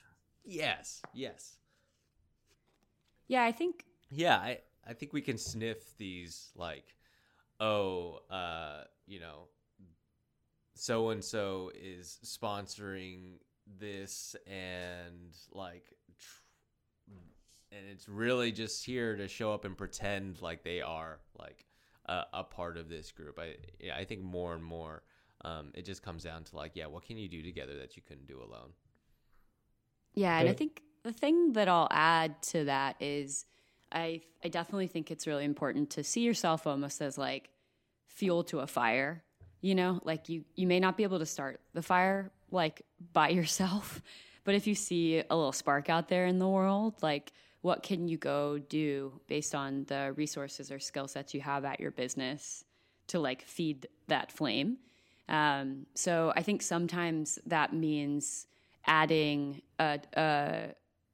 Yes, 0.44 1.02
yes. 1.12 1.56
Yeah, 3.28 3.44
I 3.44 3.52
think 3.52 3.84
Yeah, 4.10 4.36
I, 4.36 4.58
I 4.86 4.92
think 4.92 5.12
we 5.12 5.20
can 5.20 5.38
sniff 5.38 5.96
these 5.98 6.50
like, 6.54 6.94
oh, 7.60 8.20
uh, 8.30 8.84
you 9.06 9.20
know, 9.20 9.48
so 10.74 11.10
and 11.10 11.24
so 11.24 11.70
is 11.74 12.18
sponsoring 12.24 13.38
this 13.78 14.36
and 14.46 15.34
like 15.52 15.94
tr- 16.18 17.12
and 17.72 17.80
it's 17.90 18.08
really 18.08 18.52
just 18.52 18.84
here 18.84 19.16
to 19.16 19.26
show 19.26 19.52
up 19.52 19.64
and 19.64 19.76
pretend 19.76 20.40
like 20.40 20.62
they 20.62 20.80
are 20.80 21.18
like 21.38 21.66
a, 22.06 22.22
a 22.32 22.44
part 22.44 22.76
of 22.76 22.88
this 22.88 23.10
group. 23.10 23.38
I 23.38 23.56
yeah, 23.80 23.96
I 23.96 24.04
think 24.04 24.22
more 24.22 24.54
and 24.54 24.64
more 24.64 25.02
um, 25.44 25.70
it 25.74 25.84
just 25.84 26.02
comes 26.02 26.24
down 26.24 26.44
to 26.44 26.56
like, 26.56 26.72
yeah, 26.74 26.86
what 26.86 27.04
can 27.04 27.16
you 27.18 27.28
do 27.28 27.42
together 27.42 27.76
that 27.78 27.96
you 27.96 28.02
couldn't 28.06 28.26
do 28.26 28.38
alone? 28.38 28.70
Yeah, 30.14 30.38
and 30.38 30.48
I 30.48 30.52
think 30.52 30.82
the 31.06 31.12
thing 31.12 31.52
that 31.52 31.68
I'll 31.68 31.88
add 31.90 32.42
to 32.42 32.64
that 32.64 32.96
is 33.00 33.46
I 33.92 34.22
I 34.44 34.48
definitely 34.48 34.88
think 34.88 35.10
it's 35.10 35.26
really 35.26 35.44
important 35.44 35.90
to 35.90 36.04
see 36.04 36.22
yourself 36.22 36.66
almost 36.66 37.00
as 37.00 37.16
like 37.16 37.50
fuel 38.08 38.42
to 38.44 38.58
a 38.58 38.66
fire. 38.66 39.22
You 39.60 39.76
know, 39.76 40.00
like 40.04 40.28
you 40.28 40.44
you 40.56 40.66
may 40.66 40.80
not 40.80 40.96
be 40.96 41.04
able 41.04 41.20
to 41.20 41.26
start 41.26 41.60
the 41.74 41.82
fire 41.82 42.32
like 42.50 42.82
by 43.12 43.28
yourself, 43.40 44.02
but 44.44 44.54
if 44.54 44.66
you 44.66 44.74
see 44.74 45.18
a 45.18 45.36
little 45.36 45.52
spark 45.52 45.88
out 45.88 46.08
there 46.08 46.26
in 46.26 46.38
the 46.38 46.48
world, 46.48 46.94
like 47.02 47.32
what 47.62 47.82
can 47.82 48.08
you 48.08 48.16
go 48.18 48.58
do 48.58 49.20
based 49.28 49.54
on 49.54 49.84
the 49.84 50.12
resources 50.16 50.70
or 50.70 50.78
skill 50.78 51.08
sets 51.08 51.34
you 51.34 51.40
have 51.40 51.64
at 51.64 51.80
your 51.80 51.90
business 51.90 52.64
to 53.08 53.20
like 53.20 53.42
feed 53.42 53.86
that 54.08 54.32
flame? 54.32 54.78
Um, 55.28 55.86
so 55.94 56.32
I 56.36 56.42
think 56.42 56.62
sometimes 56.62 57.38
that 57.46 57.72
means 57.72 58.46
adding 58.86 59.62
a, 59.80 59.98
a, 60.16 60.68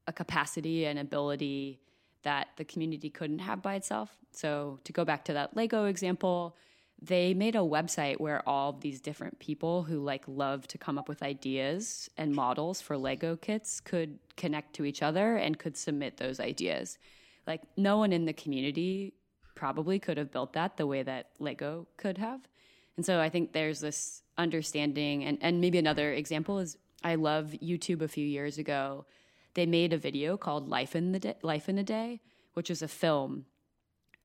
a 0.07 0.13
capacity 0.13 0.85
and 0.85 0.99
ability 0.99 1.79
that 2.23 2.49
the 2.57 2.65
community 2.65 3.09
couldn't 3.09 3.39
have 3.39 3.61
by 3.61 3.75
itself. 3.75 4.15
So 4.31 4.79
to 4.83 4.93
go 4.93 5.05
back 5.05 5.25
to 5.25 5.33
that 5.33 5.55
Lego 5.55 5.85
example, 5.85 6.55
they 7.01 7.33
made 7.33 7.55
a 7.55 7.59
website 7.59 8.19
where 8.19 8.47
all 8.47 8.73
these 8.73 9.01
different 9.01 9.37
people 9.39 9.83
who 9.83 9.99
like 9.99 10.23
love 10.27 10.67
to 10.67 10.77
come 10.77 10.97
up 10.97 11.09
with 11.09 11.21
ideas 11.21 12.09
and 12.17 12.33
models 12.33 12.79
for 12.79 12.97
Lego 12.97 13.35
kits 13.35 13.81
could 13.81 14.19
connect 14.37 14.73
to 14.75 14.85
each 14.85 15.01
other 15.01 15.35
and 15.35 15.59
could 15.59 15.75
submit 15.75 16.17
those 16.17 16.39
ideas. 16.39 16.97
Like 17.45 17.61
no 17.75 17.97
one 17.97 18.13
in 18.13 18.25
the 18.25 18.33
community 18.33 19.13
probably 19.53 19.99
could 19.99 20.17
have 20.17 20.31
built 20.31 20.53
that 20.53 20.77
the 20.77 20.87
way 20.87 21.03
that 21.03 21.31
Lego 21.39 21.87
could 21.97 22.17
have. 22.17 22.47
And 22.95 23.05
so 23.05 23.19
I 23.19 23.29
think 23.29 23.51
there's 23.51 23.81
this 23.81 24.21
understanding 24.37 25.25
and, 25.25 25.37
and 25.41 25.59
maybe 25.59 25.77
another 25.77 26.13
example 26.13 26.59
is 26.59 26.77
I 27.03 27.15
love 27.15 27.53
YouTube 27.61 28.01
a 28.01 28.07
few 28.07 28.25
years 28.25 28.57
ago. 28.57 29.05
They 29.53 29.65
made 29.65 29.93
a 29.93 29.97
video 29.97 30.37
called 30.37 30.69
Life 30.69 30.95
in 30.95 31.11
the 31.11 31.19
Day, 31.19 31.35
Life 31.41 31.69
in 31.69 31.77
a 31.77 31.83
Day, 31.83 32.21
which 32.53 32.69
is 32.69 32.81
a 32.81 32.87
film 32.87 33.45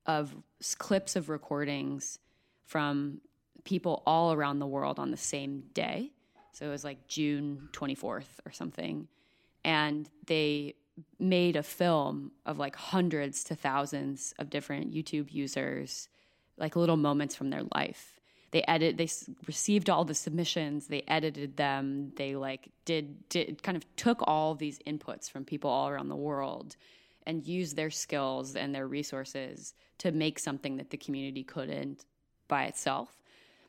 of 0.07 0.35
clips 0.79 1.17
of 1.17 1.29
recordings 1.29 2.19
from 2.65 3.21
people 3.65 4.03
all 4.07 4.33
around 4.33 4.59
the 4.59 4.67
world 4.67 4.99
on 4.99 5.11
the 5.11 5.17
same 5.17 5.65
day. 5.75 6.13
So 6.53 6.67
it 6.67 6.71
was 6.71 6.85
like 6.85 7.07
June 7.09 7.69
24th 7.73 8.41
or 8.47 8.53
something. 8.53 9.09
And 9.65 10.09
they 10.27 10.75
made 11.19 11.57
a 11.57 11.63
film 11.63 12.33
of 12.47 12.59
like 12.59 12.75
hundreds 12.75 13.45
to 13.45 13.55
thousands 13.55 14.35
of 14.39 14.51
different 14.51 14.93
YouTube 14.93 15.33
users, 15.33 16.09
like 16.57 16.75
little 16.75 16.97
moments 16.97 17.37
from 17.37 17.51
their 17.51 17.63
life. 17.75 18.18
They 18.51 18.63
edit, 18.67 18.97
they 18.97 19.09
received 19.47 19.91
all 19.91 20.05
the 20.05 20.15
submissions, 20.15 20.87
they 20.87 21.03
edited 21.07 21.57
them, 21.57 22.13
they 22.17 22.35
like 22.35 22.71
did, 22.85 23.29
did 23.29 23.63
kind 23.63 23.77
of 23.77 23.85
took 23.97 24.21
all 24.23 24.55
these 24.55 24.79
inputs 24.87 25.31
from 25.31 25.45
people 25.45 25.71
all 25.71 25.89
around 25.89 26.09
the 26.09 26.17
world 26.17 26.77
and 27.27 27.47
used 27.47 27.77
their 27.77 27.91
skills 27.91 28.57
and 28.57 28.75
their 28.75 28.89
resources 28.89 29.75
to 29.99 30.13
make 30.13 30.39
something 30.39 30.77
that 30.79 30.91
the 30.91 30.97
community 30.97 31.45
couldn't 31.45 32.07
by 32.49 32.65
itself. 32.65 33.21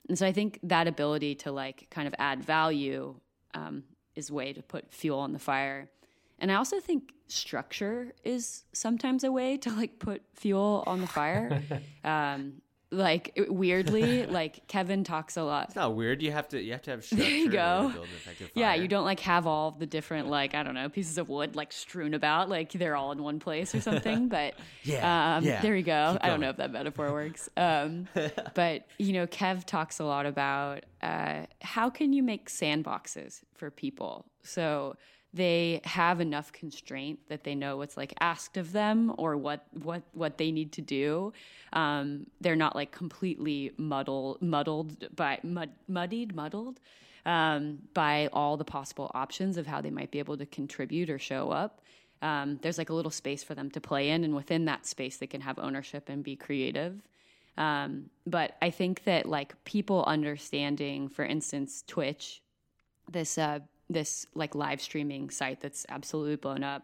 And 0.08 0.18
so 0.18 0.26
I 0.26 0.32
think 0.32 0.60
that 0.64 0.88
ability 0.88 1.36
to 1.36 1.52
like 1.52 1.88
kind 1.90 2.08
of 2.08 2.16
add 2.18 2.44
value 2.44 3.16
um, 3.54 3.84
is 4.16 4.32
way 4.32 4.54
to 4.54 4.62
put 4.62 4.92
fuel 4.94 5.20
on 5.20 5.34
the 5.34 5.40
fire. 5.40 5.90
And 6.40 6.52
I 6.52 6.56
also 6.56 6.80
think 6.80 7.14
structure 7.28 8.14
is 8.24 8.64
sometimes 8.74 9.24
a 9.24 9.32
way 9.32 9.58
to 9.58 9.72
like 9.72 10.00
put 10.00 10.22
fuel 10.34 10.84
on 10.88 11.02
the 11.02 11.08
fire. 11.08 11.62
um, 12.04 12.62
like 12.92 13.38
weirdly, 13.50 14.26
like 14.40 14.68
Kevin 14.68 15.04
talks 15.04 15.38
a 15.38 15.44
lot. 15.44 15.66
It's 15.68 15.76
not 15.76 15.96
weird. 15.96 16.22
You 16.22 16.32
have 16.32 16.48
to 16.50 16.62
you 16.62 16.72
have 16.72 16.82
to 16.84 16.92
have 16.92 17.04
structure 17.06 17.30
you 17.30 17.50
go. 17.50 17.90
build 17.94 18.06
an 18.06 18.12
effective 18.16 18.52
Yeah, 18.56 18.74
you 18.74 18.88
don't 18.88 19.06
like 19.06 19.20
have 19.22 19.46
all 19.46 19.72
the 19.72 19.86
different 19.86 20.28
like 20.30 20.56
I 20.56 20.64
don't 20.64 20.74
know 20.74 20.90
pieces 20.90 21.18
of 21.18 21.30
wood 21.30 21.56
like 21.56 21.72
strewn 21.72 22.14
about 22.14 22.50
like 22.50 22.72
they're 22.72 22.96
all 22.96 23.12
in 23.12 23.22
one 23.24 23.40
place 23.40 23.76
or 23.76 23.82
something. 23.82 24.28
But 24.30 24.56
Yeah, 24.84 25.38
um, 25.38 25.44
yeah. 25.44 25.62
there 25.62 25.76
you 25.76 25.84
go. 25.84 26.14
Keep 26.14 26.24
I 26.24 26.28
don't 26.28 26.34
going. 26.40 26.42
know 26.42 26.50
if 26.50 26.58
that 26.58 26.72
metaphor 26.72 27.12
works. 27.12 27.50
Um, 27.58 28.08
but 28.56 28.88
you 28.98 29.14
know, 29.14 29.28
Kev 29.28 29.66
talks 29.66 30.00
a 30.00 30.04
lot 30.04 30.26
about 30.26 30.86
uh, 31.02 31.46
how 31.62 31.90
can 31.90 32.12
you 32.14 32.24
make 32.24 32.50
sandboxes 32.50 33.42
for 33.56 33.70
people 33.72 34.26
so 34.44 34.96
they 35.34 35.82
have 35.84 36.20
enough 36.20 36.52
constraint 36.52 37.20
that 37.30 37.44
they 37.44 37.54
know 37.54 37.78
what's 37.78 37.98
like 37.98 38.14
asked 38.20 38.58
of 38.58 38.72
them 38.72 39.14
or 39.18 39.38
what 39.38 39.66
what 39.84 40.02
what 40.14 40.38
they 40.38 40.52
need 40.52 40.72
to 40.74 40.82
do. 40.82 41.34
Um, 41.74 42.26
they're 42.42 42.56
not 42.56 42.76
like 42.76 42.92
completely 42.92 43.72
muddled 43.78 44.42
muddled 44.42 45.16
by 45.16 45.40
mud, 45.44 45.70
muddied 45.88 46.36
muddled 46.36 46.80
um, 47.26 47.80
by 47.94 48.30
all 48.34 48.58
the 48.58 48.66
possible 48.66 49.12
options 49.14 49.58
of 49.58 49.68
how 49.68 49.82
they 49.82 49.92
might 49.92 50.10
be 50.10 50.20
able 50.20 50.38
to 50.38 50.46
contribute 50.46 51.10
or 51.10 51.20
show 51.20 51.52
up. 51.52 51.82
Um, 52.22 52.60
there's 52.62 52.78
like 52.78 52.90
a 52.90 52.94
little 52.94 53.12
space 53.12 53.44
for 53.44 53.56
them 53.56 53.70
to 53.72 53.80
play 53.80 54.10
in, 54.10 54.24
and 54.24 54.36
within 54.36 54.66
that 54.66 54.86
space, 54.86 55.18
they 55.18 55.28
can 55.28 55.42
have 55.42 55.60
ownership 55.60 56.10
and 56.10 56.24
be 56.24 56.36
creative. 56.36 57.02
Um, 57.58 58.10
but 58.26 58.56
I 58.62 58.72
think 58.72 59.04
that 59.04 59.26
like 59.26 59.64
people 59.64 60.04
understanding, 60.06 61.08
for 61.08 61.24
instance, 61.24 61.84
Twitch, 61.88 62.42
this 63.12 63.38
uh, 63.38 63.60
this 63.90 64.26
like 64.36 64.56
live 64.56 64.82
streaming 64.82 65.30
site 65.30 65.62
that's 65.62 65.86
absolutely 65.90 66.36
blown 66.36 66.64
up. 66.64 66.84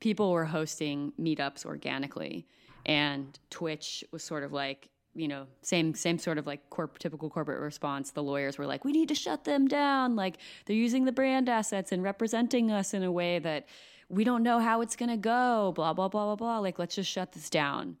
People 0.00 0.32
were 0.32 0.46
hosting 0.46 1.12
meetups 1.20 1.66
organically, 1.66 2.46
and 2.86 3.38
Twitch 3.50 4.04
was 4.12 4.22
sort 4.22 4.44
of 4.44 4.52
like 4.52 4.88
you 5.14 5.28
know 5.28 5.46
same 5.62 5.94
same 5.94 6.18
sort 6.18 6.38
of 6.38 6.46
like 6.46 6.70
corp- 6.70 6.98
typical 6.98 7.28
corporate 7.28 7.60
response. 7.60 8.10
The 8.12 8.22
lawyers 8.22 8.58
were 8.58 8.66
like, 8.66 8.84
we 8.84 8.92
need 8.92 9.08
to 9.08 9.14
shut 9.14 9.44
them 9.44 9.68
down. 9.68 10.16
Like 10.16 10.38
they're 10.66 10.76
using 10.76 11.04
the 11.04 11.12
brand 11.12 11.48
assets 11.48 11.92
and 11.92 12.02
representing 12.02 12.70
us 12.70 12.94
in 12.94 13.02
a 13.02 13.12
way 13.12 13.38
that 13.40 13.66
we 14.08 14.24
don't 14.24 14.42
know 14.42 14.58
how 14.58 14.80
it's 14.80 14.96
gonna 14.96 15.16
go. 15.16 15.72
Blah 15.74 15.92
blah 15.92 16.08
blah 16.08 16.24
blah 16.26 16.36
blah. 16.36 16.58
Like 16.58 16.78
let's 16.78 16.94
just 16.94 17.10
shut 17.10 17.32
this 17.32 17.50
down. 17.50 17.96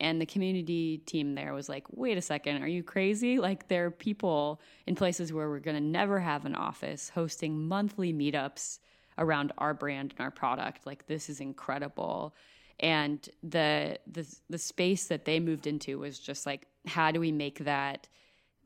And 0.00 0.20
the 0.20 0.26
community 0.26 0.98
team 0.98 1.34
there 1.34 1.52
was 1.52 1.68
like, 1.68 1.84
wait 1.90 2.16
a 2.16 2.22
second, 2.22 2.62
are 2.62 2.68
you 2.68 2.82
crazy? 2.82 3.38
Like, 3.38 3.68
there 3.68 3.86
are 3.86 3.90
people 3.90 4.60
in 4.86 4.94
places 4.94 5.32
where 5.32 5.48
we're 5.48 5.60
going 5.60 5.76
to 5.76 5.82
never 5.82 6.18
have 6.18 6.46
an 6.46 6.54
office 6.54 7.10
hosting 7.10 7.68
monthly 7.68 8.12
meetups 8.12 8.78
around 9.18 9.52
our 9.58 9.74
brand 9.74 10.14
and 10.16 10.24
our 10.24 10.30
product. 10.30 10.86
Like, 10.86 11.06
this 11.06 11.28
is 11.28 11.40
incredible. 11.40 12.34
And 12.80 13.28
the, 13.42 13.98
the, 14.10 14.26
the 14.48 14.58
space 14.58 15.06
that 15.08 15.26
they 15.26 15.38
moved 15.38 15.66
into 15.66 15.98
was 15.98 16.18
just 16.18 16.46
like, 16.46 16.66
how 16.86 17.10
do 17.10 17.20
we 17.20 17.30
make 17.30 17.58
that? 17.60 18.08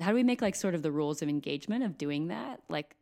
How 0.01 0.11
do 0.11 0.15
we 0.15 0.23
make 0.23 0.41
like 0.41 0.55
sort 0.55 0.75
of 0.75 0.83
the 0.83 0.93
rules 0.93 1.21
of 1.23 1.29
engagement 1.29 1.85
of 1.85 1.99
doing 1.99 2.29
that 2.29 2.61
like 2.69 2.95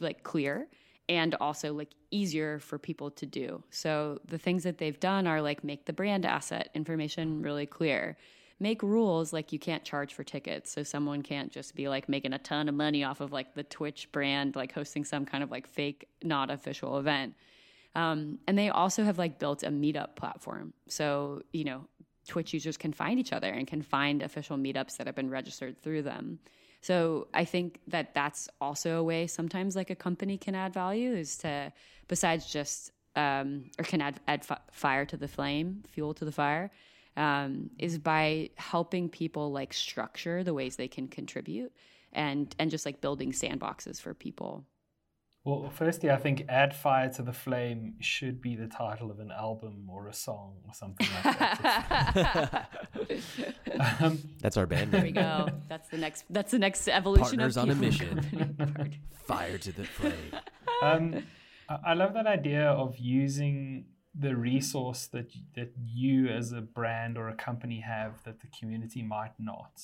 like 0.00 0.22
clear? 0.22 0.66
And 1.08 1.34
also 1.36 1.72
like 1.72 1.90
easier 2.10 2.58
for 2.58 2.78
people 2.78 3.10
to 3.12 3.26
do. 3.26 3.62
So 3.70 4.20
the 4.26 4.38
things 4.38 4.62
that 4.64 4.78
they've 4.78 4.98
done 4.98 5.26
are 5.26 5.40
like 5.40 5.64
make 5.64 5.86
the 5.86 5.92
brand 5.92 6.26
asset 6.26 6.70
information 6.74 7.42
really 7.42 7.66
clear. 7.66 8.16
Make 8.60 8.82
rules 8.82 9.32
like 9.32 9.52
you 9.52 9.58
can't 9.58 9.84
charge 9.84 10.14
for 10.14 10.24
tickets. 10.24 10.72
So 10.72 10.82
someone 10.82 11.22
can't 11.22 11.50
just 11.50 11.74
be 11.74 11.88
like 11.88 12.08
making 12.08 12.32
a 12.32 12.38
ton 12.38 12.68
of 12.68 12.74
money 12.74 13.04
off 13.04 13.20
of 13.20 13.32
like 13.32 13.54
the 13.54 13.62
Twitch 13.62 14.10
brand, 14.10 14.56
like 14.56 14.72
hosting 14.72 15.04
some 15.04 15.24
kind 15.24 15.44
of 15.44 15.50
like 15.50 15.66
fake, 15.66 16.08
not 16.22 16.50
official 16.50 16.98
event. 16.98 17.34
Um, 17.94 18.38
and 18.46 18.58
they 18.58 18.68
also 18.68 19.04
have 19.04 19.18
like 19.18 19.38
built 19.38 19.62
a 19.62 19.68
meetup 19.68 20.16
platform. 20.16 20.72
So, 20.88 21.42
you 21.52 21.64
know, 21.64 21.86
Twitch 22.26 22.52
users 22.52 22.76
can 22.76 22.92
find 22.92 23.18
each 23.18 23.32
other 23.32 23.48
and 23.48 23.66
can 23.66 23.80
find 23.80 24.22
official 24.22 24.56
meetups 24.56 24.98
that 24.98 25.06
have 25.06 25.16
been 25.16 25.30
registered 25.30 25.80
through 25.80 26.02
them. 26.02 26.38
So 26.80 27.28
I 27.34 27.44
think 27.44 27.80
that 27.88 28.14
that's 28.14 28.48
also 28.60 28.98
a 28.98 29.02
way 29.02 29.26
sometimes 29.26 29.74
like 29.74 29.90
a 29.90 29.96
company 29.96 30.38
can 30.38 30.54
add 30.54 30.72
value 30.72 31.12
is 31.12 31.36
to 31.38 31.72
besides 32.06 32.50
just 32.50 32.92
um, 33.16 33.64
or 33.78 33.84
can 33.84 34.00
add, 34.00 34.20
add 34.28 34.44
fi- 34.44 34.60
fire 34.70 35.04
to 35.06 35.16
the 35.16 35.28
flame, 35.28 35.82
fuel 35.88 36.14
to 36.14 36.24
the 36.24 36.32
fire, 36.32 36.70
um, 37.16 37.70
is 37.78 37.98
by 37.98 38.50
helping 38.56 39.08
people 39.08 39.50
like 39.50 39.74
structure 39.74 40.44
the 40.44 40.54
ways 40.54 40.76
they 40.76 40.88
can 40.88 41.08
contribute 41.08 41.72
and 42.12 42.54
and 42.58 42.70
just 42.70 42.86
like 42.86 43.00
building 43.00 43.32
sandboxes 43.32 44.00
for 44.00 44.14
people. 44.14 44.64
Well, 45.48 45.70
firstly, 45.70 46.10
I 46.10 46.16
think 46.16 46.44
"Add 46.50 46.76
Fire 46.76 47.08
to 47.14 47.22
the 47.22 47.32
Flame" 47.32 47.94
should 48.00 48.42
be 48.42 48.54
the 48.54 48.66
title 48.66 49.10
of 49.10 49.18
an 49.18 49.30
album 49.30 49.88
or 49.88 50.06
a 50.08 50.12
song 50.12 50.56
or 50.66 50.74
something 50.74 51.08
like 51.24 51.38
that. 51.38 52.70
um, 54.02 54.18
that's 54.42 54.58
our 54.58 54.66
band. 54.66 54.92
name. 54.92 55.00
There 55.00 55.02
we 55.04 55.10
go. 55.10 55.48
That's 55.66 55.88
the 55.88 55.96
next. 55.96 56.26
That's 56.28 56.50
the 56.50 56.58
next 56.58 56.86
evolution 56.86 57.38
Partners 57.38 57.56
of 57.56 57.62
on 57.62 57.70
a 57.70 57.74
mission. 57.76 59.00
Fire 59.24 59.56
to 59.56 59.72
the 59.72 59.84
flame. 59.84 60.34
Um, 60.82 61.24
I 61.82 61.94
love 61.94 62.12
that 62.12 62.26
idea 62.26 62.64
of 62.66 62.98
using 62.98 63.86
the 64.14 64.36
resource 64.36 65.06
that 65.06 65.32
that 65.54 65.72
you 65.82 66.28
as 66.28 66.52
a 66.52 66.60
brand 66.60 67.16
or 67.16 67.30
a 67.30 67.34
company 67.34 67.80
have 67.80 68.22
that 68.24 68.40
the 68.42 68.48
community 68.48 69.02
might 69.02 69.32
not. 69.38 69.80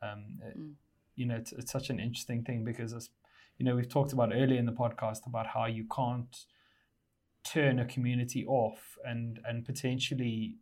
Um, 0.00 0.38
mm. 0.42 0.72
You 1.14 1.26
know, 1.26 1.34
it's, 1.34 1.52
it's 1.52 1.72
such 1.72 1.90
an 1.90 2.00
interesting 2.00 2.42
thing 2.42 2.64
because 2.64 2.94
as 2.94 3.10
you 3.58 3.64
know, 3.64 3.74
we've 3.74 3.88
talked 3.88 4.12
about 4.12 4.32
earlier 4.32 4.58
in 4.58 4.66
the 4.66 4.72
podcast 4.72 5.26
about 5.26 5.48
how 5.48 5.66
you 5.66 5.84
can't 5.94 6.34
turn 7.44 7.78
a 7.78 7.84
community 7.84 8.44
off 8.46 8.96
and 9.04 9.40
and 9.44 9.64
potentially 9.64 10.56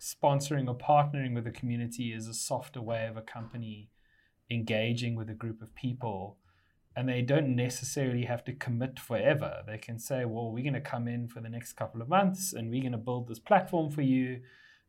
sponsoring 0.00 0.68
or 0.68 0.76
partnering 0.76 1.34
with 1.34 1.46
a 1.46 1.50
community 1.50 2.12
is 2.12 2.26
a 2.26 2.34
softer 2.34 2.80
way 2.80 3.06
of 3.06 3.16
a 3.16 3.22
company 3.22 3.90
engaging 4.50 5.14
with 5.14 5.28
a 5.28 5.34
group 5.34 5.60
of 5.60 5.74
people. 5.74 6.38
And 6.96 7.08
they 7.08 7.22
don't 7.22 7.54
necessarily 7.54 8.24
have 8.24 8.44
to 8.44 8.52
commit 8.52 8.98
forever. 8.98 9.62
They 9.66 9.78
can 9.78 9.98
say 9.98 10.24
well 10.24 10.50
we're 10.50 10.64
going 10.64 10.72
to 10.74 10.80
come 10.80 11.06
in 11.06 11.28
for 11.28 11.40
the 11.40 11.50
next 11.50 11.74
couple 11.74 12.00
of 12.00 12.08
months 12.08 12.54
and 12.54 12.70
we're 12.70 12.82
going 12.82 12.92
to 12.92 12.98
build 12.98 13.28
this 13.28 13.38
platform 13.38 13.90
for 13.90 14.02
you 14.02 14.40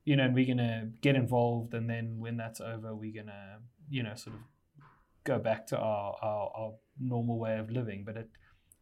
you 0.05 0.15
know 0.15 0.23
and 0.23 0.33
we're 0.33 0.45
going 0.45 0.57
to 0.57 0.89
get 1.01 1.15
involved. 1.15 1.73
And 1.73 1.89
then 1.89 2.19
when 2.19 2.37
that's 2.37 2.61
over 2.61 2.95
we're 2.95 3.13
going 3.13 3.27
to 3.27 3.57
you 3.89 4.03
know 4.03 4.15
sort 4.15 4.37
of 4.37 4.41
go 5.29 5.39
back 5.39 5.67
to 5.67 5.77
our, 5.77 6.15
our, 6.21 6.51
our 6.57 6.71
normal 6.99 7.37
way 7.39 7.57
of 7.57 7.69
living. 7.69 8.03
But 8.05 8.17
it, 8.17 8.29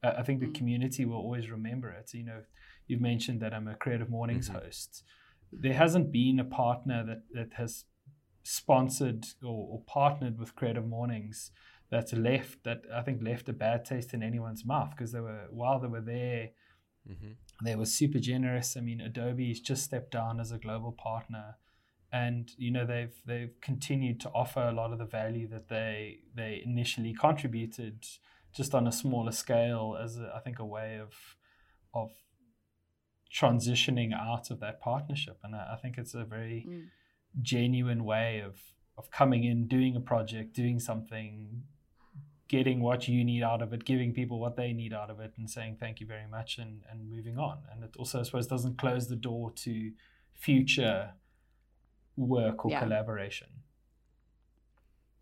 I 0.04 0.24
think 0.24 0.40
the 0.40 0.48
mm. 0.48 0.56
community 0.56 1.06
will 1.06 1.18
always 1.18 1.50
remember 1.50 1.90
it. 1.92 2.14
You 2.14 2.26
know, 2.26 2.42
you've 2.88 3.02
mentioned 3.02 3.42
that 3.42 3.54
I'm 3.54 3.68
a 3.68 3.76
Creative 3.76 4.10
Mornings 4.10 4.50
mm-hmm. 4.50 4.60
host. 4.60 5.04
There 5.52 5.74
hasn't 5.74 6.12
been 6.12 6.40
a 6.40 6.46
partner 6.46 7.06
that, 7.06 7.24
that 7.34 7.54
has 7.58 7.86
sponsored 8.44 9.26
or, 9.44 9.68
or, 9.72 9.82
partnered 9.88 10.40
with 10.40 10.56
Creative 10.56 10.86
Mornings 10.86 11.52
that's 11.90 12.14
left 12.14 12.64
that 12.64 12.82
I 12.94 13.02
think 13.02 13.22
left 13.22 13.50
a 13.50 13.54
bad 13.54 13.86
taste 13.86 14.14
in 14.14 14.24
anyone's 14.24 14.66
mouth 14.66 14.92
because 14.92 15.12
they 15.12 15.20
were 15.20 15.48
while 15.52 15.80
they 15.80 15.88
were 15.88 16.02
there, 16.02 16.50
mm-hmm. 17.10 17.34
they 17.64 17.76
were 17.76 17.86
super 17.86 18.20
generous. 18.20 18.78
I 18.78 18.82
mean, 18.82 19.02
Adobe's 19.02 19.60
just 19.60 19.84
stepped 19.84 20.12
down 20.12 20.40
as 20.40 20.52
a 20.52 20.58
global 20.58 20.94
partner 20.94 21.56
and 22.12 22.52
you 22.58 22.72
know 22.72 22.86
they've 22.86 23.16
they've 23.26 23.60
continued 23.62 24.20
to 24.22 24.30
offer 24.30 24.62
a 24.62 24.72
lot 24.72 24.92
of 24.94 25.00
the 25.00 25.06
value 25.06 25.48
that 25.48 25.68
they 25.68 26.20
they 26.36 26.62
initially 26.66 27.14
contributed 27.14 28.06
just 28.56 28.74
on 28.74 28.88
a 28.88 28.92
smaller 28.92 29.32
scale 29.32 29.98
as 30.02 30.18
a, 30.18 30.32
I 30.36 30.40
think 30.40 30.60
a 30.60 30.66
way 30.66 31.00
of 31.00 31.14
of 31.94 32.12
transitioning 33.34 34.14
out 34.14 34.50
of 34.50 34.60
that 34.62 34.80
partnership 34.80 35.40
and 35.44 35.56
I, 35.56 35.74
I 35.74 35.76
think 35.82 35.98
it's 35.98 36.14
a 36.14 36.24
very 36.24 36.66
mm. 36.68 36.86
genuine 37.42 38.06
way 38.06 38.40
of 38.40 38.56
of 38.98 39.12
coming 39.12 39.44
in 39.44 39.68
doing 39.68 39.96
a 39.96 40.00
project 40.00 40.56
doing 40.56 40.80
something 40.80 41.64
getting 42.48 42.80
what 42.80 43.10
you 43.10 43.26
need 43.26 43.44
out 43.44 43.62
of 43.62 43.74
it 43.74 43.84
giving 43.84 44.14
people 44.14 44.40
what 44.40 44.56
they 44.56 44.72
need 44.72 44.94
out 44.94 45.10
of 45.10 45.20
it 45.20 45.34
and 45.38 45.50
saying 45.50 45.76
thank 45.78 46.00
you 46.00 46.08
very 46.08 46.28
much 46.28 46.58
and 46.58 46.84
and 46.90 47.10
moving 47.10 47.38
on 47.38 47.58
and 47.70 47.84
it 47.84 47.94
also 47.98 48.22
I 48.22 48.24
suppose 48.24 48.48
doesn't 48.48 48.78
close 48.78 49.10
the 49.10 49.18
door 49.18 49.52
to 49.52 49.92
future 50.34 51.12
work 52.18 52.66
or 52.66 52.72
yeah. 52.72 52.82
collaboration. 52.82 53.48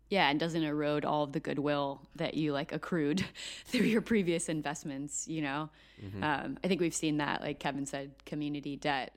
Yeah, 0.08 0.28
and 0.30 0.38
doesn't 0.38 0.62
erode 0.62 1.04
all 1.04 1.24
of 1.24 1.32
the 1.32 1.40
goodwill 1.40 2.00
that 2.14 2.34
you 2.34 2.52
like 2.52 2.72
accrued 2.72 3.24
through 3.66 3.86
your 3.86 4.00
previous 4.00 4.48
investments. 4.48 5.26
You 5.26 5.42
know, 5.42 5.70
mm-hmm. 6.02 6.22
um, 6.22 6.58
I 6.62 6.68
think 6.68 6.80
we've 6.80 6.94
seen 6.94 7.18
that. 7.18 7.40
Like 7.40 7.58
Kevin 7.58 7.86
said, 7.86 8.12
community 8.24 8.76
debt. 8.76 9.14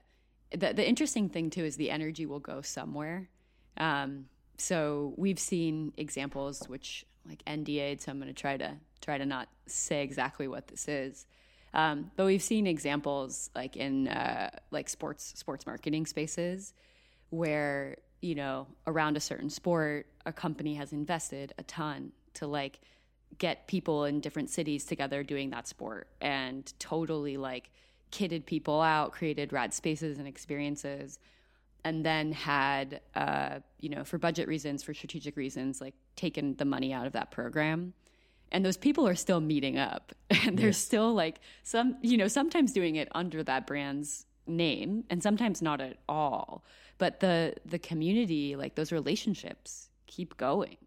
The 0.52 0.74
the 0.74 0.88
interesting 0.88 1.30
thing 1.30 1.52
too 1.52 1.64
is 1.64 1.78
the 1.78 1.92
energy 1.92 2.26
will 2.26 2.40
go 2.40 2.62
somewhere. 2.62 3.30
Um, 3.78 4.26
so 4.58 5.14
we've 5.16 5.40
seen 5.40 5.94
examples 5.96 6.68
which 6.68 7.06
like 7.28 7.44
NDA. 7.46 8.02
So 8.02 8.12
I'm 8.12 8.20
going 8.20 8.34
to 8.34 8.40
try 8.40 8.58
to 8.58 8.74
try 9.02 9.18
to 9.20 9.26
not 9.26 9.48
say 9.68 10.02
exactly 10.02 10.48
what 10.48 10.68
this 10.68 10.88
is. 10.88 11.28
Um, 11.72 12.10
but 12.16 12.26
we've 12.26 12.42
seen 12.42 12.66
examples 12.66 13.52
like 13.56 13.78
in 13.78 14.08
uh, 14.08 14.50
like 14.72 14.90
sports 14.90 15.34
sports 15.36 15.68
marketing 15.68 16.08
spaces 16.08 16.74
where 17.30 17.98
you 18.22 18.36
know 18.36 18.68
around 18.88 19.18
a 19.18 19.20
certain 19.20 19.50
sport 19.50 20.08
a 20.26 20.34
company 20.34 20.76
has 20.76 20.92
invested 20.94 21.54
a 21.58 21.64
ton 21.64 22.12
to 22.34 22.48
like 22.48 22.80
get 23.38 23.68
people 23.68 24.06
in 24.06 24.20
different 24.20 24.50
cities 24.50 24.86
together 24.86 25.24
doing 25.24 25.50
that 25.52 25.68
sport 25.68 26.08
and 26.20 26.74
totally 26.80 27.38
like 27.38 27.70
kitted 28.12 28.46
people 28.46 28.82
out 28.82 29.12
created 29.12 29.54
rad 29.54 29.74
spaces 29.74 30.18
and 30.18 30.28
experiences 30.28 31.20
and 31.84 32.06
then 32.06 32.32
had 32.32 33.02
uh, 33.16 33.60
you 33.80 33.90
know 33.90 34.04
for 34.04 34.18
budget 34.18 34.48
reasons 34.48 34.84
for 34.84 34.94
strategic 34.94 35.38
reasons 35.38 35.80
like 35.80 35.94
taken 36.16 36.56
the 36.56 36.66
money 36.66 36.92
out 36.92 37.08
of 37.08 37.14
that 37.14 37.32
program 37.32 37.94
and 38.52 38.66
those 38.66 38.78
people 38.78 39.08
are 39.08 39.16
still 39.16 39.40
meeting 39.40 39.78
up 39.78 40.12
and 40.30 40.58
they're 40.58 40.68
yes. 40.68 40.78
still 40.78 41.14
like 41.14 41.40
some 41.64 41.96
you 42.02 42.18
know 42.18 42.28
sometimes 42.28 42.74
doing 42.74 42.96
it 42.96 43.08
under 43.14 43.44
that 43.44 43.68
brand's 43.68 44.26
name 44.48 45.04
and 45.10 45.22
sometimes 45.22 45.62
not 45.62 45.80
at 45.82 45.98
all 46.08 46.64
but 47.00 47.20
the 47.22 47.56
the 47.66 47.80
community 47.80 48.56
like 48.56 48.76
those 48.76 48.92
relationships 48.92 49.90
keep 50.10 50.38
going. 50.38 50.78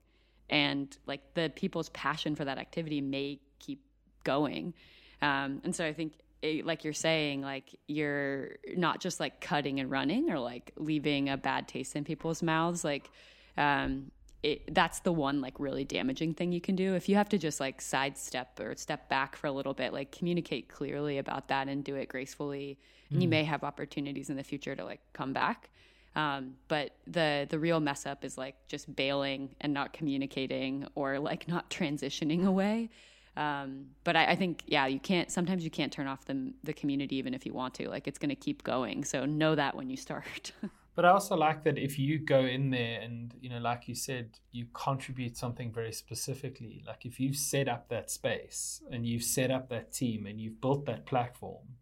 And 0.50 0.94
like 1.06 1.34
the 1.34 1.50
people's 1.56 1.88
passion 1.90 2.36
for 2.36 2.44
that 2.44 2.58
activity 2.58 3.00
may 3.00 3.40
keep 3.58 3.80
going. 4.24 4.74
Um, 5.22 5.62
and 5.64 5.74
so 5.74 5.86
i 5.86 5.92
think 5.92 6.14
it, 6.42 6.66
like 6.66 6.82
you're 6.82 6.92
saying 6.92 7.42
like 7.42 7.78
you're 7.86 8.56
not 8.76 9.00
just 9.00 9.20
like 9.20 9.40
cutting 9.40 9.78
and 9.78 9.88
running 9.88 10.30
or 10.30 10.40
like 10.40 10.72
leaving 10.76 11.28
a 11.28 11.36
bad 11.36 11.68
taste 11.68 11.94
in 11.94 12.02
people's 12.02 12.42
mouths 12.42 12.82
like 12.82 13.08
um, 13.56 14.10
it, 14.42 14.74
that's 14.74 15.00
the 15.00 15.12
one 15.12 15.40
like 15.40 15.54
really 15.58 15.84
damaging 15.84 16.34
thing 16.34 16.52
you 16.52 16.60
can 16.60 16.74
do 16.74 16.94
if 16.94 17.08
you 17.08 17.14
have 17.14 17.28
to 17.28 17.38
just 17.38 17.60
like 17.60 17.80
sidestep 17.80 18.58
or 18.58 18.74
step 18.76 19.08
back 19.08 19.36
for 19.36 19.46
a 19.46 19.52
little 19.52 19.74
bit 19.74 19.92
like 19.92 20.10
communicate 20.10 20.68
clearly 20.68 21.18
about 21.18 21.48
that 21.48 21.68
and 21.68 21.84
do 21.84 21.94
it 21.94 22.08
gracefully 22.08 22.78
and 23.10 23.18
mm. 23.18 23.22
you 23.22 23.28
may 23.28 23.44
have 23.44 23.62
opportunities 23.62 24.30
in 24.30 24.36
the 24.36 24.42
future 24.42 24.74
to 24.74 24.84
like 24.84 25.00
come 25.12 25.32
back 25.32 25.70
um, 26.14 26.54
but 26.68 26.90
the 27.06 27.46
the 27.48 27.58
real 27.58 27.80
mess 27.80 28.06
up 28.06 28.24
is 28.24 28.36
like 28.36 28.54
just 28.68 28.94
bailing 28.94 29.54
and 29.60 29.72
not 29.72 29.92
communicating 29.92 30.86
or 30.94 31.18
like 31.18 31.48
not 31.48 31.70
transitioning 31.70 32.46
away. 32.46 32.90
Um, 33.34 33.86
but 34.04 34.14
I, 34.14 34.32
I, 34.32 34.36
think 34.36 34.62
yeah, 34.66 34.86
you 34.86 35.00
can't. 35.00 35.30
Sometimes 35.30 35.64
you 35.64 35.70
can't 35.70 35.90
turn 35.90 36.06
off 36.06 36.26
the 36.26 36.52
the 36.64 36.74
community 36.74 37.16
even 37.16 37.32
if 37.32 37.46
you 37.46 37.54
want 37.54 37.72
to. 37.74 37.88
Like 37.88 38.06
it's 38.06 38.18
going 38.18 38.28
to 38.28 38.34
keep 38.34 38.62
going. 38.62 39.04
So 39.04 39.24
know 39.24 39.54
that 39.54 39.74
when 39.74 39.88
you 39.88 39.96
start. 39.96 40.52
but 40.94 41.04
I 41.04 41.10
also 41.10 41.36
like 41.36 41.64
that 41.64 41.78
if 41.78 41.98
you 41.98 42.18
go 42.18 42.40
in 42.40 42.70
there 42.70 43.00
and 43.00 43.34
you 43.40 43.48
know, 43.48 43.58
like 43.58 43.88
you 43.88 43.94
said, 43.94 44.38
you 44.50 44.66
contribute 44.74 45.36
something 45.36 45.72
very 45.72 45.92
specifically. 45.92 46.84
Like 46.86 47.06
if 47.06 47.18
you've 47.18 47.36
set 47.36 47.68
up 47.68 47.88
that 47.88 48.10
space 48.10 48.82
and 48.90 49.06
you've 49.06 49.24
set 49.24 49.50
up 49.50 49.68
that 49.70 49.92
team 49.92 50.26
and 50.26 50.40
you've 50.40 50.60
built 50.60 50.86
that 50.86 51.06
platform 51.06 51.76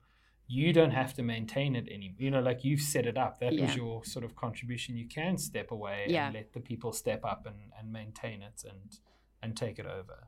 you 0.53 0.73
don't 0.73 0.91
have 0.91 1.15
to 1.15 1.23
maintain 1.23 1.77
it 1.77 1.87
anymore. 1.89 2.17
You 2.19 2.33
know, 2.33 2.41
like 2.41 2.65
you've 2.65 2.81
set 2.81 3.07
it 3.07 3.17
up. 3.17 3.39
That 3.39 3.53
yeah. 3.53 3.67
was 3.67 3.77
your 3.77 4.05
sort 4.05 4.25
of 4.25 4.35
contribution. 4.35 4.97
You 4.97 5.07
can 5.07 5.39
step 5.39 5.71
away 5.71 6.07
yeah. 6.09 6.27
and 6.27 6.35
let 6.35 6.53
the 6.53 6.59
people 6.59 6.93
step 6.93 7.25
up 7.25 7.47
and, 7.47 7.55
and 7.79 7.93
maintain 7.93 8.43
it 8.43 8.65
and 8.69 8.99
and 9.43 9.57
take 9.57 9.79
it 9.79 9.87
over. 9.87 10.27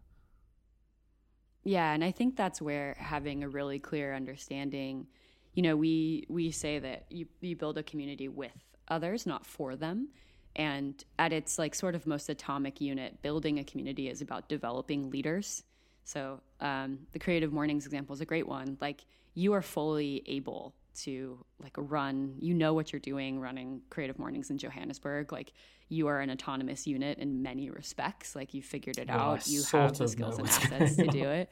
Yeah, 1.65 1.93
and 1.93 2.05
I 2.05 2.13
think 2.13 2.37
that's 2.37 2.63
where 2.63 2.95
having 3.01 3.43
a 3.43 3.49
really 3.49 3.81
clear 3.81 4.15
understanding, 4.15 5.09
you 5.55 5.63
know, 5.63 5.77
we 5.77 6.25
we 6.29 6.53
say 6.53 6.79
that 6.79 7.07
you, 7.11 7.27
you 7.41 7.57
build 7.57 7.77
a 7.77 7.83
community 7.83 8.29
with 8.29 8.53
others, 8.93 9.27
not 9.27 9.45
for 9.47 9.75
them. 9.75 10.09
And 10.55 11.03
at 11.19 11.33
its 11.33 11.59
like 11.59 11.75
sort 11.75 11.95
of 11.95 12.07
most 12.07 12.29
atomic 12.29 12.81
unit, 12.81 13.23
building 13.23 13.59
a 13.59 13.65
community 13.65 14.09
is 14.09 14.21
about 14.21 14.49
developing 14.49 15.11
leaders. 15.11 15.65
So 16.05 16.41
um, 16.61 16.99
the 17.13 17.19
creative 17.19 17.53
mornings 17.53 17.87
example 17.87 18.13
is 18.15 18.21
a 18.21 18.27
great 18.27 18.47
one. 18.47 18.77
Like 18.81 19.01
you 19.35 19.55
are 19.55 19.63
fully 19.63 20.23
able 20.27 20.75
to 20.95 21.45
like 21.61 21.75
run 21.77 22.35
you 22.39 22.55
know 22.55 22.75
what 22.75 22.93
you're 22.93 23.01
doing 23.01 23.41
running 23.41 23.81
creative 23.91 24.19
mornings 24.19 24.51
in 24.51 24.59
johannesburg. 24.59 25.33
Like 25.33 25.53
you 25.89 26.07
are 26.07 26.21
an 26.21 26.31
autonomous 26.31 26.87
unit 26.87 27.19
in 27.19 27.43
many 27.43 27.71
respects. 27.71 28.35
Like 28.35 28.55
you 28.55 28.63
figured 28.63 28.99
it 28.99 29.09
well, 29.09 29.19
out. 29.19 29.47
I 29.47 29.51
you 29.51 29.63
have 29.73 29.97
the 29.97 30.09
skills 30.09 30.39
and 30.39 30.49
assets 30.49 30.97
to 30.97 31.07
do 31.09 31.25
it. 31.25 31.51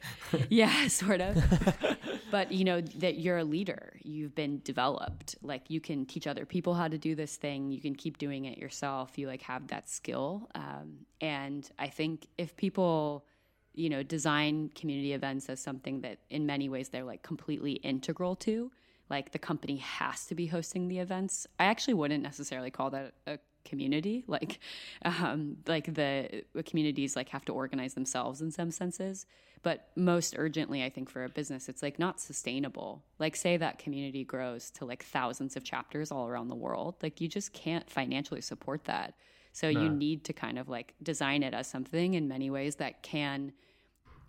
yeah 0.49 0.87
sort 0.87 1.21
of. 1.21 1.37
But 2.31 2.53
you 2.53 2.63
know 2.63 2.79
that 2.79 3.19
you're 3.19 3.39
a 3.39 3.43
leader. 3.43 3.99
You've 4.03 4.33
been 4.33 4.61
developed. 4.63 5.35
Like 5.41 5.69
you 5.69 5.81
can 5.81 6.05
teach 6.05 6.27
other 6.27 6.45
people 6.45 6.73
how 6.73 6.87
to 6.87 6.97
do 6.97 7.13
this 7.13 7.35
thing. 7.35 7.73
You 7.73 7.81
can 7.81 7.93
keep 7.93 8.17
doing 8.19 8.45
it 8.45 8.57
yourself. 8.57 9.17
You 9.17 9.27
like 9.27 9.41
have 9.41 9.67
that 9.67 9.89
skill. 9.89 10.49
Um, 10.55 10.99
and 11.19 11.69
i 11.77 11.87
think 11.87 12.27
if 12.37 12.55
people 12.55 13.25
you 13.73 13.89
know, 13.89 14.03
design 14.03 14.69
community 14.75 15.13
events 15.13 15.49
as 15.49 15.59
something 15.61 16.01
that 16.01 16.19
in 16.29 16.45
many 16.45 16.69
ways 16.69 16.89
they're 16.89 17.03
like 17.03 17.21
completely 17.21 17.73
integral 17.73 18.35
to. 18.35 18.71
Like 19.11 19.33
the 19.33 19.39
company 19.39 19.77
has 19.77 20.25
to 20.27 20.35
be 20.35 20.47
hosting 20.47 20.87
the 20.87 20.99
events. 20.99 21.45
I 21.59 21.65
actually 21.65 21.95
wouldn't 21.95 22.23
necessarily 22.23 22.71
call 22.71 22.89
that 22.91 23.13
a 23.27 23.37
community. 23.65 24.23
Like, 24.31 24.59
um, 25.03 25.57
like 25.67 25.93
the, 25.93 26.43
communities 26.65 27.17
like 27.17 27.27
have 27.29 27.43
to 27.45 27.53
organize 27.53 27.93
themselves 27.93 28.41
in 28.41 28.49
some 28.51 28.71
senses. 28.71 29.25
But 29.63 29.89
most 29.95 30.35
urgently, 30.37 30.83
I 30.83 30.89
think 30.89 31.09
for 31.09 31.25
a 31.25 31.29
business, 31.29 31.67
it's 31.67 31.83
like 31.83 31.99
not 31.99 32.21
sustainable. 32.21 33.03
Like, 33.19 33.35
say 33.35 33.57
that 33.57 33.77
community 33.77 34.23
grows 34.23 34.71
to 34.71 34.85
like 34.85 35.03
thousands 35.03 35.57
of 35.57 35.63
chapters 35.65 36.11
all 36.11 36.27
around 36.27 36.47
the 36.47 36.55
world. 36.55 36.95
Like, 37.03 37.19
you 37.19 37.27
just 37.27 37.51
can't 37.51 37.87
financially 37.89 38.41
support 38.41 38.85
that. 38.85 39.13
So 39.51 39.69
no. 39.69 39.81
you 39.81 39.89
need 39.89 40.23
to 40.23 40.33
kind 40.33 40.57
of 40.57 40.69
like 40.69 40.95
design 41.03 41.43
it 41.43 41.53
as 41.53 41.67
something 41.67 42.13
in 42.13 42.29
many 42.29 42.49
ways 42.49 42.77
that 42.77 43.03
can 43.03 43.51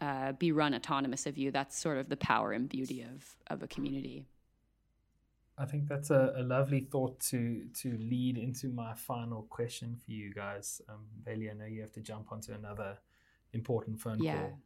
uh, 0.00 0.32
be 0.32 0.50
run 0.50 0.74
autonomous 0.74 1.26
of 1.26 1.38
you. 1.38 1.52
That's 1.52 1.78
sort 1.78 1.98
of 1.98 2.08
the 2.08 2.16
power 2.16 2.50
and 2.52 2.68
beauty 2.68 3.02
of 3.02 3.36
of 3.46 3.62
a 3.62 3.68
community. 3.68 4.26
I 5.58 5.66
think 5.66 5.88
that's 5.88 6.10
a, 6.10 6.32
a 6.36 6.42
lovely 6.42 6.80
thought 6.80 7.20
to 7.30 7.66
to 7.80 7.98
lead 7.98 8.38
into 8.38 8.68
my 8.68 8.94
final 8.94 9.42
question 9.50 9.96
for 10.02 10.10
you 10.10 10.32
guys. 10.32 10.80
Um, 10.88 11.04
Bailey, 11.24 11.50
I 11.50 11.54
know 11.54 11.66
you 11.66 11.82
have 11.82 11.92
to 11.92 12.00
jump 12.00 12.32
onto 12.32 12.52
another 12.52 12.98
important 13.52 14.00
phone 14.00 14.22
yeah. 14.22 14.40
call. 14.40 14.58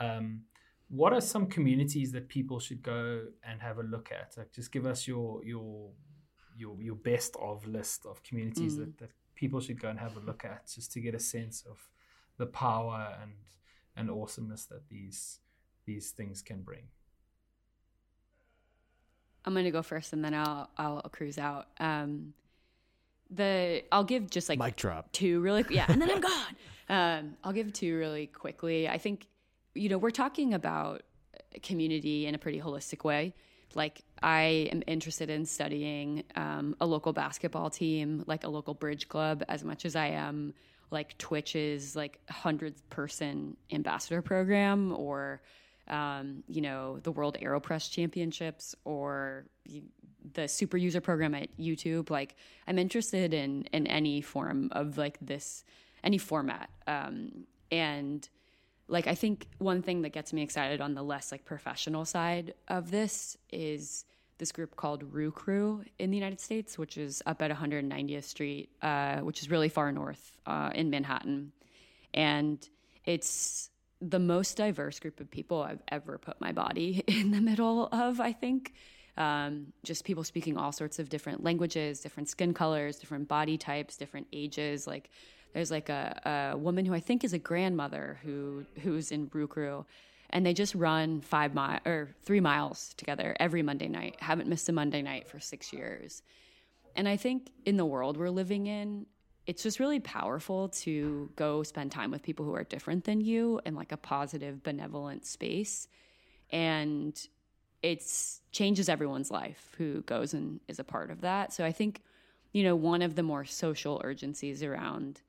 Um, 0.00 0.42
what 0.88 1.12
are 1.12 1.20
some 1.20 1.46
communities 1.46 2.10
that 2.12 2.28
people 2.28 2.58
should 2.58 2.82
go 2.82 3.22
and 3.44 3.60
have 3.60 3.78
a 3.78 3.82
look 3.82 4.10
at? 4.10 4.36
Like, 4.36 4.52
just 4.52 4.72
give 4.72 4.86
us 4.86 5.06
your 5.06 5.44
your 5.44 5.90
your 6.56 6.80
your 6.80 6.96
best 6.96 7.36
of 7.40 7.66
list 7.66 8.06
of 8.06 8.22
communities 8.22 8.74
mm. 8.74 8.78
that, 8.78 8.98
that 8.98 9.10
people 9.34 9.60
should 9.60 9.80
go 9.80 9.88
and 9.88 9.98
have 9.98 10.16
a 10.16 10.20
look 10.20 10.44
at 10.44 10.68
just 10.74 10.92
to 10.92 11.00
get 11.00 11.14
a 11.14 11.20
sense 11.20 11.64
of 11.70 11.78
the 12.38 12.46
power 12.46 13.14
and 13.22 13.32
and 13.96 14.10
awesomeness 14.10 14.64
that 14.64 14.88
these 14.88 15.40
these 15.84 16.10
things 16.10 16.42
can 16.42 16.62
bring. 16.62 16.84
I'm 19.44 19.54
gonna 19.54 19.70
go 19.70 19.82
first, 19.82 20.12
and 20.12 20.24
then 20.24 20.34
I'll 20.34 20.70
I'll 20.76 21.00
cruise 21.12 21.38
out. 21.38 21.68
Um, 21.78 22.34
the 23.30 23.84
I'll 23.92 24.04
give 24.04 24.30
just 24.30 24.48
like 24.48 24.58
mic 24.58 24.76
drop 24.76 25.12
two 25.12 25.40
really 25.40 25.64
yeah, 25.70 25.86
and 25.88 26.00
then 26.00 26.10
I'm 26.10 26.20
gone. 26.32 26.56
Um, 26.88 27.36
I'll 27.44 27.52
give 27.52 27.72
two 27.72 27.96
really 27.96 28.26
quickly. 28.26 28.88
I 28.88 28.98
think 28.98 29.26
you 29.74 29.88
know 29.88 29.98
we're 29.98 30.10
talking 30.10 30.54
about 30.54 31.02
community 31.62 32.26
in 32.26 32.34
a 32.34 32.38
pretty 32.38 32.60
holistic 32.60 33.04
way 33.04 33.34
like 33.74 34.02
I 34.22 34.68
am 34.72 34.82
interested 34.86 35.30
in 35.30 35.46
studying 35.46 36.24
um, 36.36 36.76
a 36.80 36.86
local 36.86 37.12
basketball 37.12 37.70
team, 37.70 38.24
like 38.26 38.44
a 38.44 38.48
local 38.48 38.74
bridge 38.74 39.08
club, 39.08 39.44
as 39.48 39.64
much 39.64 39.84
as 39.84 39.96
I 39.96 40.08
am 40.08 40.54
like 40.90 41.16
Twitch's 41.18 41.94
like 41.94 42.18
hundred 42.28 42.74
person 42.90 43.56
ambassador 43.70 44.22
program, 44.22 44.92
or 44.92 45.40
um, 45.90 46.42
you 46.48 46.62
know 46.62 46.98
the 47.00 47.12
World 47.12 47.36
Aeropress 47.42 47.90
Championships, 47.90 48.74
or 48.84 49.44
the 50.32 50.48
super 50.48 50.76
user 50.76 51.00
program 51.00 51.34
at 51.34 51.56
YouTube. 51.58 52.10
Like 52.10 52.36
I'm 52.66 52.78
interested 52.78 53.34
in 53.34 53.64
in 53.72 53.86
any 53.86 54.20
form 54.20 54.68
of 54.72 54.96
like 54.96 55.18
this, 55.20 55.64
any 56.02 56.18
format, 56.18 56.70
um, 56.86 57.44
and 57.70 58.28
like 58.88 59.06
I 59.06 59.14
think 59.14 59.46
one 59.58 59.82
thing 59.82 60.02
that 60.02 60.10
gets 60.10 60.32
me 60.32 60.42
excited 60.42 60.80
on 60.80 60.94
the 60.94 61.02
less 61.02 61.32
like 61.32 61.44
professional 61.44 62.04
side 62.04 62.54
of 62.68 62.90
this 62.90 63.36
is 63.50 64.04
this 64.38 64.52
group 64.52 64.74
called 64.74 65.02
Rue 65.12 65.30
Crew 65.30 65.84
in 65.98 66.10
the 66.10 66.16
United 66.16 66.40
States, 66.40 66.78
which 66.78 66.96
is 66.96 67.22
up 67.26 67.42
at 67.42 67.50
190th 67.50 68.24
Street, 68.24 68.70
uh, 68.80 69.18
which 69.18 69.42
is 69.42 69.50
really 69.50 69.68
far 69.68 69.92
north 69.92 70.32
uh, 70.46 70.70
in 70.74 70.88
Manhattan, 70.88 71.52
and 72.14 72.68
it's 73.04 73.70
the 74.00 74.18
most 74.18 74.56
diverse 74.56 74.98
group 74.98 75.20
of 75.20 75.30
people 75.30 75.62
I've 75.62 75.82
ever 75.88 76.18
put 76.18 76.40
my 76.40 76.52
body 76.52 77.02
in 77.06 77.30
the 77.30 77.40
middle 77.40 77.88
of. 77.92 78.20
I 78.20 78.32
think. 78.32 78.74
Um, 79.16 79.72
just 79.84 80.04
people 80.04 80.24
speaking 80.24 80.56
all 80.56 80.72
sorts 80.72 80.98
of 80.98 81.10
different 81.10 81.44
languages, 81.44 82.00
different 82.00 82.28
skin 82.30 82.54
colors, 82.54 82.96
different 82.96 83.28
body 83.28 83.58
types, 83.58 83.98
different 83.98 84.28
ages. 84.32 84.86
Like 84.86 85.10
there's 85.52 85.70
like 85.70 85.88
a, 85.88 86.52
a 86.54 86.56
woman 86.56 86.84
who 86.84 86.94
I 86.94 87.00
think 87.00 87.24
is 87.24 87.32
a 87.32 87.38
grandmother 87.38 88.18
who 88.22 88.64
who's 88.82 89.10
in 89.10 89.28
Crew, 89.28 89.84
and 90.30 90.46
they 90.46 90.54
just 90.54 90.74
run 90.74 91.20
five 91.20 91.54
mile 91.54 91.80
or 91.84 92.10
three 92.22 92.40
miles 92.40 92.94
together 92.96 93.36
every 93.40 93.62
Monday 93.62 93.88
night. 93.88 94.16
Haven't 94.20 94.48
missed 94.48 94.68
a 94.68 94.72
Monday 94.72 95.02
night 95.02 95.28
for 95.28 95.40
six 95.40 95.72
years, 95.72 96.22
and 96.96 97.08
I 97.08 97.16
think 97.16 97.50
in 97.66 97.76
the 97.76 97.86
world 97.86 98.16
we're 98.16 98.30
living 98.30 98.66
in, 98.66 99.06
it's 99.50 99.64
just 99.64 99.80
really 99.80 99.98
powerful 99.98 100.68
to 100.68 101.28
go 101.34 101.64
spend 101.64 101.90
time 101.90 102.12
with 102.12 102.22
people 102.22 102.46
who 102.46 102.54
are 102.54 102.62
different 102.62 103.02
than 103.02 103.20
you 103.20 103.60
in 103.66 103.74
like 103.74 103.90
a 103.90 103.96
positive, 103.96 104.62
benevolent 104.62 105.26
space, 105.26 105.88
and 106.50 107.26
it 107.82 108.00
changes 108.52 108.88
everyone's 108.88 109.28
life 109.28 109.74
who 109.76 110.02
goes 110.02 110.34
and 110.34 110.60
is 110.68 110.78
a 110.78 110.84
part 110.84 111.10
of 111.10 111.22
that. 111.22 111.52
So 111.52 111.64
I 111.64 111.72
think, 111.72 112.00
you 112.52 112.62
know, 112.62 112.76
one 112.76 113.02
of 113.02 113.16
the 113.16 113.24
more 113.24 113.44
social 113.44 114.00
urgencies 114.04 114.62
around 114.62 115.20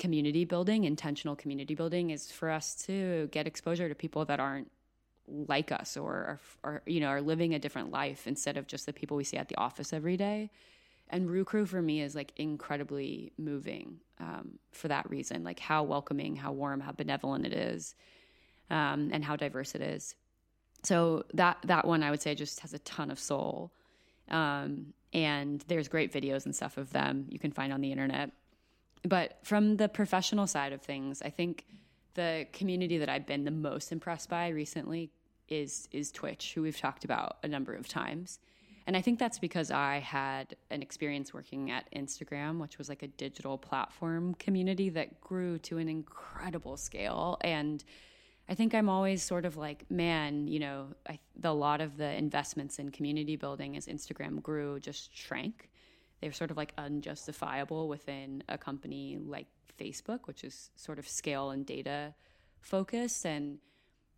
community 0.00 0.44
building, 0.44 0.82
intentional 0.82 1.36
community 1.36 1.76
building, 1.76 2.10
is 2.10 2.32
for 2.32 2.50
us 2.50 2.74
to 2.86 3.28
get 3.30 3.46
exposure 3.46 3.88
to 3.88 3.94
people 3.94 4.24
that 4.24 4.40
aren't 4.40 4.68
like 5.46 5.70
us 5.70 5.96
or 5.96 6.12
are, 6.12 6.40
are, 6.64 6.82
you 6.86 6.98
know 6.98 7.06
are 7.06 7.20
living 7.20 7.54
a 7.54 7.58
different 7.60 7.92
life 7.92 8.26
instead 8.26 8.56
of 8.56 8.66
just 8.66 8.84
the 8.86 8.92
people 8.92 9.16
we 9.16 9.22
see 9.22 9.36
at 9.36 9.48
the 9.48 9.56
office 9.58 9.92
every 9.92 10.16
day. 10.16 10.50
And 11.10 11.46
Crew 11.46 11.66
for 11.66 11.82
me 11.82 12.00
is 12.00 12.14
like 12.14 12.32
incredibly 12.36 13.32
moving 13.36 13.98
um, 14.18 14.58
for 14.72 14.88
that 14.88 15.08
reason, 15.10 15.44
like 15.44 15.60
how 15.60 15.82
welcoming, 15.82 16.36
how 16.36 16.52
warm, 16.52 16.80
how 16.80 16.92
benevolent 16.92 17.46
it 17.46 17.52
is, 17.52 17.94
um, 18.70 19.10
and 19.12 19.24
how 19.24 19.36
diverse 19.36 19.74
it 19.74 19.82
is. 19.82 20.14
So 20.82 21.24
that 21.34 21.58
that 21.64 21.86
one 21.86 22.02
I 22.02 22.10
would 22.10 22.22
say 22.22 22.34
just 22.34 22.60
has 22.60 22.72
a 22.72 22.78
ton 22.80 23.10
of 23.10 23.18
soul. 23.18 23.72
Um, 24.28 24.94
and 25.12 25.64
there's 25.66 25.88
great 25.88 26.12
videos 26.12 26.44
and 26.44 26.54
stuff 26.54 26.76
of 26.76 26.92
them 26.92 27.26
you 27.28 27.38
can 27.38 27.50
find 27.50 27.72
on 27.72 27.80
the 27.80 27.90
internet 27.90 28.30
but 29.02 29.38
from 29.42 29.76
the 29.76 29.88
professional 29.88 30.46
side 30.46 30.72
of 30.72 30.82
things, 30.82 31.22
I 31.22 31.30
think 31.30 31.64
the 32.14 32.46
community 32.52 32.98
that 32.98 33.08
I've 33.08 33.26
been 33.26 33.44
the 33.44 33.50
most 33.50 33.92
impressed 33.92 34.28
by 34.28 34.48
recently 34.48 35.10
is 35.48 35.88
is 35.90 36.12
Twitch, 36.12 36.52
who 36.54 36.62
we've 36.62 36.78
talked 36.78 37.04
about 37.04 37.38
a 37.42 37.48
number 37.48 37.74
of 37.74 37.88
times. 37.88 38.38
And 38.90 38.96
I 38.96 39.02
think 39.02 39.20
that's 39.20 39.38
because 39.38 39.70
I 39.70 40.00
had 40.00 40.56
an 40.72 40.82
experience 40.82 41.32
working 41.32 41.70
at 41.70 41.86
Instagram, 41.94 42.58
which 42.58 42.76
was 42.76 42.88
like 42.88 43.04
a 43.04 43.06
digital 43.06 43.56
platform 43.56 44.34
community 44.34 44.88
that 44.88 45.20
grew 45.20 45.58
to 45.60 45.78
an 45.78 45.88
incredible 45.88 46.76
scale. 46.76 47.38
And 47.42 47.84
I 48.48 48.56
think 48.56 48.74
I'm 48.74 48.88
always 48.88 49.22
sort 49.22 49.44
of 49.44 49.56
like, 49.56 49.88
man, 49.92 50.48
you 50.48 50.58
know, 50.58 50.88
I, 51.08 51.20
the, 51.38 51.50
a 51.50 51.52
lot 51.52 51.80
of 51.80 51.98
the 51.98 52.12
investments 52.16 52.80
in 52.80 52.90
community 52.90 53.36
building 53.36 53.76
as 53.76 53.86
Instagram 53.86 54.42
grew 54.42 54.80
just 54.80 55.16
shrank 55.16 55.70
they're 56.20 56.32
sort 56.32 56.50
of 56.50 56.56
like 56.56 56.72
unjustifiable 56.76 57.86
within 57.86 58.42
a 58.48 58.58
company 58.58 59.18
like 59.24 59.46
Facebook, 59.78 60.20
which 60.24 60.42
is 60.42 60.72
sort 60.74 60.98
of 60.98 61.08
scale 61.08 61.50
and 61.50 61.64
data 61.64 62.12
focused. 62.60 63.24
And 63.24 63.58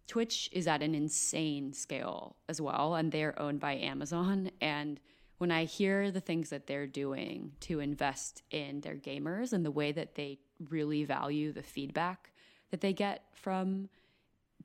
Twitch 0.07 0.49
is 0.53 0.67
at 0.67 0.83
an 0.83 0.95
insane 0.95 1.73
scale 1.73 2.37
as 2.49 2.61
well. 2.61 2.95
And 2.95 3.11
they're 3.13 3.39
owned 3.41 3.61
by 3.61 3.77
Amazon. 3.77 4.51
And 4.61 5.01
when 5.39 5.51
I 5.51 5.65
hear 5.65 6.11
the 6.11 6.21
things 6.21 6.51
that 6.51 6.67
they're 6.67 6.87
doing 6.87 7.53
to 7.61 7.81
invest 7.81 8.43
in 8.51 8.81
their 8.81 8.95
gamers 8.95 9.53
and 9.53 9.65
the 9.65 9.71
way 9.71 9.93
that 9.93 10.15
they 10.15 10.39
really 10.71 11.05
value 11.05 11.53
the 11.53 11.63
feedback 11.63 12.33
that 12.71 12.81
they 12.81 12.93
get 12.93 13.25
from 13.33 13.89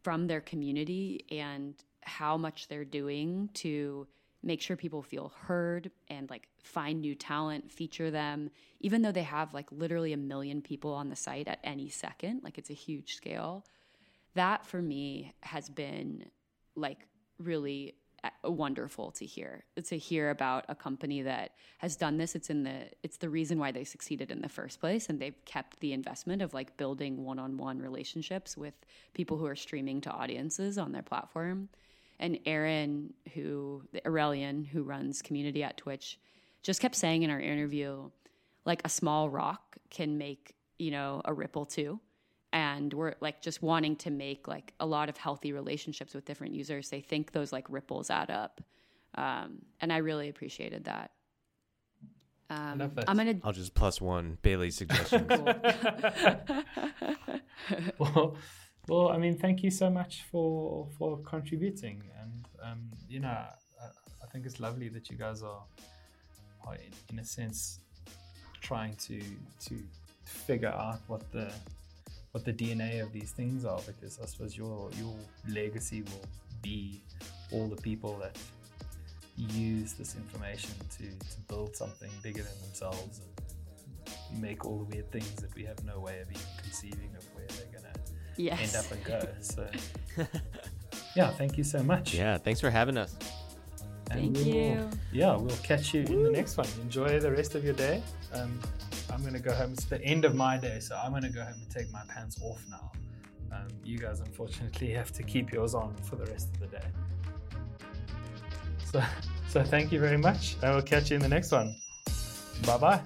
from 0.03 0.27
their 0.27 0.41
community 0.41 1.25
and 1.31 1.73
how 2.01 2.37
much 2.37 2.67
they're 2.67 2.85
doing 2.85 3.49
to 3.53 4.07
make 4.43 4.61
sure 4.61 4.77
people 4.77 5.01
feel 5.01 5.33
heard 5.41 5.91
and 6.09 6.29
like 6.29 6.47
find 6.63 7.01
new 7.01 7.15
talent, 7.15 7.71
feature 7.71 8.11
them, 8.11 8.49
even 8.79 9.01
though 9.01 9.11
they 9.11 9.23
have 9.23 9.53
like 9.53 9.71
literally 9.71 10.13
a 10.13 10.17
million 10.17 10.61
people 10.61 10.93
on 10.93 11.09
the 11.09 11.15
site 11.15 11.47
at 11.47 11.59
any 11.63 11.89
second, 11.89 12.41
like 12.43 12.57
it's 12.57 12.69
a 12.69 12.73
huge 12.73 13.15
scale. 13.15 13.65
That 14.37 14.65
for 14.65 14.81
me 14.81 15.33
has 15.41 15.67
been 15.67 16.25
like 16.75 16.99
really 17.39 17.95
uh, 18.23 18.51
wonderful 18.51 19.11
to 19.11 19.25
hear 19.25 19.63
to 19.83 19.97
hear 19.97 20.29
about 20.29 20.65
a 20.69 20.75
company 20.75 21.23
that 21.23 21.51
has 21.79 21.95
done 21.95 22.17
this. 22.17 22.35
It's 22.35 22.51
in 22.51 22.63
the 22.63 22.77
it's 23.01 23.17
the 23.17 23.29
reason 23.29 23.57
why 23.57 23.71
they 23.71 23.83
succeeded 23.83 24.29
in 24.29 24.41
the 24.41 24.49
first 24.49 24.79
place 24.79 25.09
and 25.09 25.19
they've 25.19 25.43
kept 25.45 25.79
the 25.79 25.91
investment 25.91 26.43
of 26.43 26.53
like 26.53 26.77
building 26.77 27.23
one-on-one 27.23 27.79
relationships 27.79 28.55
with 28.55 28.75
people 29.13 29.37
who 29.37 29.47
are 29.47 29.55
streaming 29.55 30.01
to 30.01 30.11
audiences 30.11 30.77
on 30.77 30.91
their 30.91 31.03
platform. 31.03 31.69
And 32.19 32.39
Aaron, 32.45 33.13
who 33.33 33.83
the 33.91 34.05
Aurelian, 34.07 34.65
who 34.65 34.83
runs 34.83 35.21
community 35.21 35.63
at 35.63 35.77
Twitch, 35.77 36.19
just 36.61 36.79
kept 36.79 36.95
saying 36.95 37.23
in 37.23 37.31
our 37.31 37.41
interview, 37.41 38.09
like 38.65 38.81
a 38.85 38.89
small 38.89 39.29
rock 39.31 39.77
can 39.89 40.19
make 40.19 40.53
you 40.77 40.91
know 40.91 41.21
a 41.25 41.33
ripple 41.33 41.65
too, 41.65 41.99
and 42.57 42.91
we're 42.91 43.13
like 43.19 43.39
just 43.39 43.61
wanting 43.61 43.95
to 43.95 44.09
make 44.09 44.47
like 44.47 44.73
a 44.79 44.85
lot 44.85 45.09
of 45.09 45.17
healthy 45.17 45.53
relationships 45.53 46.15
with 46.15 46.25
different 46.25 46.55
users. 46.55 46.89
They 46.89 47.01
think 47.01 47.31
those 47.31 47.53
like 47.53 47.65
ripples 47.69 48.09
add 48.09 48.31
up, 48.31 48.61
um, 49.13 49.59
and 49.79 49.93
I 49.93 49.97
really 49.97 50.27
appreciated 50.27 50.85
that. 50.85 51.11
Um, 52.49 52.81
I'm 53.07 53.17
gonna. 53.17 53.35
I'll 53.43 53.53
just 53.53 53.75
plus 53.75 54.01
one 54.01 54.39
Bailey's 54.41 54.75
suggestion. 54.75 55.27
well, 57.99 58.35
Well, 58.87 59.09
I 59.09 59.17
mean, 59.17 59.37
thank 59.37 59.61
you 59.61 59.69
so 59.69 59.91
much 59.91 60.23
for 60.31 60.87
for 60.97 61.19
contributing, 61.19 62.01
and 62.19 62.47
um, 62.63 62.89
you 63.07 63.19
know, 63.19 63.27
I, 63.27 63.51
I 64.23 64.27
think 64.31 64.47
it's 64.47 64.59
lovely 64.59 64.89
that 64.89 65.11
you 65.11 65.17
guys 65.17 65.43
are, 65.43 65.61
are 66.65 66.75
in, 66.75 66.91
in 67.11 67.19
a 67.19 67.25
sense, 67.25 67.81
trying 68.61 68.95
to 69.07 69.21
to 69.67 69.75
figure 70.23 70.69
out 70.69 71.01
what 71.07 71.31
the 71.31 71.51
what 72.31 72.45
the 72.45 72.53
DNA 72.53 73.01
of 73.01 73.11
these 73.13 73.31
things 73.31 73.65
are, 73.65 73.79
because 73.87 74.19
I 74.21 74.25
suppose 74.25 74.55
your 74.57 74.89
your 74.99 75.15
legacy 75.49 76.01
will 76.03 76.25
be 76.61 77.01
all 77.51 77.67
the 77.67 77.81
people 77.81 78.17
that 78.19 78.37
use 79.37 79.93
this 79.93 80.15
information 80.15 80.71
to, 80.97 81.03
to 81.03 81.39
build 81.47 81.75
something 81.75 82.09
bigger 82.23 82.41
than 82.41 82.59
themselves 82.63 83.21
and 84.31 84.41
make 84.41 84.65
all 84.65 84.79
the 84.79 84.85
weird 84.85 85.11
things 85.11 85.31
that 85.35 85.53
we 85.55 85.63
have 85.63 85.83
no 85.85 85.99
way 85.99 86.19
of 86.21 86.29
even 86.31 86.41
conceiving 86.61 87.09
of 87.15 87.23
where 87.35 87.45
they're 87.47 87.67
gonna 87.81 87.93
Yes. 88.35 88.75
end 88.75 88.85
up 88.85 88.91
and 88.91 89.03
go. 89.03 89.27
So 89.41 89.67
yeah, 91.15 91.29
thank 91.31 91.57
you 91.57 91.63
so 91.63 91.81
much. 91.83 92.13
Yeah, 92.13 92.37
thanks 92.37 92.59
for 92.59 92.69
having 92.69 92.97
us. 92.97 93.15
And 94.11 94.33
Thank 94.33 94.37
we 94.37 94.43
will- 94.53 94.59
you. 94.59 94.89
yeah, 95.11 95.35
we'll 95.35 95.55
catch 95.57 95.93
you 95.93 96.01
in 96.01 96.23
the 96.23 96.31
next 96.31 96.55
one. 96.57 96.67
Enjoy 96.81 97.19
the 97.19 97.31
rest 97.31 97.55
of 97.55 97.63
your 97.63 97.73
day. 97.73 98.01
Um, 98.33 98.59
I'm 99.17 99.23
gonna 99.23 99.39
go 99.39 99.51
home. 99.51 99.73
It's 99.73 99.85
the 99.85 99.99
end 100.03 100.25
of 100.25 100.35
my 100.35 100.57
day, 100.57 100.79
so 100.79 100.95
I'm 100.95 101.11
gonna 101.11 101.31
go 101.31 101.41
home 101.41 101.55
and 101.59 101.69
take 101.71 101.91
my 101.91 102.03
pants 102.07 102.39
off 102.43 102.63
now. 102.69 102.91
Um, 103.51 103.67
you 103.83 103.97
guys, 103.97 104.19
unfortunately, 104.19 104.91
have 104.91 105.11
to 105.13 105.23
keep 105.23 105.51
yours 105.51 105.73
on 105.73 105.95
for 106.03 106.17
the 106.17 106.25
rest 106.27 106.49
of 106.53 106.59
the 106.59 106.67
day. 106.67 106.85
So, 108.85 109.01
so 109.49 109.63
thank 109.63 109.91
you 109.91 109.99
very 109.99 110.17
much. 110.17 110.55
I 110.61 110.69
will 110.69 110.83
catch 110.83 111.09
you 111.09 111.15
in 111.15 111.23
the 111.23 111.29
next 111.29 111.51
one. 111.51 111.75
Bye 112.63 112.77
bye. 112.77 113.01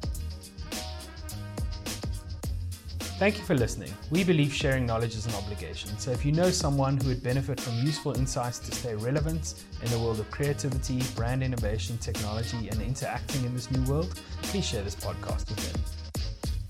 Thank 3.18 3.38
you 3.38 3.46
for 3.46 3.56
listening. 3.56 3.94
We 4.10 4.26
believe 4.26 4.52
sharing 4.52 4.86
knowledge 4.86 5.16
is 5.16 5.28
an 5.28 5.36
obligation, 5.36 5.98
so 5.98 6.12
if 6.12 6.26
you 6.26 6.34
know 6.34 6.50
someone 6.50 6.98
who 6.98 7.08
would 7.08 7.24
benefit 7.24 7.62
from 7.62 7.76
useful 7.86 8.18
insights 8.18 8.60
to 8.60 8.76
stay 8.76 8.96
relevant 8.96 9.64
in 9.82 9.92
the 9.92 10.00
world 10.00 10.20
of 10.20 10.30
creativity, 10.30 11.02
brand 11.16 11.42
innovation, 11.42 11.98
technology, 12.00 12.68
and 12.68 12.82
interacting 12.82 13.46
in 13.46 13.54
this 13.54 13.72
new 13.72 13.84
world, 13.90 14.20
please 14.42 14.66
share 14.66 14.84
this 14.84 14.96
podcast 14.96 15.48
with 15.50 15.72
them. 15.72 16.01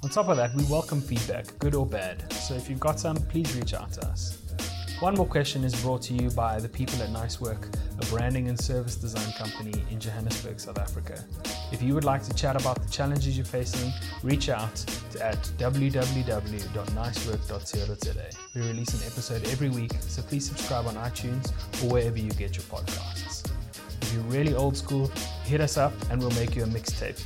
On 0.03 0.09
top 0.09 0.29
of 0.29 0.37
that, 0.37 0.55
we 0.55 0.63
welcome 0.63 0.99
feedback, 0.99 1.45
good 1.59 1.75
or 1.75 1.85
bad, 1.85 2.33
so 2.33 2.55
if 2.55 2.67
you've 2.67 2.79
got 2.79 2.99
some, 2.99 3.15
please 3.15 3.55
reach 3.55 3.75
out 3.75 3.91
to 3.93 4.03
us. 4.07 4.39
One 4.99 5.13
More 5.13 5.27
Question 5.27 5.63
is 5.63 5.79
brought 5.79 6.01
to 6.03 6.15
you 6.15 6.31
by 6.31 6.59
the 6.59 6.67
people 6.67 6.99
at 7.03 7.11
Nice 7.11 7.39
Work, 7.39 7.67
a 7.99 8.05
branding 8.07 8.47
and 8.47 8.59
service 8.59 8.95
design 8.95 9.31
company 9.33 9.83
in 9.91 9.99
Johannesburg, 9.99 10.59
South 10.59 10.79
Africa. 10.79 11.23
If 11.71 11.83
you 11.83 11.93
would 11.93 12.03
like 12.03 12.23
to 12.23 12.33
chat 12.33 12.59
about 12.59 12.81
the 12.81 12.89
challenges 12.89 13.37
you're 13.37 13.45
facing, 13.45 13.93
reach 14.23 14.49
out 14.49 14.83
at 15.21 15.37
www.nicework.co.za. 15.59 17.95
Today. 17.95 18.29
We 18.55 18.61
release 18.61 18.93
an 18.93 19.01
episode 19.05 19.47
every 19.49 19.69
week, 19.69 19.91
so 19.99 20.23
please 20.23 20.47
subscribe 20.47 20.87
on 20.87 20.95
iTunes 20.95 21.51
or 21.83 21.89
wherever 21.93 22.17
you 22.17 22.31
get 22.31 22.57
your 22.57 22.63
podcasts. 22.63 23.47
If 24.01 24.13
you're 24.13 24.23
really 24.23 24.55
old 24.55 24.75
school, 24.75 25.11
hit 25.43 25.61
us 25.61 25.77
up 25.77 25.93
and 26.09 26.19
we'll 26.19 26.31
make 26.31 26.55
you 26.55 26.63
a 26.63 26.67
mixtape. 26.67 27.23